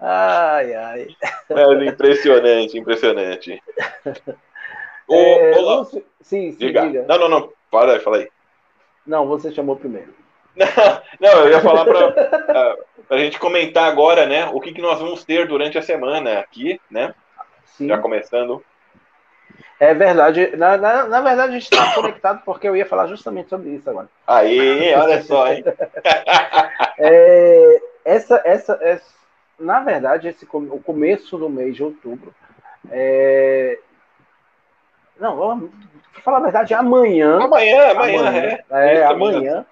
[0.00, 1.08] ai, ai.
[1.48, 3.62] Mas impressionante, impressionante.
[5.08, 5.54] É,
[6.20, 6.82] Sim, sim, diga.
[6.82, 7.04] diga.
[7.08, 7.52] Não, não, não.
[7.70, 8.28] Fala aí, fala aí.
[9.06, 10.12] Não, você chamou primeiro.
[11.20, 12.76] Não, eu ia falar para
[13.10, 16.80] a gente comentar agora, né, o que, que nós vamos ter durante a semana aqui,
[16.90, 17.14] né?
[17.64, 17.88] Sim.
[17.88, 18.64] Já começando.
[19.78, 20.56] É verdade.
[20.56, 23.88] Na, na, na verdade, a gente está conectado porque eu ia falar justamente sobre isso
[23.88, 24.08] agora.
[24.26, 25.62] Aí, olha só, hein?
[26.98, 29.14] é, essa, essa, essa,
[29.58, 32.34] na verdade, esse, o começo do mês de outubro.
[32.90, 33.78] É,
[35.18, 35.70] não, vamos
[36.22, 37.38] falar a verdade, amanhã.
[37.40, 38.94] Amanhã, amanhã, amanhã é.
[38.98, 39.66] É, amanhã.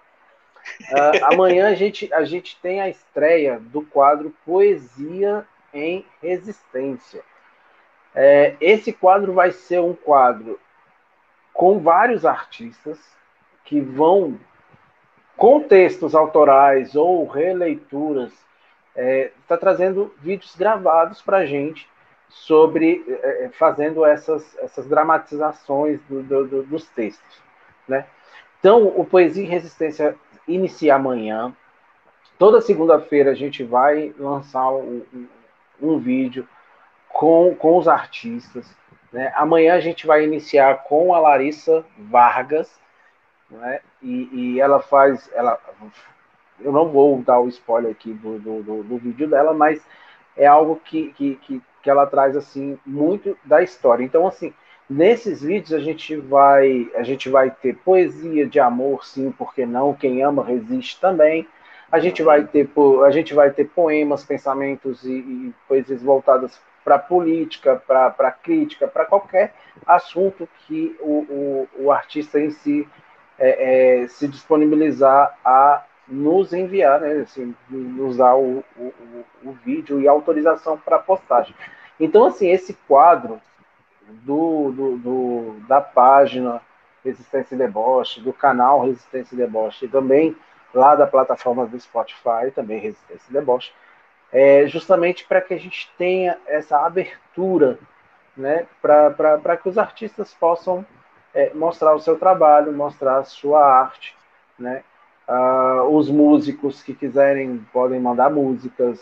[0.80, 7.22] Uh, amanhã a gente, a gente tem a estreia do quadro Poesia em Resistência.
[8.14, 10.60] É, esse quadro vai ser um quadro
[11.52, 12.98] com vários artistas
[13.64, 14.38] que vão,
[15.36, 21.88] com textos autorais ou releituras, está é, tá trazendo vídeos gravados para a gente
[22.28, 27.42] sobre é, é, fazendo essas, essas dramatizações do, do, do, dos textos,
[27.88, 28.06] né?
[28.58, 30.16] Então, o Poesia em Resistência
[30.46, 31.54] inicia amanhã.
[32.38, 35.28] Toda segunda-feira a gente vai lançar um, um,
[35.80, 36.48] um, vídeo
[37.08, 38.68] com, com os artistas.
[39.12, 39.32] Né?
[39.36, 42.80] Amanhã a gente vai iniciar com a Larissa Vargas,
[43.50, 43.80] né?
[44.02, 45.30] e, e ela faz.
[45.34, 45.58] Ela,
[46.60, 49.84] eu não vou dar o spoiler aqui do, do, do, do vídeo dela, mas
[50.36, 54.02] é algo que, que, que que ela traz assim muito da história.
[54.02, 54.52] Então assim,
[54.88, 59.94] nesses vídeos a gente vai a gente vai ter poesia de amor, sim, porque não?
[59.94, 61.46] Quem ama resiste também.
[61.90, 62.68] A gente vai ter
[63.04, 69.06] a gente vai ter poemas, pensamentos e, e poesias voltadas para política, para crítica, para
[69.06, 69.54] qualquer
[69.86, 72.86] assunto que o, o, o artista em si
[73.38, 78.92] é, é, se disponibilizar a nos enviar, né, assim, nos dar o, o,
[79.42, 81.54] o vídeo e autorização para postagem.
[81.98, 83.40] Então, assim, esse quadro
[84.22, 86.60] do, do, do, da página
[87.04, 90.36] Resistência e Deboche, do canal Resistência e Deboche, e também
[90.72, 93.72] lá da plataforma do Spotify, também Resistência e Deboche,
[94.32, 97.78] é justamente para que a gente tenha essa abertura
[98.36, 100.84] né, para que os artistas possam
[101.32, 104.16] é, mostrar o seu trabalho, mostrar a sua arte,
[104.58, 104.82] né,
[105.26, 109.00] Uh, os músicos que quiserem podem mandar músicas,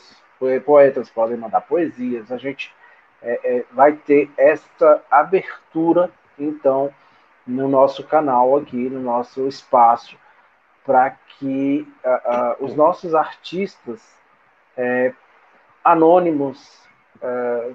[0.64, 2.30] poetas podem mandar poesias.
[2.30, 2.72] A gente
[3.22, 6.92] é, é, vai ter esta abertura, então,
[7.46, 10.16] no nosso canal aqui, no nosso espaço,
[10.84, 14.00] para que uh, uh, os nossos artistas
[14.76, 15.12] é,
[15.84, 16.80] anônimos,
[17.20, 17.72] é,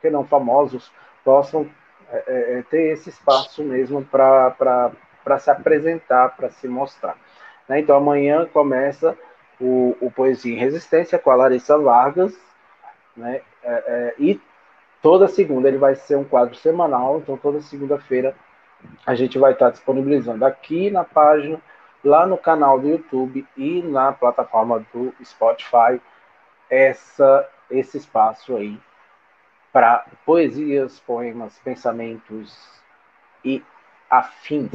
[0.00, 0.92] que não famosos,
[1.24, 1.68] possam
[2.10, 4.92] é, ter esse espaço mesmo para
[5.40, 7.16] se apresentar, para se mostrar.
[7.68, 7.80] Né?
[7.80, 9.16] Então amanhã começa
[9.58, 12.38] o, o, Poesia em Resistência com a Larissa Vargas,
[13.16, 13.40] né?
[14.18, 14.38] E
[15.04, 18.34] toda segunda ele vai ser um quadro semanal, então toda segunda-feira
[19.04, 21.60] a gente vai estar disponibilizando aqui na página,
[22.02, 26.00] lá no canal do YouTube e na plataforma do Spotify
[26.70, 28.80] essa, esse espaço aí
[29.70, 32.56] para poesias, poemas, pensamentos
[33.44, 33.62] e
[34.08, 34.72] afins.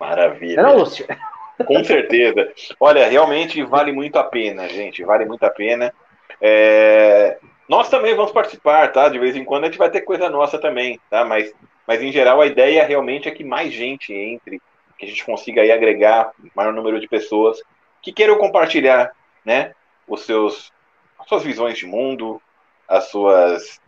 [0.00, 0.62] Maravilha.
[0.62, 1.06] Não, Lúcio?
[1.66, 2.50] Com certeza.
[2.80, 5.04] Olha, realmente vale muito a pena, gente.
[5.04, 5.92] Vale muito a pena.
[6.40, 7.38] É...
[7.68, 9.08] Nós também vamos participar, tá?
[9.08, 11.24] De vez em quando a gente vai ter coisa nossa também, tá?
[11.24, 11.52] Mas,
[11.86, 14.60] mas em geral a ideia realmente é que mais gente entre,
[14.98, 17.62] que a gente consiga aí agregar maior número de pessoas
[18.02, 19.12] que queiram compartilhar,
[19.44, 19.74] né?
[20.06, 20.72] Os seus,
[21.18, 22.40] as suas visões de mundo,
[22.86, 23.80] as suas,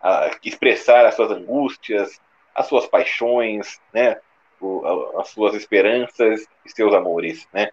[0.00, 2.20] a, expressar as suas angústias,
[2.54, 4.16] as suas paixões, né?
[4.60, 7.70] o, as suas esperanças e seus amores, né?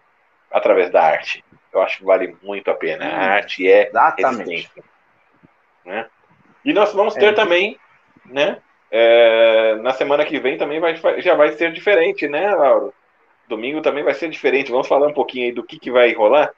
[0.50, 1.44] Através da arte.
[1.72, 3.04] Eu acho que vale muito a pena.
[3.04, 4.70] A hum, arte é Exatamente.
[5.86, 6.06] Né?
[6.64, 7.32] E nós vamos ter é.
[7.32, 7.78] também,
[8.26, 8.58] né?
[8.90, 12.92] É, na semana que vem também vai, já vai ser diferente, né, Lauro?
[13.48, 14.70] Domingo também vai ser diferente.
[14.70, 16.52] Vamos falar um pouquinho aí do que, que vai rolar?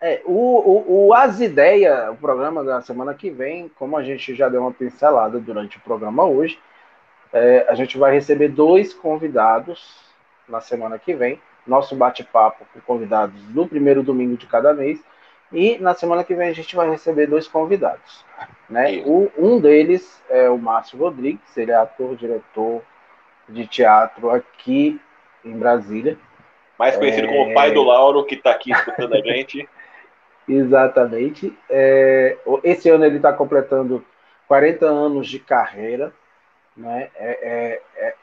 [0.00, 4.34] É, o, o, o As Ideia, o programa da semana que vem, como a gente
[4.34, 6.58] já deu uma pincelada durante o programa hoje,
[7.32, 10.00] é, a gente vai receber dois convidados
[10.48, 11.40] na semana que vem.
[11.66, 15.00] Nosso bate-papo com convidados no primeiro domingo de cada mês.
[15.52, 18.24] E na semana que vem a gente vai receber dois convidados.
[18.68, 19.02] Né?
[19.04, 22.82] O, um deles é o Márcio Rodrigues, ele é ator, diretor
[23.48, 25.00] de teatro aqui
[25.44, 26.16] em Brasília.
[26.78, 27.30] Mais conhecido é...
[27.30, 29.68] como o pai do Lauro, que está aqui escutando a gente.
[30.48, 31.56] Exatamente.
[31.68, 32.38] É...
[32.62, 34.04] Esse ano ele está completando
[34.46, 36.12] 40 anos de carreira
[36.76, 37.10] né?
[37.14, 38.14] É, é,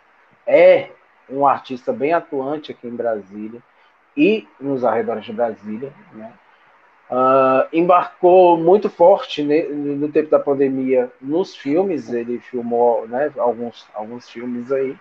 [0.48, 0.92] é, é
[1.30, 3.62] um artista bem atuante aqui em Brasília
[4.16, 6.34] e nos arredores de Brasília, né?
[7.10, 13.88] Uh, embarcou muito forte né, no tempo da pandemia nos filmes, ele filmou né, alguns,
[13.94, 14.94] alguns filmes aí,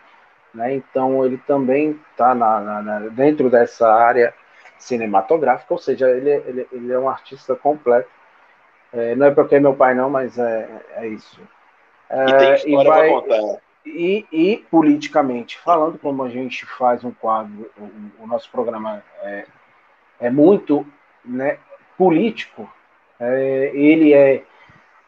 [0.54, 2.32] né, então ele também está
[3.10, 4.32] dentro dessa área
[4.78, 8.08] cinematográfica, ou seja, ele, ele, ele é um artista completo.
[8.92, 11.40] É, não é porque é meu pai, não, mas é, é isso.
[12.08, 13.60] E tem é, história para contar.
[13.84, 19.46] E, e, politicamente falando, como a gente faz um quadro, o, o nosso programa é,
[20.20, 20.86] é muito
[21.24, 21.58] né,
[21.96, 22.70] político,
[23.18, 24.44] é, ele é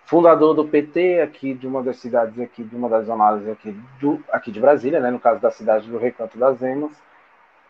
[0.05, 4.23] fundador do PT aqui de uma das cidades aqui, de uma das zonas aqui, do,
[4.33, 6.93] aqui de Brasília, né, no caso da cidade do Recanto das Emas,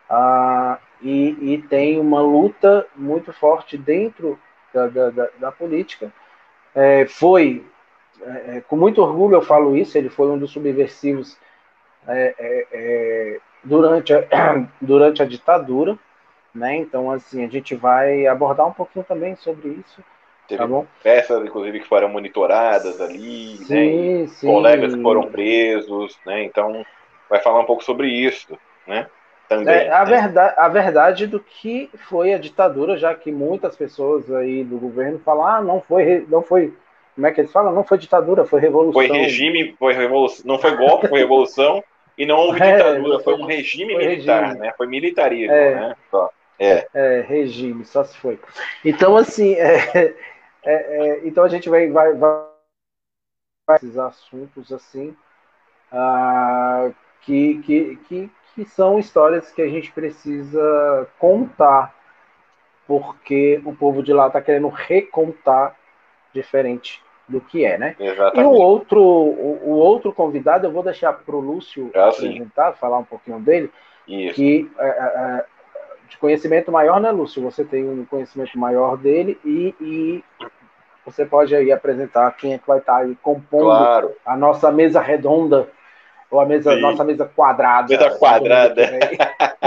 [0.09, 4.39] Ah, e, e, tem uma luta muito forte dentro
[4.73, 6.11] da, da, da política.
[6.73, 7.65] É, foi,
[8.21, 11.37] é, é, com muito orgulho eu falo isso, ele foi um dos subversivos
[12.07, 14.23] é, é, é durante, a,
[14.81, 15.97] durante a ditadura,
[16.59, 16.75] né?
[16.75, 20.03] Então, assim, a gente vai abordar um pouquinho também sobre isso.
[20.47, 24.27] Teve tá peças, inclusive, que foram monitoradas ali, sim, né?
[24.27, 24.47] Sim.
[24.47, 26.43] colegas que foram presos, né?
[26.43, 26.83] Então,
[27.29, 28.57] vai falar um pouco sobre isso,
[28.87, 29.07] né?
[29.47, 30.11] Também, é, a, né?
[30.11, 35.19] verdade, a verdade do que foi a ditadura, já que muitas pessoas aí do governo
[35.19, 36.73] falam, ah, não foi, não foi,
[37.15, 37.73] como é que eles falam?
[37.73, 38.93] Não foi ditadura, foi revolução.
[38.93, 41.83] Foi regime, foi revolução, não foi golpe, foi revolução,
[42.17, 44.59] e não houve é, ditadura, foi um regime foi militar, regime.
[44.59, 44.73] né?
[44.75, 45.95] Foi militarismo, é, né?
[46.11, 46.29] Só.
[46.59, 46.87] É.
[46.93, 48.39] é, regime, só se foi.
[48.83, 50.13] Então, assim, é, é,
[50.65, 52.49] é, então a gente vai, vai, vai
[53.75, 55.15] esses assuntos assim
[55.91, 56.91] ah,
[57.21, 61.95] que, que, que, que são histórias que a gente precisa contar,
[62.87, 65.75] porque o povo de lá está querendo recontar
[66.33, 67.95] diferente do que é, né?
[67.99, 68.39] Exatamente.
[68.39, 72.73] E o outro, o, o outro convidado, eu vou deixar para o Lúcio ah, apresentar,
[72.73, 72.79] sim.
[72.79, 73.71] falar um pouquinho dele,
[74.07, 74.35] Isso.
[74.35, 75.45] que é, é,
[76.09, 77.41] de conhecimento maior, né, Lúcio?
[77.43, 80.23] Você tem um conhecimento maior dele e, e
[81.05, 84.15] você pode aí apresentar quem é que vai estar aí compondo claro.
[84.25, 85.69] a nossa mesa redonda
[86.31, 87.87] ou a mesa, nossa mesa quadrada.
[87.87, 88.99] Mesa quadrada.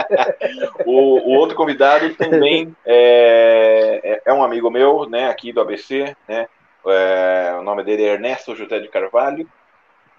[0.86, 6.16] o, o, outro convidado também é, é, é, um amigo meu, né, aqui do ABC,
[6.28, 6.46] né,
[6.86, 9.48] é, o nome dele é Ernesto José de Carvalho,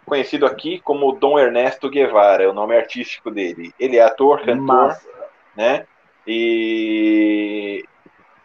[0.05, 3.73] conhecido aqui como Dom Ernesto Guevara, é o nome artístico dele.
[3.79, 5.07] Ele é ator, cantor, Massa.
[5.55, 5.85] né,
[6.25, 7.83] e,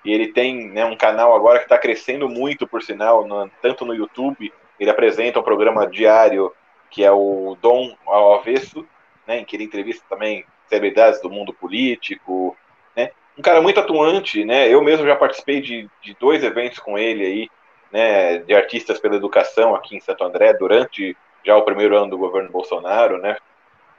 [0.05, 3.84] e ele tem né, um canal agora que está crescendo muito, por sinal, no, tanto
[3.84, 6.52] no YouTube, ele apresenta um programa diário
[6.90, 8.86] que é o Dom ao Avesso,
[9.26, 12.56] né, em que ele entrevista também celebridades do mundo político,
[12.96, 16.98] né, um cara muito atuante, né, eu mesmo já participei de, de dois eventos com
[16.98, 17.50] ele aí,
[17.92, 22.18] né, de artistas pela educação aqui em Santo André, durante já o primeiro ano do
[22.18, 23.36] governo Bolsonaro, né,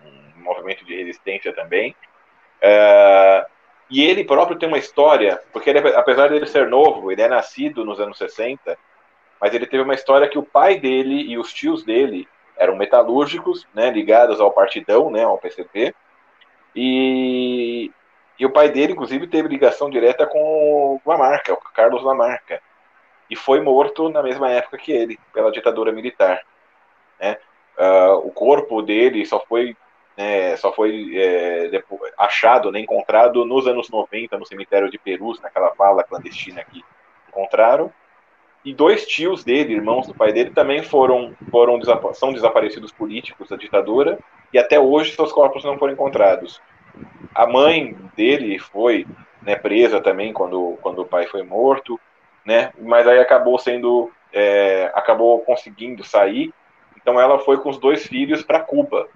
[0.04, 1.96] um movimento de resistência também,
[2.62, 3.46] é,
[3.90, 7.28] e ele próprio tem uma história, porque ele, apesar de ele ser novo, ele é
[7.28, 8.78] nascido nos anos 60,
[9.42, 13.66] mas ele teve uma história que o pai dele e os tios dele eram metalúrgicos,
[13.74, 15.96] né, ligados ao Partidão, né, ao PCP,
[16.76, 17.92] e,
[18.38, 22.62] e o pai dele, inclusive, teve ligação direta com Lamarca, o Carlos Lamarca,
[23.30, 26.42] e foi morto na mesma época que ele, pela ditadura militar.
[27.20, 27.38] Né?
[27.78, 29.76] Uh, o corpo dele só foi
[30.20, 35.40] né, só foi é, depois, achado, né, encontrado nos anos 90 no cemitério de Perus,
[35.40, 36.84] naquela vala clandestina que
[37.30, 37.90] encontraram.
[38.66, 41.80] E dois tios dele, irmãos do pai dele, também foram, foram
[42.14, 44.20] são desaparecidos políticos da ditadura
[44.52, 46.62] e até hoje seus corpos não foram encontrados.
[47.34, 49.08] A mãe dele foi
[49.42, 51.98] né, presa também quando, quando o pai foi morto,
[52.46, 56.54] né, mas aí acabou sendo, é, acabou conseguindo sair.
[56.98, 59.08] Então ela foi com os dois filhos para Cuba,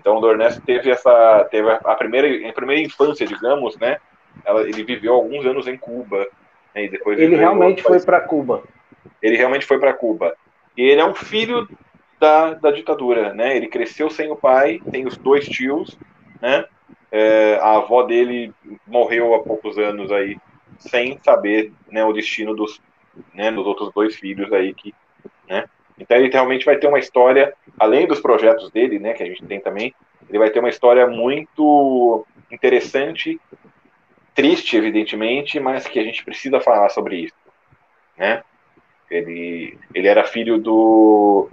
[0.00, 3.98] então o Dornesto teve essa teve a primeira a primeira infância, digamos, né?
[4.44, 6.26] Ela, ele viveu alguns anos em Cuba,
[6.74, 8.62] né, e depois ele realmente foi para Cuba.
[9.20, 10.34] Ele realmente foi para Cuba.
[10.76, 11.68] E ele é um filho
[12.18, 13.56] da, da ditadura, né?
[13.56, 15.98] Ele cresceu sem o pai, tem os dois tios,
[16.40, 16.64] né?
[17.12, 18.52] É, a avó dele
[18.86, 20.38] morreu há poucos anos aí,
[20.78, 22.80] sem saber né, o destino dos,
[23.34, 24.94] né, dos outros dois filhos aí que,
[25.48, 25.64] né?
[26.00, 29.44] Então ele realmente vai ter uma história, além dos projetos dele, né, que a gente
[29.44, 29.94] tem também,
[30.28, 33.38] ele vai ter uma história muito interessante,
[34.34, 37.34] triste, evidentemente, mas que a gente precisa falar sobre isso,
[38.16, 38.42] né?
[39.10, 41.50] Ele, ele era filho do,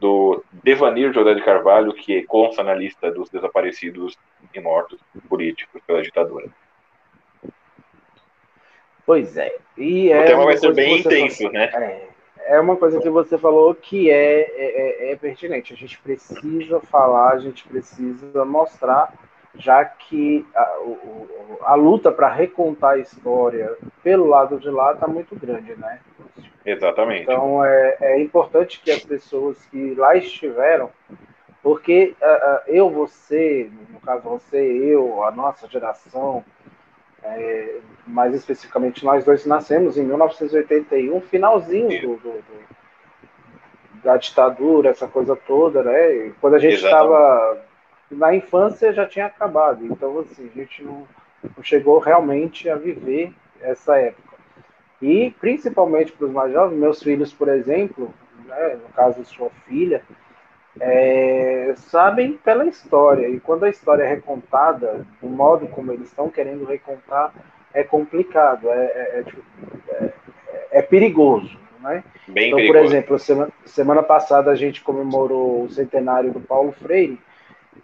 [0.00, 4.18] do Devanir José de Carvalho, que consta na lista dos desaparecidos
[4.52, 4.98] e mortos
[5.28, 6.48] políticos pela ditadura.
[9.06, 9.54] Pois é.
[9.78, 11.70] E o é tema vai ser bem intenso, né?
[11.72, 12.15] É
[12.46, 15.72] é uma coisa que você falou que é, é, é, é, pertinente.
[15.72, 19.12] A gente precisa falar, a gente precisa mostrar,
[19.54, 21.28] já que a, o,
[21.62, 26.00] a luta para recontar a história pelo lado de lá está muito grande, né?
[26.64, 27.22] Exatamente.
[27.22, 30.90] Então é, é importante que as pessoas que lá estiveram,
[31.62, 36.44] porque uh, eu, você, no caso você, eu, a nossa geração,
[37.22, 42.76] é, mais especificamente, nós dois nascemos em 1981, finalzinho do, do, do,
[44.02, 46.14] da ditadura, essa coisa toda, né?
[46.14, 47.64] E quando a gente estava
[48.10, 51.06] na infância já tinha acabado, então assim, a gente não,
[51.56, 54.36] não chegou realmente a viver essa época.
[55.02, 58.14] E principalmente para os mais jovens, meus filhos, por exemplo,
[58.46, 60.02] né, no caso sua filha,
[60.80, 63.28] é, sabem pela história.
[63.28, 67.32] E quando a história é recontada, do modo como eles estão querendo recontar,
[67.72, 69.24] é complicado, é, é,
[69.90, 70.12] é,
[70.72, 71.58] é perigoso.
[71.80, 72.02] Né?
[72.28, 72.78] Bem então, perigoso.
[72.78, 77.20] por exemplo, semana, semana passada a gente comemorou o centenário do Paulo Freire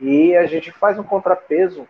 [0.00, 1.86] e a gente faz um contrapeso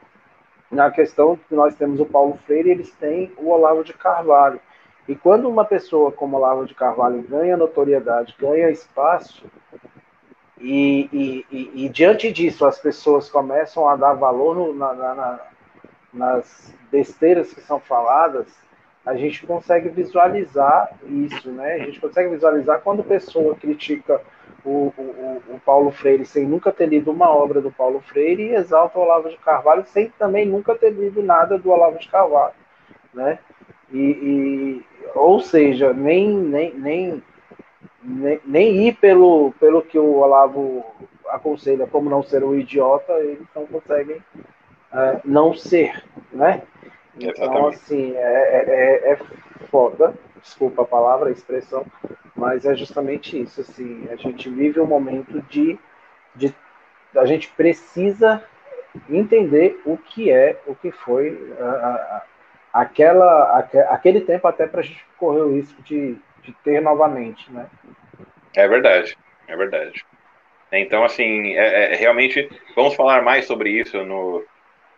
[0.71, 4.61] na questão que nós temos o Paulo Freire e eles têm o Olavo de Carvalho.
[5.09, 9.45] E quando uma pessoa como Olavo de Carvalho ganha notoriedade, ganha espaço,
[10.63, 15.41] e, e, e, e diante disso as pessoas começam a dar valor no, na, na,
[16.13, 18.47] nas besteiras que são faladas,
[19.05, 21.75] a gente consegue visualizar isso, né?
[21.75, 24.21] A gente consegue visualizar quando pessoa critica
[24.65, 28.55] o, o, o, Paulo Freire sem nunca ter lido uma obra do Paulo Freire e
[28.55, 32.55] exalta o Olavo de Carvalho sem também nunca ter lido nada do Olavo de Carvalho,
[33.13, 33.41] né?
[33.93, 34.87] E, e
[35.17, 37.23] ou seja, nem, nem, nem,
[38.03, 40.85] nem, nem ir pelo, pelo que o Olavo
[41.29, 44.23] aconselha como não ser um idiota, eles não conseguem
[44.93, 46.63] é, não ser, né?
[47.19, 49.19] Então, assim, é, é, é, é
[49.71, 51.87] foda, desculpa a palavra, a expressão,
[52.35, 55.79] mas é justamente isso, assim, a gente vive um momento de,
[56.35, 56.55] de
[57.15, 58.43] a gente precisa
[59.09, 62.23] entender o que é, o que foi a, a,
[62.73, 63.59] aquela,
[63.91, 67.69] aquele tempo até para a gente correr o risco de, de ter novamente, né?
[68.55, 69.17] É verdade,
[69.49, 70.05] é verdade.
[70.73, 74.45] Então, assim, é, é, realmente, vamos falar mais sobre isso no,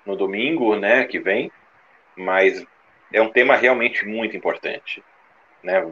[0.06, 1.50] no domingo, né, que vem,
[2.16, 2.64] mas
[3.12, 5.02] é um tema realmente muito importante,
[5.62, 5.82] né?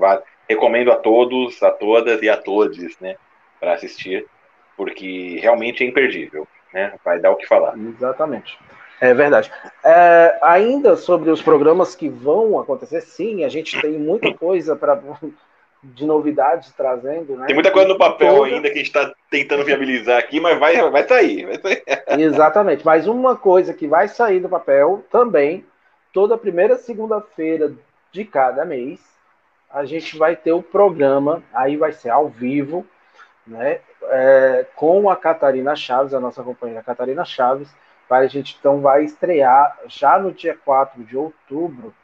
[0.48, 3.16] Recomendo a todos, a todas e a todos, né,
[3.58, 4.26] para assistir,
[4.76, 6.94] porque realmente é imperdível, né?
[7.04, 7.76] Vai dar o que falar.
[7.76, 8.58] Exatamente.
[9.02, 9.50] É verdade.
[9.82, 15.02] É, ainda sobre os programas que vão acontecer, sim, a gente tem muita coisa para
[15.82, 17.46] de novidades trazendo, né?
[17.46, 18.46] Tem muita coisa no papel Toda...
[18.46, 21.82] ainda que a gente está tentando viabilizar aqui, mas vai, vai sair, vai sair.
[22.16, 22.86] Exatamente.
[22.86, 25.66] Mas uma coisa que vai sair do papel também,
[26.12, 27.72] toda primeira segunda-feira
[28.12, 29.00] de cada mês,
[29.68, 32.86] a gente vai ter o programa, aí vai ser ao vivo,
[33.44, 33.80] né?
[34.04, 37.68] É, com a Catarina Chaves, a nossa companheira Catarina Chaves,
[38.10, 41.94] a gente então vai estrear já no dia 4 de outubro,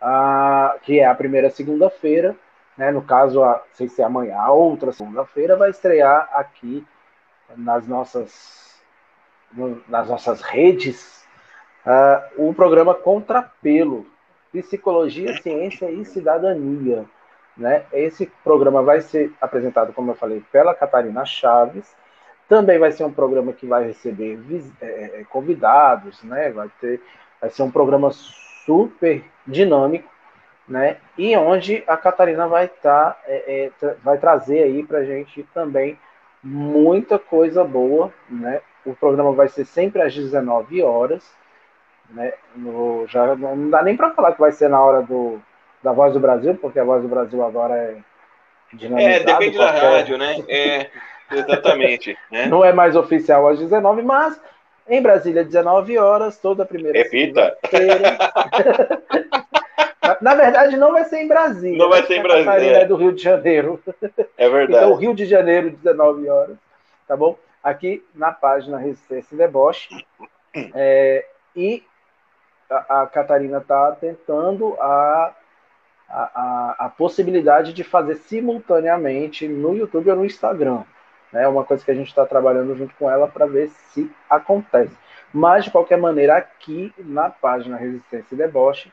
[0.00, 2.36] a, que é a primeira segunda-feira,
[2.76, 2.90] né?
[2.90, 6.86] No caso, a, sei se é amanhã, a outra segunda-feira, vai estrear aqui
[7.56, 8.80] nas nossas,
[9.52, 11.26] no, nas nossas redes
[11.84, 14.06] uh, o programa Contrapelo,
[14.52, 17.04] Psicologia, Ciência e Cidadania.
[17.56, 17.84] Né?
[17.92, 21.94] Esse programa vai ser apresentado, como eu falei, pela Catarina Chaves,
[22.48, 24.38] também vai ser um programa que vai receber
[24.80, 26.50] é, é, convidados, né?
[26.50, 27.00] Vai ter,
[27.40, 30.10] vai ser um programa super dinâmico,
[30.66, 30.96] né?
[31.16, 35.98] E onde a Catarina vai estar, tá, é, é, vai trazer aí para gente também
[36.42, 38.62] muita coisa boa, né?
[38.86, 41.30] O programa vai ser sempre às 19 horas,
[42.08, 42.32] né?
[42.56, 45.40] No, já não dá nem para falar que vai ser na hora do
[45.82, 47.96] da Voz do Brasil, porque a Voz do Brasil agora é
[48.98, 49.80] É, depende qualquer...
[49.80, 50.44] da rádio, né?
[50.48, 50.90] É.
[51.30, 52.16] Exatamente.
[52.30, 52.46] Né?
[52.46, 54.40] Não é mais oficial às 19, mas
[54.88, 56.98] em Brasília, 19 horas, toda a primeira.
[56.98, 57.56] Repita.
[60.22, 61.76] Na verdade, não vai ser em Brasília.
[61.76, 62.78] Não vai ser em Brasília.
[62.78, 63.78] É do Rio de Janeiro.
[64.38, 64.84] É verdade.
[64.84, 66.56] Então, Rio de Janeiro, 19 horas.
[67.06, 67.38] Tá bom?
[67.62, 69.88] Aqui na página Resistência e Deboche.
[70.74, 71.82] É, e
[72.70, 75.34] a, a Catarina está tentando a
[76.08, 80.82] a, a, a, possibilidade de fazer simultaneamente no YouTube ou no Instagram.
[81.32, 84.96] É uma coisa que a gente está trabalhando junto com ela para ver se acontece.
[85.32, 88.90] Mas, de qualquer maneira, aqui na página Resistência e Deboche,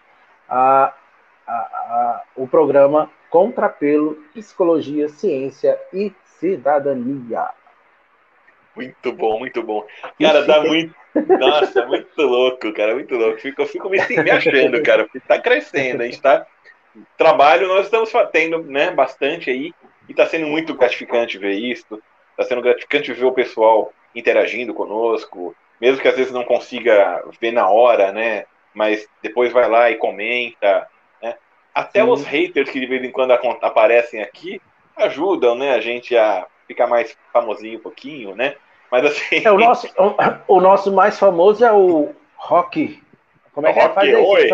[0.49, 0.93] a,
[1.47, 7.49] a, a, o programa Contrapelo, Psicologia, Ciência e Cidadania.
[8.75, 9.85] Muito bom, muito bom.
[10.21, 10.93] Cara, dá muito.
[11.39, 13.39] Nossa, muito louco, cara, muito louco.
[13.39, 16.01] Fico, eu fico me, me achando, cara, porque está crescendo.
[16.01, 16.45] A gente está.
[17.17, 19.73] Trabalho, nós estamos tendo né, bastante aí,
[20.07, 22.01] e está sendo muito gratificante ver isso.
[22.35, 27.51] Está sendo gratificante ver o pessoal interagindo conosco, mesmo que às vezes não consiga ver
[27.51, 28.45] na hora, né?
[28.73, 30.87] Mas depois vai lá e comenta,
[31.21, 31.35] né?
[31.73, 32.09] Até Sim.
[32.09, 34.61] os haters que de vez em quando aparecem aqui
[34.97, 35.73] ajudam, né?
[35.73, 38.55] A gente a ficar mais famosinho um pouquinho, né?
[38.91, 39.45] Mas assim.
[39.45, 39.87] É, o, nosso,
[40.47, 43.01] o, o nosso mais famoso é o Rock.
[43.53, 43.85] Como é que é?
[43.85, 44.17] Rock, é?
[44.17, 44.49] oi.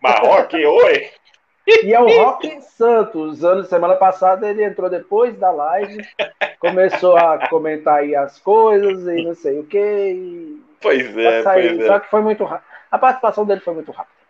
[0.00, 1.10] Mas Rock, oi.
[1.66, 3.44] E é o Rock Santos.
[3.44, 6.04] Ano, semana passada ele entrou depois da live,
[6.58, 10.60] começou a comentar aí as coisas e não sei o que.
[10.80, 11.86] Pois é, pois é.
[11.86, 12.66] Só que foi muito rápido.
[12.90, 14.22] A participação dele foi muito rápida.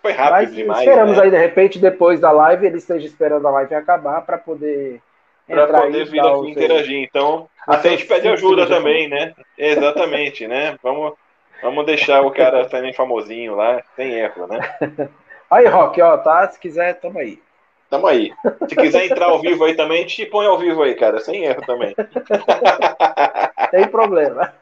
[0.00, 0.80] Foi rápido Mas demais.
[0.80, 1.22] Esperamos né?
[1.24, 5.00] aí, de repente, depois da live, ele esteja esperando a live acabar para poder
[5.46, 7.02] para poder vir aqui interagir.
[7.02, 9.34] Então, até a gente pede ajuda também, né?
[9.56, 10.76] Exatamente, né?
[10.82, 11.14] Vamos,
[11.62, 14.60] vamos deixar o cara também famosinho lá, sem erro, né?
[15.50, 16.48] Aí, Rock, ó, tá?
[16.48, 17.40] Se quiser, tamo aí.
[17.88, 18.32] Tamo aí.
[18.68, 21.62] Se quiser entrar ao vivo aí também, te põe ao vivo aí, cara, sem erro
[21.64, 21.94] também.
[23.70, 24.54] Tem problema.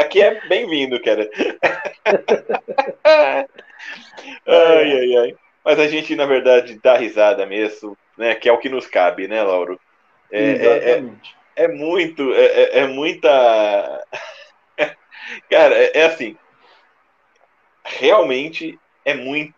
[0.00, 1.30] Aqui é bem-vindo, cara.
[3.04, 3.46] ai,
[4.46, 5.36] ai, ai.
[5.64, 8.34] Mas a gente, na verdade, dá risada mesmo, né?
[8.34, 9.80] Que é o que nos cabe, né, Lauro?
[10.30, 11.36] É, Exatamente.
[11.54, 14.06] É, é, é muito, é, é, é muita.
[15.50, 16.36] Cara, é, é assim.
[17.84, 19.55] Realmente é muito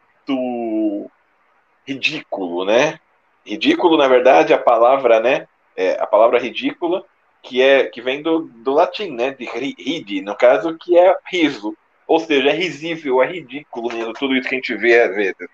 [1.86, 2.98] ridículo, né?
[3.44, 5.46] Ridículo, na verdade, a palavra, né?
[5.76, 7.04] É, a palavra ridícula,
[7.42, 9.30] que é que vem do, do latim, né?
[9.30, 11.76] De ridi, no caso, que é riso.
[12.06, 15.48] Ou seja, é risível, é ridículo mesmo, tudo isso que a gente vê às vezes,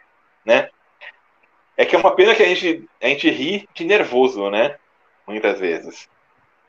[0.44, 0.68] né?
[1.76, 4.76] É que é uma pena que a gente, a gente ri de nervoso, né?
[5.26, 6.08] Muitas vezes.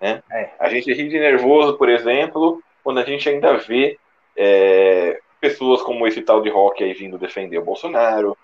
[0.01, 0.23] Né?
[0.31, 0.49] É.
[0.59, 3.99] A gente ri de nervoso, por exemplo, quando a gente ainda vê
[4.35, 8.35] é, pessoas como esse tal de Rock aí vindo defender o Bolsonaro,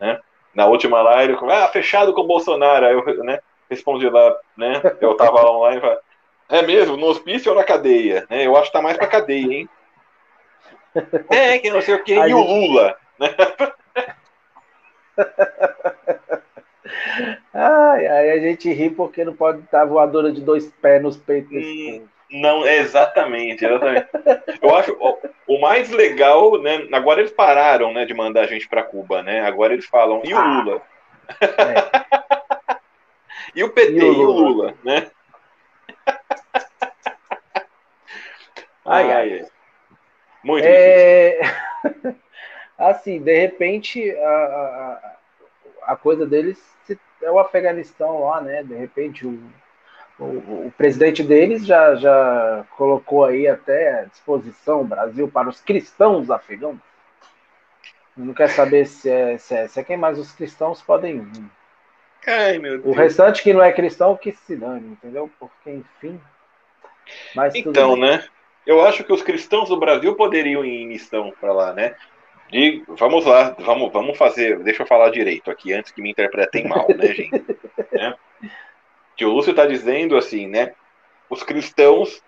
[0.00, 0.18] né?
[0.54, 2.86] Na última live, ele ah, fechado com o Bolsonaro.
[2.86, 3.38] Aí eu né,
[3.70, 4.80] respondi lá, né?
[5.00, 8.26] Eu tava lá online e é mesmo, no hospício ou na cadeia?
[8.28, 9.68] Né, eu acho que tá mais pra cadeia, hein?
[11.30, 13.28] é, que não sei o que, e o Lula, né?
[17.52, 21.52] Ai, ai, a gente ri porque não pode estar voadora de dois pés nos peitos.
[21.52, 24.08] Hum, não, exatamente, exatamente.
[24.60, 25.18] Eu acho o,
[25.54, 26.86] o, mais legal, né?
[26.92, 29.40] Agora eles pararam, né, de mandar a gente para Cuba, né?
[29.40, 30.62] Agora eles falam e o ah.
[30.62, 30.82] Lula.
[31.40, 32.76] É.
[33.56, 35.10] e o PT e o Lula, e o Lula né?
[38.84, 39.46] Ai, ai.
[40.42, 41.40] Muito é...
[42.78, 46.58] Assim, de repente, a, a, a coisa deles
[47.22, 48.62] é o Afeganistão lá, né?
[48.62, 49.38] De repente, o
[50.18, 55.60] o, o, presidente deles já, já colocou aí até à disposição o Brasil para os
[55.60, 56.78] cristãos afegãos.
[58.16, 61.44] Não quer saber se é, se é, se é quem mais os cristãos podem vir.
[62.26, 62.84] Ai, meu Deus.
[62.84, 65.30] O restante que não é cristão, que se dane, entendeu?
[65.38, 66.20] Porque, enfim.
[67.34, 68.24] Mas então, né?
[68.66, 71.94] Eu acho que os cristãos do Brasil poderiam ir em missão para lá, né?
[72.50, 74.58] De, vamos lá, vamos, vamos fazer.
[74.58, 77.30] Deixa eu falar direito aqui antes que me interpretem mal, né, gente?
[79.18, 80.72] que o Lúcio está dizendo assim, né?
[81.28, 82.22] Os cristãos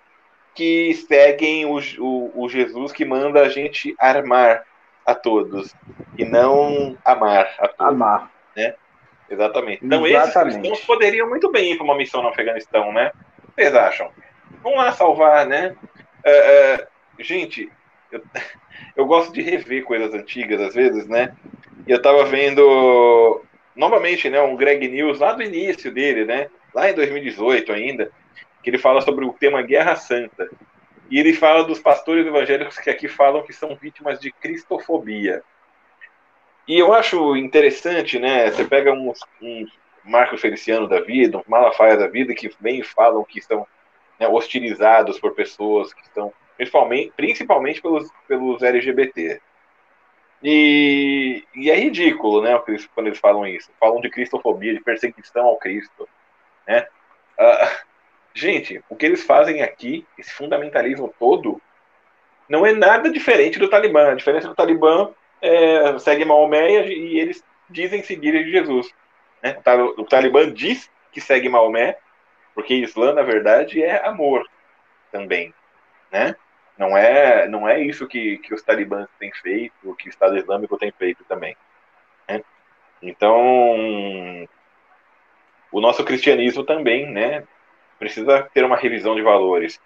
[0.56, 4.64] que seguem o, o, o, Jesus que manda a gente armar
[5.06, 5.72] a todos
[6.18, 7.94] e não amar a todos.
[7.94, 8.32] Amar.
[8.56, 8.74] Né?
[9.30, 9.86] Exatamente.
[9.86, 10.56] Então Exatamente.
[10.56, 13.12] esses cristãos poderiam muito bem ir para uma missão no Afeganistão, né?
[13.54, 14.10] Vocês acham?
[14.60, 15.76] Vamos lá salvar, né?
[16.26, 16.86] Uh, uh,
[17.22, 17.70] gente,
[18.10, 18.20] eu,
[18.96, 21.36] eu gosto de rever coisas antigas às vezes, né?
[21.86, 23.44] E eu estava vendo
[23.76, 26.48] novamente, né, um Greg News lá do início dele, né?
[26.74, 28.10] Lá em 2018 ainda,
[28.62, 30.50] que ele fala sobre o tema Guerra Santa.
[31.10, 35.42] E ele fala dos pastores evangélicos que aqui falam que são vítimas de cristofobia.
[36.68, 38.50] E eu acho interessante, né?
[38.50, 39.70] Você pega uns, uns
[40.04, 43.66] Marcos Feliciano da vida, uns Malafaia da vida, que vem e falam que estão
[44.20, 49.40] né, hostilizados por pessoas que estão, principalmente, principalmente pelos, pelos LGBT.
[50.42, 52.56] E, e é ridículo, né,
[52.94, 53.70] quando eles falam isso.
[53.80, 56.08] Falam de cristofobia, de perseguição ao Cristo.
[56.70, 56.86] Né?
[57.36, 57.76] Uh,
[58.32, 61.60] gente, o que eles fazem aqui, esse fundamentalismo todo,
[62.48, 64.12] não é nada diferente do Talibã.
[64.12, 65.10] A diferença do Talibã
[65.42, 68.88] é, segue Maomé e eles dizem seguir Jesus.
[69.42, 69.56] Né?
[69.96, 71.98] O Talibã diz que segue Maomé,
[72.54, 74.48] porque Islã, na verdade, é amor
[75.10, 75.52] também.
[76.12, 76.36] Né?
[76.78, 80.78] Não é, não é isso que, que os talibãs têm feito, que o Estado Islâmico
[80.78, 81.56] tem feito também.
[82.28, 82.42] Né?
[83.02, 84.48] Então,
[85.72, 87.44] o nosso cristianismo também, né,
[87.98, 89.80] precisa ter uma revisão de valores.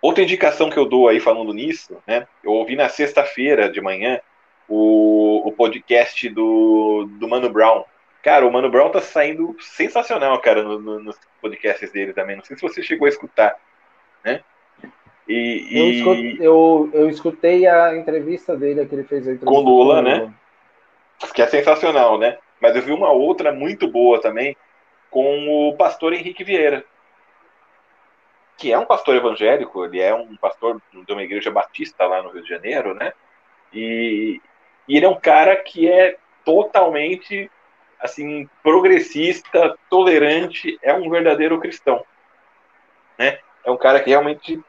[0.00, 4.20] Outra indicação que eu dou aí falando nisso, né, eu ouvi na sexta-feira de manhã
[4.68, 7.84] o, o podcast do, do Mano Brown.
[8.22, 12.36] Cara, o Mano Brown tá saindo sensacional, cara, no, no, nos podcasts dele também.
[12.36, 13.56] Não sei se você chegou a escutar,
[14.24, 14.42] né?
[15.28, 15.78] E, e...
[15.78, 20.02] Eu, escutei, eu, eu, escutei a entrevista dele, que ele fez com Lula, com Lula,
[20.02, 20.34] né?
[21.34, 22.38] Que é sensacional, né?
[22.60, 24.56] Mas eu vi uma outra muito boa também,
[25.10, 26.84] com o pastor Henrique Vieira,
[28.56, 32.30] que é um pastor evangélico, ele é um pastor de uma igreja batista lá no
[32.30, 33.12] Rio de Janeiro, né?
[33.72, 34.40] E,
[34.86, 37.50] e ele é um cara que é totalmente
[38.00, 42.04] assim progressista, tolerante, é um verdadeiro cristão,
[43.16, 43.38] né?
[43.64, 44.60] É um cara que realmente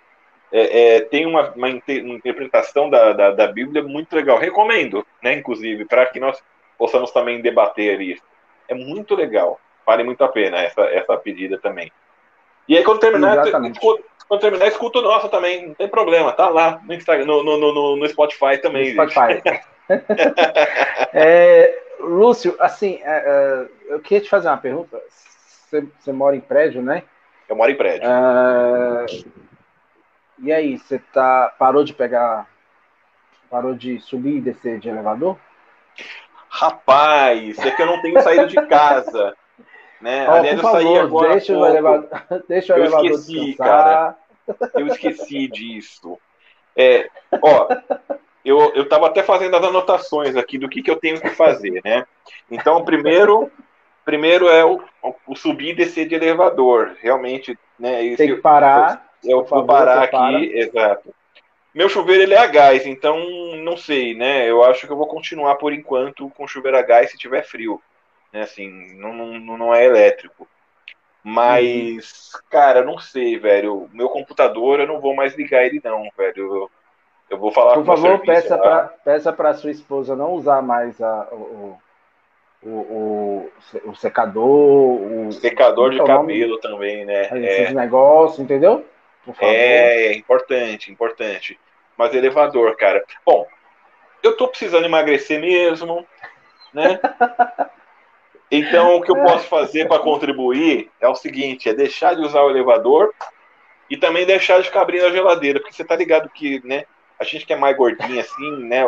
[0.52, 4.38] é, é, tem uma, uma, interpretação da, da, da, Bíblia muito legal.
[4.38, 5.34] Recomendo, né?
[5.34, 6.42] Inclusive para que nós
[6.78, 8.24] possamos também debater isso.
[8.68, 9.60] É muito legal
[9.90, 11.92] vale muito a pena essa, essa pedida também.
[12.68, 16.48] E aí, quando terminar, escuta, quando terminar, escuta o nosso também, não tem problema, tá
[16.48, 18.94] lá no, Instagram, no, no, no, no Spotify também.
[18.94, 19.42] No Spotify.
[21.12, 25.02] é, Lúcio, assim, é, é, eu queria te fazer uma pergunta.
[25.10, 27.02] Você, você, mora em prédio, né?
[27.48, 28.08] Eu moro em prédio.
[28.08, 29.06] É,
[30.38, 32.48] e aí, você tá, parou de pegar,
[33.50, 35.36] parou de subir e descer de elevador?
[36.48, 39.36] Rapaz, é que eu não tenho saído de casa.
[40.02, 40.26] Né?
[40.28, 41.30] Oh, Aliás, eu favor, saí agora.
[41.30, 42.10] Deixa o elevador,
[42.48, 43.68] deixa o eu elevador esqueci, descansar.
[43.68, 44.18] cara.
[44.76, 46.18] Eu esqueci disso.
[46.76, 47.10] É,
[47.42, 47.68] ó,
[48.44, 51.82] eu, eu tava até fazendo as anotações aqui do que, que eu tenho que fazer,
[51.84, 52.06] né?
[52.50, 53.52] Então, primeiro,
[54.06, 54.82] primeiro é o,
[55.28, 56.96] o subir e descer de elevador.
[57.02, 58.04] Realmente, né?
[58.06, 59.10] Esse, Tem que parar.
[59.24, 60.42] Eu, eu vou parar aqui, para.
[60.42, 61.14] exato.
[61.74, 63.20] Meu chuveiro ele é a gás, então
[63.58, 64.50] não sei, né?
[64.50, 67.80] Eu acho que eu vou continuar por enquanto com chuveiro a gás se tiver frio
[68.32, 68.42] né?
[68.42, 70.48] Assim, não, não, não é elétrico.
[71.24, 72.42] Mas, uhum.
[72.50, 73.90] cara, não sei, velho.
[73.92, 76.56] Meu computador eu não vou mais ligar ele, não, velho.
[76.56, 76.72] Eu,
[77.30, 81.28] eu vou falar Por favor, peça para peça para sua esposa não usar mais a,
[81.32, 81.78] o,
[82.64, 83.52] o, o,
[83.86, 85.02] o secador.
[85.28, 86.62] O secador de cabelo nome?
[86.62, 87.24] também, né?
[87.24, 87.74] Esses é.
[87.74, 88.86] negócios, entendeu?
[89.40, 91.60] É, é importante, importante.
[91.98, 93.04] Mas elevador, cara.
[93.26, 93.46] Bom,
[94.24, 96.08] eu tô precisando emagrecer mesmo,
[96.74, 97.00] né?
[98.52, 102.42] Então, o que eu posso fazer para contribuir é o seguinte: é deixar de usar
[102.42, 103.14] o elevador
[103.90, 106.86] e também deixar de ficar abrindo a geladeira, porque você tá ligado que, né?
[107.20, 108.84] A gente que é mais gordinho assim, né?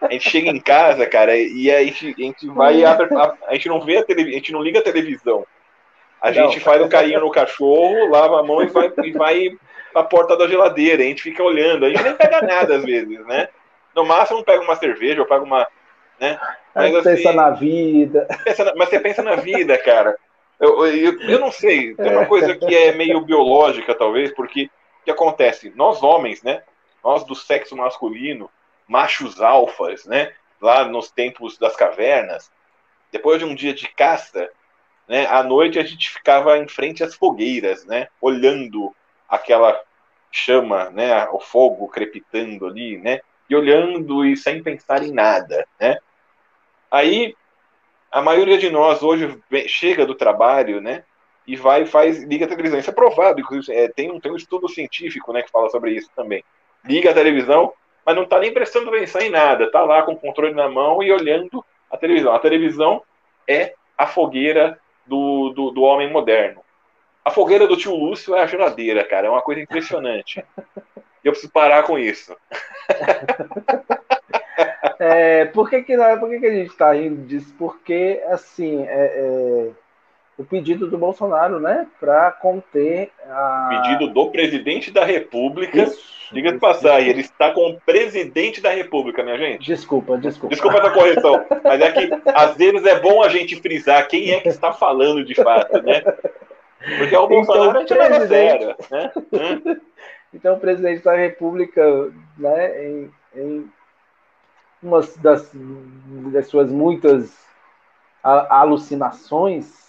[0.00, 3.34] A gente chega em casa, cara, e a gente, a gente vai e abre, a,
[3.48, 5.46] a, gente não vê a televisão, a gente não liga a televisão.
[6.20, 6.34] A não.
[6.34, 9.58] gente faz um carinho no cachorro, lava a mão e vai, e vai
[9.92, 11.02] pra porta da geladeira.
[11.02, 13.48] A gente fica olhando, a gente nem pega nada às vezes, né?
[13.94, 15.66] No máximo pega uma cerveja ou pega uma,
[16.24, 16.40] né?
[16.74, 18.26] Mas, pensa assim, na vida.
[18.44, 20.16] Pensa na, mas você pensa na vida, cara.
[20.58, 24.70] Eu, eu, eu não sei, tem uma coisa que é meio biológica, talvez, porque
[25.00, 25.72] o que acontece?
[25.74, 26.62] Nós homens, né?
[27.02, 28.50] Nós do sexo masculino,
[28.88, 30.32] machos alfas, né?
[30.60, 32.50] Lá nos tempos das cavernas,
[33.12, 34.48] depois de um dia de caça,
[35.06, 35.26] né?
[35.26, 38.08] À noite a gente ficava em frente às fogueiras, né?
[38.20, 38.94] Olhando
[39.28, 39.78] aquela
[40.30, 41.28] chama, né?
[41.28, 43.20] O fogo crepitando ali, né?
[43.50, 45.98] E olhando e sem pensar em nada, né?
[46.94, 47.34] Aí
[48.08, 51.02] a maioria de nós hoje chega do trabalho, né?
[51.44, 52.78] E vai faz, liga a televisão.
[52.78, 56.08] Isso é provado, é, tem, um, tem um estudo científico né, que fala sobre isso
[56.14, 56.44] também.
[56.84, 57.72] Liga a televisão,
[58.06, 61.02] mas não está nem prestando atenção em nada, está lá com o controle na mão
[61.02, 62.32] e olhando a televisão.
[62.32, 63.02] A televisão
[63.48, 66.60] é a fogueira do, do, do homem moderno.
[67.24, 69.26] A fogueira do tio Lúcio é a geladeira, cara.
[69.26, 70.44] É uma coisa impressionante.
[71.24, 72.36] Eu preciso parar com isso.
[74.98, 77.54] É, por que, que, por que, que a gente está rindo disso?
[77.58, 79.70] Porque, assim, é, é,
[80.36, 83.82] o pedido do Bolsonaro, né, para conter a.
[83.82, 85.90] Pedido do presidente da República.
[86.32, 89.64] Diga de passagem, ele está com o presidente da República, minha gente.
[89.64, 90.54] Desculpa, desculpa.
[90.54, 91.44] Desculpa essa correção.
[91.62, 95.24] Mas é que, às vezes, é bom a gente frisar quem é que está falando
[95.24, 96.02] de fato, né?
[96.98, 99.12] Porque é o Bolsonaro então, gente sério, né?
[100.34, 103.70] Então, o presidente da República, né, em, em
[104.84, 105.50] uma das,
[106.32, 107.34] das suas muitas
[108.22, 109.82] alucinações,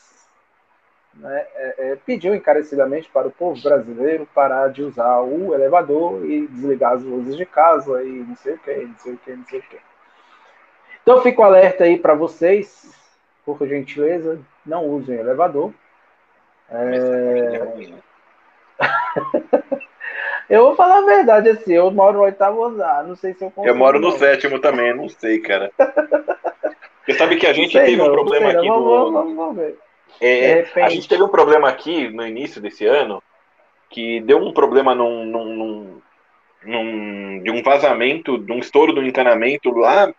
[1.14, 6.48] né, é, é, pediu encarecidamente para o povo brasileiro parar de usar o elevador e
[6.48, 9.46] desligar as luzes de casa e não sei o que, não sei o que, não
[9.46, 9.80] sei o que.
[11.02, 12.94] Então fico alerta aí para vocês,
[13.46, 15.72] por gentileza, não usem elevador.
[16.70, 17.94] É...
[20.56, 23.52] Eu vou falar a verdade, assim, eu moro no oitavo andar, não sei se eu
[23.52, 23.74] consigo.
[23.74, 25.72] Eu moro no sétimo também, não sei, cara.
[27.06, 29.12] Você sabe que a gente teve não, um problema aqui vamos, no...
[29.12, 29.78] Vamos, vamos ver.
[30.22, 33.22] É, a gente teve um problema aqui no início desse ano,
[33.90, 36.02] que deu um problema num, num, num,
[36.64, 40.12] num de um vazamento, de um estouro do encanamento lá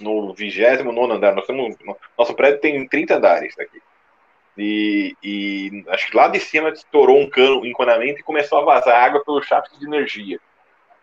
[0.00, 1.34] no 29 andar.
[1.34, 1.76] Nós temos,
[2.18, 3.80] nosso prédio tem 30 andares aqui.
[4.62, 8.64] E, e, acho que lá de cima estourou um cano, um encanamento e começou a
[8.64, 10.38] vazar água pelo chaft de energia.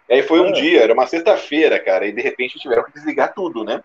[0.07, 0.51] E aí foi um ah.
[0.51, 3.81] dia, era uma sexta-feira, cara, e de repente tiveram que desligar tudo, né?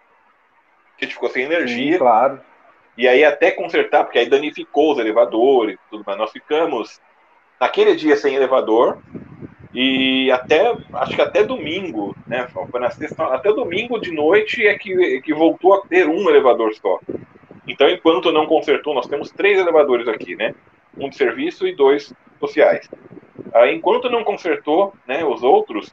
[0.99, 1.95] A gente ficou sem energia.
[1.95, 2.41] Sim, claro.
[2.99, 6.19] E aí até consertar, porque aí danificou os elevadores e tudo mais.
[6.19, 7.01] Nós ficamos
[7.59, 8.99] naquele dia sem elevador
[9.73, 12.47] e até, acho que até domingo, né?
[12.71, 16.29] Foi na sexta, até domingo de noite é que, é que voltou a ter um
[16.29, 17.01] elevador só.
[17.67, 20.55] Então, enquanto não consertou, nós temos três elevadores aqui, né?
[20.97, 22.89] Um de serviço e dois sociais.
[23.55, 25.93] Aí, enquanto não consertou, né, os outros,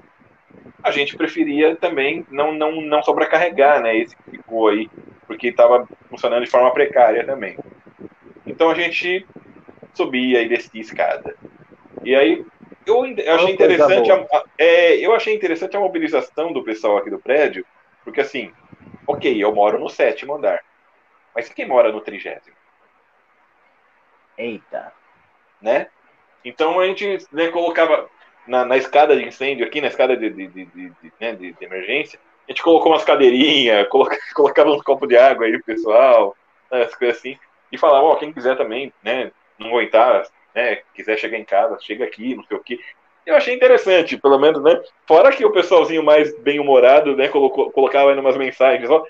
[0.84, 4.90] a gente preferia também não, não, não sobrecarregar, né, esse que ficou aí,
[5.28, 7.58] porque estava funcionando de forma precária também.
[8.46, 9.26] Então a gente
[9.94, 11.36] subia e descia escada.
[12.04, 12.44] E aí
[12.86, 17.10] eu, eu achei interessante a, a, é, eu achei interessante a mobilização do pessoal aqui
[17.10, 17.66] do prédio,
[18.04, 18.52] porque assim,
[19.06, 20.62] ok, eu moro no sétimo andar,
[21.40, 22.56] mas quem mora no trigésimo?
[24.38, 24.91] Eita.
[25.61, 25.88] Né?
[26.44, 28.10] Então a gente né, colocava
[28.45, 32.52] na, na, escada de incêndio aqui, na escada de, de, de, de né, emergência, a
[32.52, 36.36] gente colocou umas cadeirinhas, colocava, colocava uns copos de água aí pro pessoal,
[36.70, 37.40] né, as coisas assim,
[37.72, 41.80] e falava, ó, oh, quem quiser também, né, não aguentar, né, quiser chegar em casa,
[41.80, 42.80] chega aqui, não sei o quê.
[43.26, 44.82] Eu achei interessante, pelo menos, né?
[45.06, 49.06] Fora que o pessoalzinho mais bem-humorado, né, colocou, colocava aí umas mensagens, ó,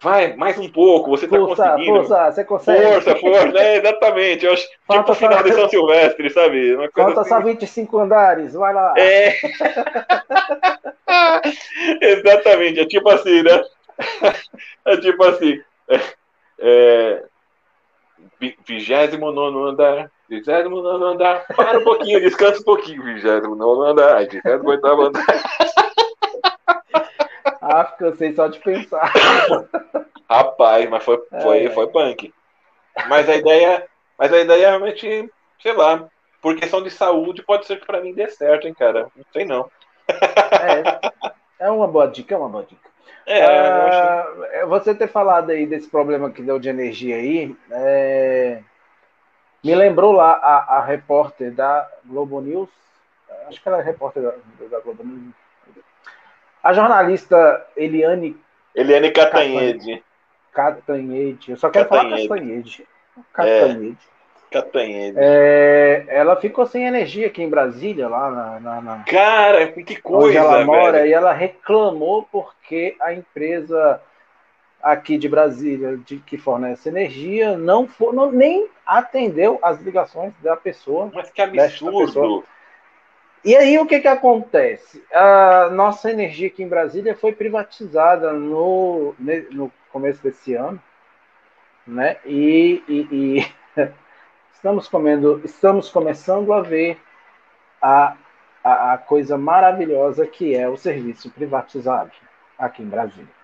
[0.00, 1.98] vai, mais um pouco, você tá força, conseguindo.
[1.98, 2.82] Força, você consegue.
[2.82, 4.46] Força, força, né, exatamente.
[4.46, 6.74] Eu acho, Falta tipo o final de São Silvestre, sabe?
[6.74, 7.30] Uma coisa Falta assim.
[7.30, 8.94] só 25 andares, vai lá.
[8.96, 9.34] É.
[12.00, 13.62] exatamente, é tipo assim, né?
[14.84, 16.00] É tipo assim, é,
[16.60, 17.22] é,
[18.66, 25.26] 29 andar, 29 andar, para um pouquinho, descansa um pouquinho, 29 andar, 28 andar.
[27.70, 29.12] Ah, cansei só de pensar.
[30.28, 31.70] Rapaz, mas foi, foi, é.
[31.70, 32.32] foi punk.
[33.08, 33.86] Mas a ideia,
[34.18, 35.30] mas a ideia é realmente,
[35.60, 36.08] sei lá,
[36.40, 39.08] por questão de saúde, pode ser que para mim dê certo, hein, cara.
[39.14, 39.70] Não sei não.
[40.08, 42.88] É, é uma boa dica, é uma boa dica.
[43.26, 48.62] É, ah, Você ter falado aí desse problema que deu de energia aí, é,
[49.62, 52.70] me lembrou lá a, a, repórter da Globo News,
[53.46, 54.32] acho que ela é repórter da,
[54.70, 55.34] da Globo News,
[56.62, 58.36] a jornalista Eliane.
[58.74, 60.02] Eliane Catanhede.
[60.52, 61.52] Catanhede.
[61.52, 62.28] Eu só quero Catanhede.
[62.28, 62.88] falar Catanhede.
[63.32, 63.98] Catanhede.
[64.14, 64.18] É.
[64.50, 65.16] Catanhede.
[65.18, 68.60] É, ela ficou sem energia aqui em Brasília, lá na.
[68.60, 70.26] na, na Cara, que coisa!
[70.26, 71.06] Onde ela mora, velho.
[71.08, 74.00] e ela reclamou porque a empresa
[74.82, 80.56] aqui de Brasília de, que fornece energia não, for, não nem atendeu as ligações da
[80.56, 81.10] pessoa.
[81.12, 82.44] Mas que absurdo!
[83.44, 85.02] E aí o que, que acontece?
[85.12, 89.14] A nossa energia aqui em Brasília foi privatizada no,
[89.50, 90.80] no começo desse ano,
[91.86, 92.16] né?
[92.24, 93.80] E, e, e
[94.52, 96.98] estamos comendo, estamos começando a ver
[97.80, 98.16] a,
[98.62, 102.10] a, a, coisa maravilhosa que é o serviço privatizado
[102.58, 103.38] aqui em Brasília.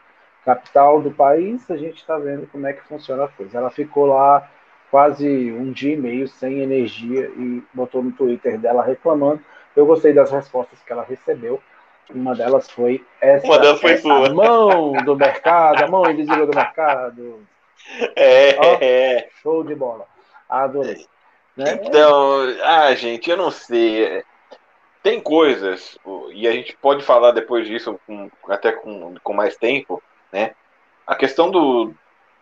[0.44, 3.56] Capital do país, a gente está vendo como é que funciona a coisa.
[3.56, 4.50] Ela ficou lá
[4.90, 9.40] quase um dia e meio sem energia e botou no Twitter dela reclamando
[9.76, 11.60] eu gostei das respostas que ela recebeu.
[12.10, 13.46] Uma delas foi essa.
[13.46, 14.32] Uma delas foi sua.
[14.32, 17.46] Mão do mercado, a mão invisível do mercado.
[18.14, 19.28] É, Ó, é.
[19.42, 20.06] Show de bola.
[20.48, 21.06] Adorei.
[21.56, 21.80] Né?
[21.82, 24.22] Então, ah, gente, eu não sei.
[25.02, 25.98] Tem coisas,
[26.32, 30.02] e a gente pode falar depois disso, com, até com, com mais tempo,
[30.32, 30.52] né?
[31.06, 31.92] A questão do,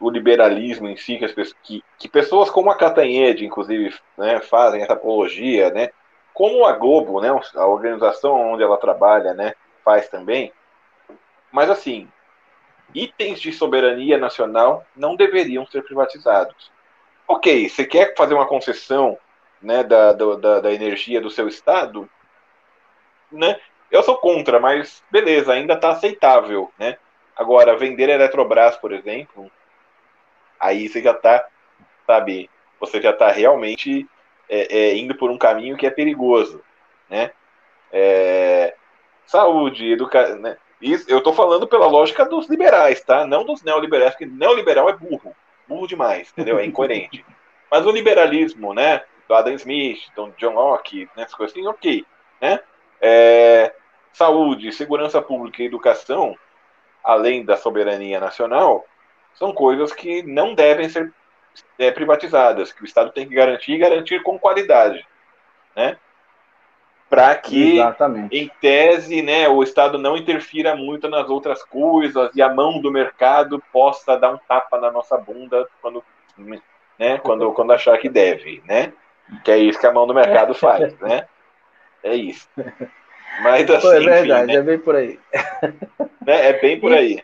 [0.01, 4.39] do liberalismo em si, que, as pessoas, que, que pessoas como a Catanhede, inclusive, né,
[4.41, 5.91] fazem essa apologia, né?
[6.33, 9.55] Como a Globo, né, a organização onde ela trabalha, né,
[9.85, 10.53] faz também.
[11.51, 12.09] Mas assim,
[12.95, 16.71] itens de soberania nacional não deveriam ser privatizados.
[17.27, 19.19] Ok, você quer fazer uma concessão
[19.61, 22.09] né, da, da, da energia do seu estado?
[23.31, 23.59] Né?
[23.91, 26.71] Eu sou contra, mas beleza, ainda está aceitável.
[26.79, 26.97] Né?
[27.37, 29.51] Agora, vender Eletrobras, por exemplo,
[30.59, 31.47] aí você já está,
[32.07, 34.07] sabe, você já está realmente
[34.48, 36.62] é, é, indo por um caminho que é perigoso,
[37.09, 37.31] né?
[37.93, 38.74] É,
[39.27, 40.56] saúde, educação, né?
[40.81, 43.24] Isso, eu estou falando pela lógica dos liberais, tá?
[43.27, 45.35] Não dos neoliberais, porque neoliberal é burro,
[45.69, 46.59] burro demais, entendeu?
[46.59, 47.24] É incoerente.
[47.70, 49.02] Mas o liberalismo, né?
[49.28, 51.23] Do Adam Smith, do John Locke, né?
[51.23, 52.05] Essas coisas assim, ok,
[52.40, 52.60] né?
[53.01, 53.73] É,
[54.12, 56.36] saúde, segurança pública e educação,
[57.02, 58.85] além da soberania nacional,
[59.35, 61.12] são coisas que não devem ser
[61.79, 65.07] é, privatizadas, que o Estado tem que garantir e garantir com qualidade,
[65.77, 65.97] né?
[67.09, 68.35] Para que, Exatamente.
[68.35, 72.91] em tese, né, o Estado não interfira muito nas outras coisas e a mão do
[72.91, 76.03] mercado possa dar um tapa na nossa bunda quando,
[76.99, 78.95] né, quando, quando achar que deve, né?
[79.45, 81.27] Que é isso que a mão do mercado faz, né?
[82.03, 82.49] É isso.
[83.43, 84.55] Mas assim, Pô, é verdade, enfim, né?
[84.55, 85.20] é bem por aí.
[86.24, 86.49] Né?
[86.49, 87.23] É bem por aí.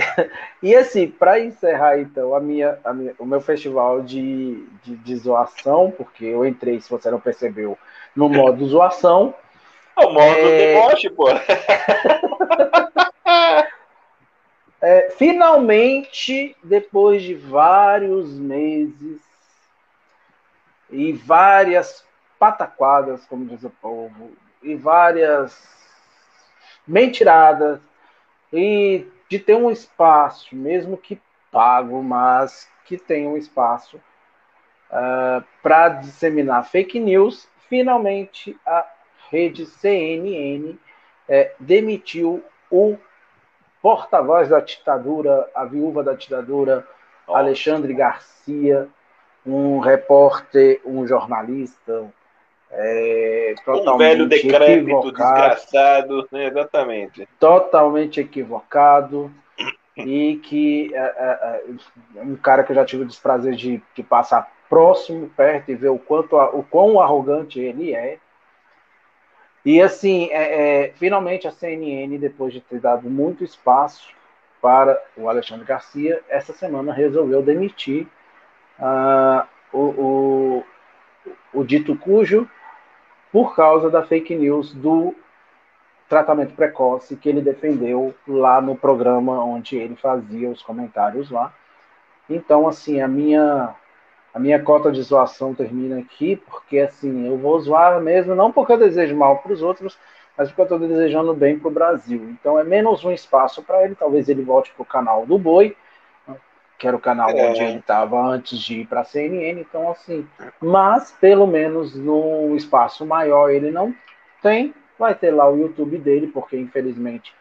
[0.62, 5.16] e assim, para encerrar então a minha, a minha, o meu festival de, de, de,
[5.16, 7.78] zoação, porque eu entrei, se você não percebeu,
[8.14, 9.34] no modo zoação.
[9.96, 10.74] É o modo é...
[10.74, 11.26] deboche, pô.
[14.80, 19.20] é, finalmente, depois de vários meses
[20.90, 22.04] e várias
[22.38, 24.32] pataquadas, como diz o povo,
[24.62, 25.56] e várias
[26.86, 27.80] mentiradas,
[28.52, 31.18] e de ter um espaço, mesmo que
[31.52, 38.84] pago, mas que tenha um espaço uh, para disseminar fake news, finalmente a
[39.30, 40.76] rede CNN
[41.28, 42.98] é, demitiu o
[43.80, 46.84] porta-voz da ditadura, a viúva da ditadura,
[47.28, 48.88] Alexandre Garcia,
[49.46, 52.12] um repórter, um jornalista,
[52.72, 56.46] é, um velho decrépito, desgraçado, né?
[56.46, 57.28] exatamente.
[57.38, 59.30] Totalmente equivocado
[59.96, 61.62] e que é, é,
[62.16, 65.74] é, um cara que eu já tive o desprazer de, de passar próximo, perto e
[65.74, 68.18] ver o quanto o quão arrogante ele é.
[69.64, 74.08] E assim, é, é, finalmente a CNN, depois de ter dado muito espaço
[74.62, 78.06] para o Alexandre Garcia, essa semana resolveu demitir
[78.78, 80.64] uh, o, o,
[81.52, 82.48] o dito cujo
[83.32, 85.14] por causa da fake news do
[86.08, 91.54] tratamento precoce que ele defendeu lá no programa onde ele fazia os comentários lá.
[92.28, 93.74] Então, assim, a minha
[94.32, 98.72] a minha cota de zoação termina aqui, porque assim, eu vou zoar mesmo, não porque
[98.72, 99.98] eu desejo mal para os outros,
[100.36, 102.30] mas porque eu estou desejando bem para o Brasil.
[102.30, 105.76] Então é menos um espaço para ele, talvez ele volte para o canal do Boi,
[106.80, 107.50] que era o canal é.
[107.50, 110.26] onde ele estava antes de ir para a CNN, então assim,
[110.58, 113.94] mas pelo menos no espaço maior ele não
[114.42, 117.34] tem, vai ter lá o YouTube dele, porque infelizmente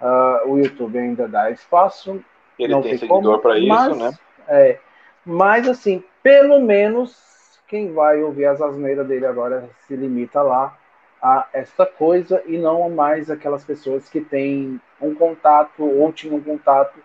[0.00, 2.20] uh, o YouTube ainda dá espaço.
[2.58, 4.12] Ele não tem, tem seguidor para isso, né?
[4.48, 4.78] É,
[5.24, 10.76] mas assim, pelo menos quem vai ouvir as asneiras dele agora se limita lá
[11.22, 16.42] a essa coisa e não mais aquelas pessoas que têm um contato ou tinham um
[16.42, 16.98] contato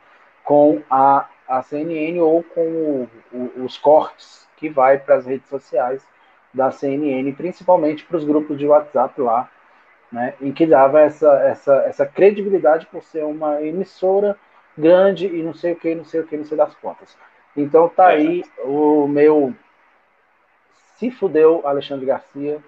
[0.44, 5.48] com a a CNN ou com o, o, os cortes que vai para as redes
[5.50, 6.06] sociais
[6.54, 9.50] da CNN, principalmente para os grupos de WhatsApp lá,
[10.12, 14.38] né, em que dava essa, essa, essa credibilidade por ser uma emissora
[14.78, 17.18] grande e não sei o que, não sei o que, não sei das contas.
[17.56, 18.16] Então tá é.
[18.16, 19.54] aí o meu
[20.96, 22.62] se fudeu Alexandre Garcia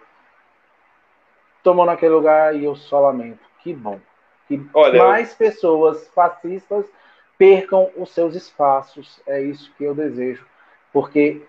[1.64, 3.40] tomou naquele lugar e eu só lamento.
[3.60, 3.99] Que bom.
[4.48, 5.38] Que Olha, mais eu...
[5.38, 6.86] pessoas fascistas
[7.38, 9.22] percam os seus espaços.
[9.27, 10.45] É isso que eu desejo.
[10.91, 11.41] Porque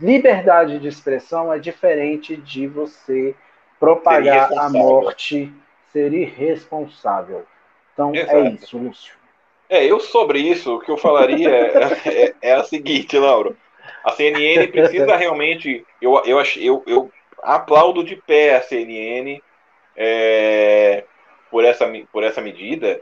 [0.00, 3.34] liberdade de expressão é diferente de você
[3.78, 5.52] propagar a morte,
[5.92, 7.44] ser irresponsável.
[7.92, 8.36] Então é Exato.
[8.36, 9.14] é isso, Lúcio.
[9.68, 11.72] É, eu sobre isso, o que eu falaria é,
[12.08, 13.56] é, é a seguinte, Lauro.
[14.02, 15.86] A CNN precisa realmente.
[16.02, 17.12] Eu, eu, eu, eu
[17.42, 19.40] aplaudo de pé a CNN
[19.96, 21.04] é,
[21.50, 23.00] por, essa, por essa medida,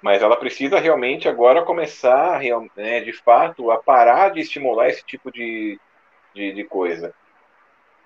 [0.00, 2.40] mas ela precisa realmente agora começar,
[2.76, 5.78] né, de fato, a parar de estimular esse tipo de,
[6.34, 7.14] de, de coisa.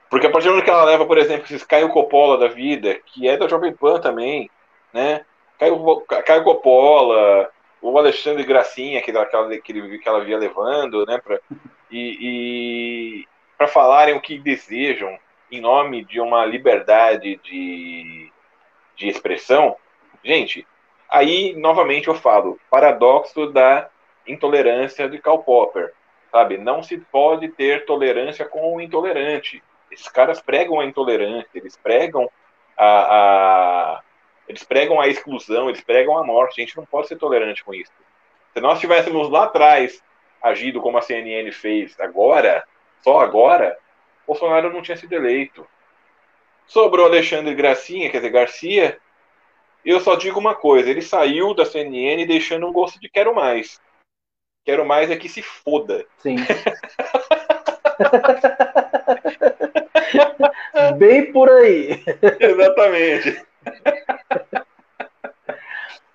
[0.08, 2.98] Porque a partir do momento que ela leva, por exemplo, esses Caio Coppola da vida,
[3.06, 4.50] que é da Jovem Pan também,
[4.92, 5.24] né?
[5.58, 7.50] Caio, Caio Coppola,
[7.80, 9.12] o Alexandre Gracinha, que,
[9.60, 11.18] que, ele, que ela via levando, né?
[11.18, 11.40] Pra,
[11.90, 15.18] e, e para falarem o que desejam
[15.50, 18.30] em nome de uma liberdade de,
[18.96, 19.76] de expressão,
[20.24, 20.66] gente,
[21.12, 23.90] Aí, novamente, eu falo, paradoxo da
[24.26, 25.92] intolerância de Karl Popper,
[26.30, 26.56] sabe?
[26.56, 29.62] Não se pode ter tolerância com o intolerante.
[29.90, 32.30] Esses caras pregam a intolerância, eles pregam
[32.78, 34.00] a, a,
[34.48, 36.62] eles pregam a exclusão, eles pregam a morte.
[36.62, 37.92] A gente não pode ser tolerante com isso.
[38.54, 40.02] Se nós tivéssemos lá atrás
[40.40, 42.64] agido como a CNN fez agora,
[43.02, 43.76] só agora,
[44.26, 45.68] Bolsonaro não tinha sido eleito.
[46.66, 48.98] Sobrou Alexandre Gracinha, quer dizer, Garcia,
[49.84, 53.80] eu só digo uma coisa: ele saiu da CNN deixando um gosto de quero mais.
[54.64, 56.06] Quero mais é que se foda.
[56.18, 56.36] Sim.
[60.98, 62.02] Bem por aí.
[62.40, 63.44] Exatamente.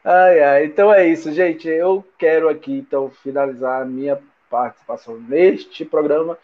[0.03, 1.67] Ai, ai, então é isso, gente.
[1.67, 4.17] Eu quero aqui então finalizar a minha
[4.49, 6.37] participação neste programa,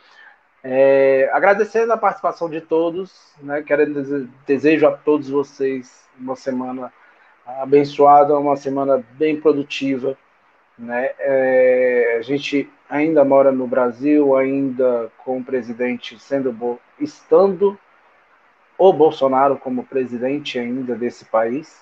[0.61, 3.63] é, agradecendo a participação de todos, né?
[3.63, 3.85] Quero
[4.45, 6.91] desejo a todos vocês uma semana
[7.45, 10.17] abençoada, uma semana bem produtiva.
[10.77, 11.11] Né?
[11.19, 17.77] É, a gente ainda mora no Brasil, ainda com o presidente sendo estando
[18.77, 21.81] o Bolsonaro como presidente ainda desse país.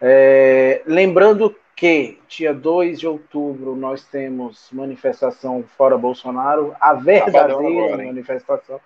[0.00, 8.04] É, lembrando que dia 2 de outubro nós temos manifestação fora Bolsonaro, a verdadeira agora,
[8.04, 8.80] manifestação,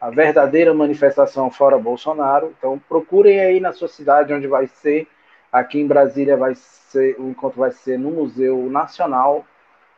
[0.00, 2.52] a verdadeira manifestação fora Bolsonaro.
[2.58, 5.06] Então procurem aí na sua cidade onde vai ser
[5.52, 9.44] Aqui em Brasília vai ser, o encontro vai ser no Museu Nacional,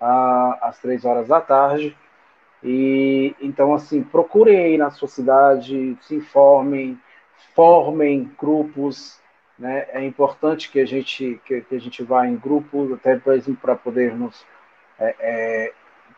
[0.01, 1.97] às três horas da tarde.
[2.63, 6.99] E então, assim, procurem aí na sua cidade, se informem,
[7.55, 9.21] formem grupos.
[9.59, 9.87] Né?
[9.91, 13.17] É importante que a gente que, que a gente vá em grupos, até
[13.61, 14.45] para podermos
[14.99, 15.73] é, é,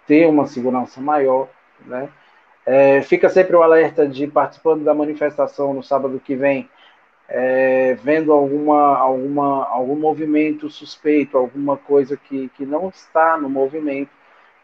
[0.07, 1.49] ter uma segurança maior,
[1.85, 2.09] né?
[2.65, 6.69] É, fica sempre o alerta de participando da manifestação no sábado que vem,
[7.29, 14.11] é, vendo alguma, alguma, algum movimento suspeito, alguma coisa que, que não está no movimento,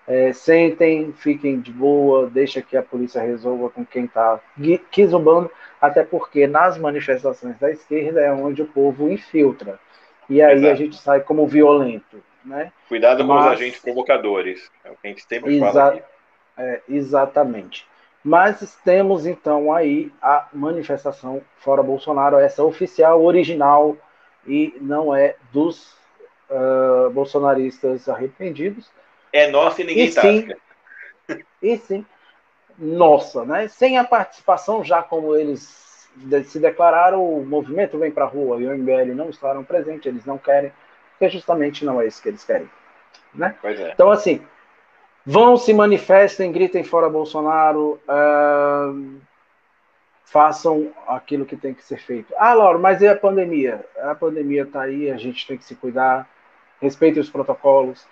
[0.06, 4.40] é, sentem, fiquem de boa, deixa que a polícia resolva com quem está
[4.90, 9.78] quizumbando, até porque nas manifestações da esquerda é onde o povo infiltra.
[10.28, 10.72] E aí Exato.
[10.72, 12.22] a gente sai como violento.
[12.44, 12.72] Né?
[12.89, 16.02] Cuidado Mas, com os agentes provocadores, é o que a gente sempre fala aqui.
[16.56, 17.86] É, exatamente.
[18.24, 23.97] Mas temos então aí a manifestação fora Bolsonaro, essa oficial, original,
[24.47, 25.94] e não é dos
[26.49, 28.89] uh, bolsonaristas arrependidos.
[29.32, 30.49] É nossa e ninguém e sim,
[31.61, 32.07] E sim,
[32.78, 33.66] nossa, né?
[33.69, 36.09] Sem a participação, já como eles
[36.44, 40.24] se declararam, o movimento vem para a rua e o MBL não estarão presentes, eles
[40.27, 40.73] não querem,
[41.12, 42.70] porque justamente não é isso que eles querem.
[43.35, 43.57] Né?
[43.65, 43.93] É.
[43.93, 44.43] Então, assim,
[45.24, 49.20] Vão, se manifestem, gritem fora Bolsonaro, uh,
[50.24, 52.35] façam aquilo que tem que ser feito.
[52.36, 53.85] Ah, Laura, mas e a pandemia?
[53.99, 56.28] A pandemia está aí, a gente tem que se cuidar,
[56.81, 58.03] respeitem os protocolos,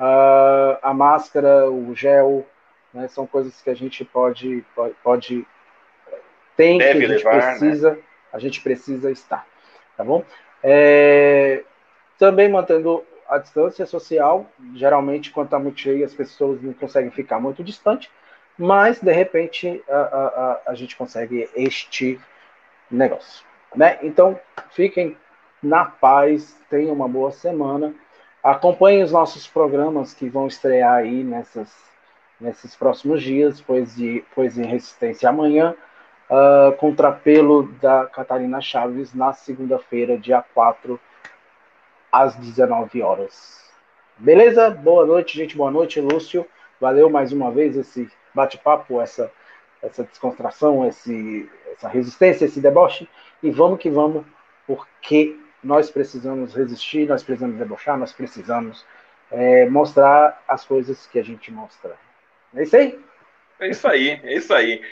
[0.00, 2.44] uh, a máscara, o gel,
[2.92, 5.46] né, são coisas que a gente pode, pode, pode
[6.56, 7.58] tem Deve que a gente levar, né?
[7.58, 7.98] precisa, né?
[8.32, 9.46] a gente precisa estar,
[9.96, 10.24] tá bom?
[10.62, 11.62] É,
[12.18, 17.40] também mantendo a distância social, geralmente, quando está muito cheio, as pessoas não conseguem ficar
[17.40, 18.10] muito distante,
[18.58, 22.20] mas, de repente, a, a, a gente consegue este
[22.90, 23.44] negócio.
[23.74, 23.98] Né?
[24.02, 24.38] Então,
[24.70, 25.16] fiquem
[25.62, 27.94] na paz, tenham uma boa semana.
[28.42, 31.74] Acompanhem os nossos programas que vão estrear aí nessas,
[32.40, 35.74] nesses próximos dias, Poesia, Poesia em Resistência amanhã,
[36.30, 40.98] uh, Contrapelo da Catarina Chaves na segunda-feira, dia 4
[42.10, 43.64] às 19 horas.
[44.18, 44.70] Beleza?
[44.70, 45.56] Boa noite, gente.
[45.56, 46.46] Boa noite, Lúcio.
[46.80, 49.30] Valeu mais uma vez esse bate-papo, essa,
[49.82, 53.08] essa descontração, esse, essa resistência, esse deboche.
[53.42, 54.24] E vamos que vamos,
[54.66, 58.84] porque nós precisamos resistir, nós precisamos debochar, nós precisamos
[59.30, 61.96] é, mostrar as coisas que a gente mostra.
[62.54, 62.98] É isso aí?
[63.58, 64.82] É isso aí, é isso aí.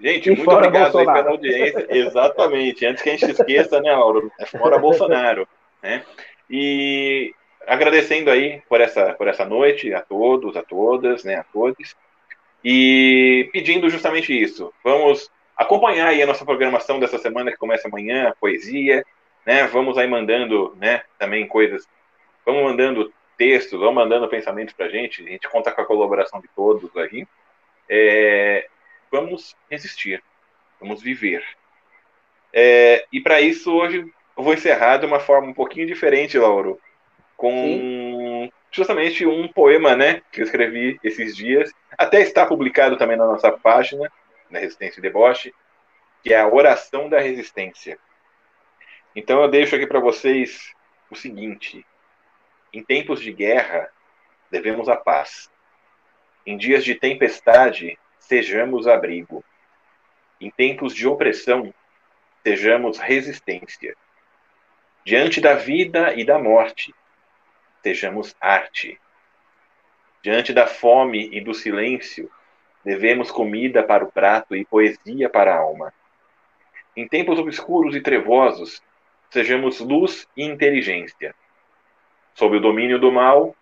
[0.00, 1.86] Gente, e muito obrigado aí pela audiência.
[1.90, 2.86] Exatamente.
[2.86, 4.32] Antes que a gente esqueça, né, Lauro?
[4.40, 5.46] É fora Bolsonaro.
[5.82, 6.02] Né?
[6.48, 7.34] E
[7.66, 11.96] agradecendo aí por essa, por essa noite a todos, a todas, né, a todos.
[12.62, 14.72] E pedindo justamente isso.
[14.82, 19.04] Vamos acompanhar aí a nossa programação dessa semana que começa amanhã, a poesia,
[19.46, 19.66] né?
[19.66, 21.86] Vamos aí mandando, né, também coisas.
[22.44, 25.22] Vamos mandando textos, vamos mandando pensamentos pra gente.
[25.22, 27.26] A gente conta com a colaboração de todos aí.
[27.88, 28.68] É,
[29.10, 30.22] vamos resistir,
[30.80, 31.44] vamos viver.
[32.52, 36.80] É, e para isso hoje eu vou encerrar de uma forma um pouquinho diferente, Lauro,
[37.36, 38.52] com Sim.
[38.70, 41.72] justamente um poema, né, que eu escrevi esses dias.
[41.96, 44.10] Até está publicado também na nossa página,
[44.50, 45.54] na Resistência e Deboche,
[46.22, 47.98] que é a Oração da Resistência.
[49.14, 50.72] Então eu deixo aqui para vocês
[51.10, 51.86] o seguinte:
[52.72, 53.88] em tempos de guerra,
[54.50, 55.50] devemos a paz.
[56.44, 59.44] Em dias de tempestade, sejamos abrigo.
[60.40, 61.72] Em tempos de opressão,
[62.42, 63.96] sejamos resistência.
[65.06, 66.94] Diante da vida e da morte,
[67.82, 68.98] sejamos arte.
[70.22, 72.30] Diante da fome e do silêncio,
[72.82, 75.92] devemos comida para o prato e poesia para a alma.
[76.96, 78.82] Em tempos obscuros e trevosos,
[79.28, 81.34] sejamos luz e inteligência.
[82.32, 83.54] Sob o domínio do mal,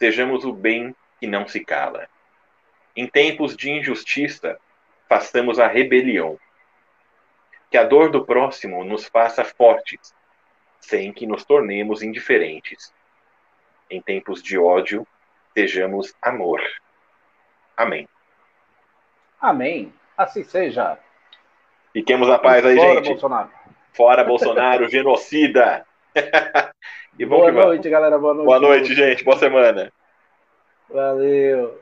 [0.00, 2.08] sejamos o bem que não se cala.
[2.96, 4.58] Em tempos de injustiça,
[5.08, 6.36] façamos a rebelião.
[7.70, 10.17] Que a dor do próximo nos faça fortes
[10.80, 12.92] sem que nos tornemos indiferentes.
[13.90, 15.06] Em tempos de ódio,
[15.54, 16.60] sejamos amor.
[17.76, 18.08] Amém.
[19.40, 19.92] Amém.
[20.16, 20.98] Assim seja.
[21.92, 23.08] Fiquemos na paz aí, Fora gente.
[23.08, 23.50] Bolsonaro.
[23.92, 25.86] Fora Bolsonaro, genocida.
[27.18, 28.18] e boa noite, galera.
[28.18, 28.46] Boa noite.
[28.46, 29.24] Boa noite, gente.
[29.24, 29.92] Boa semana.
[30.88, 31.80] Valeu.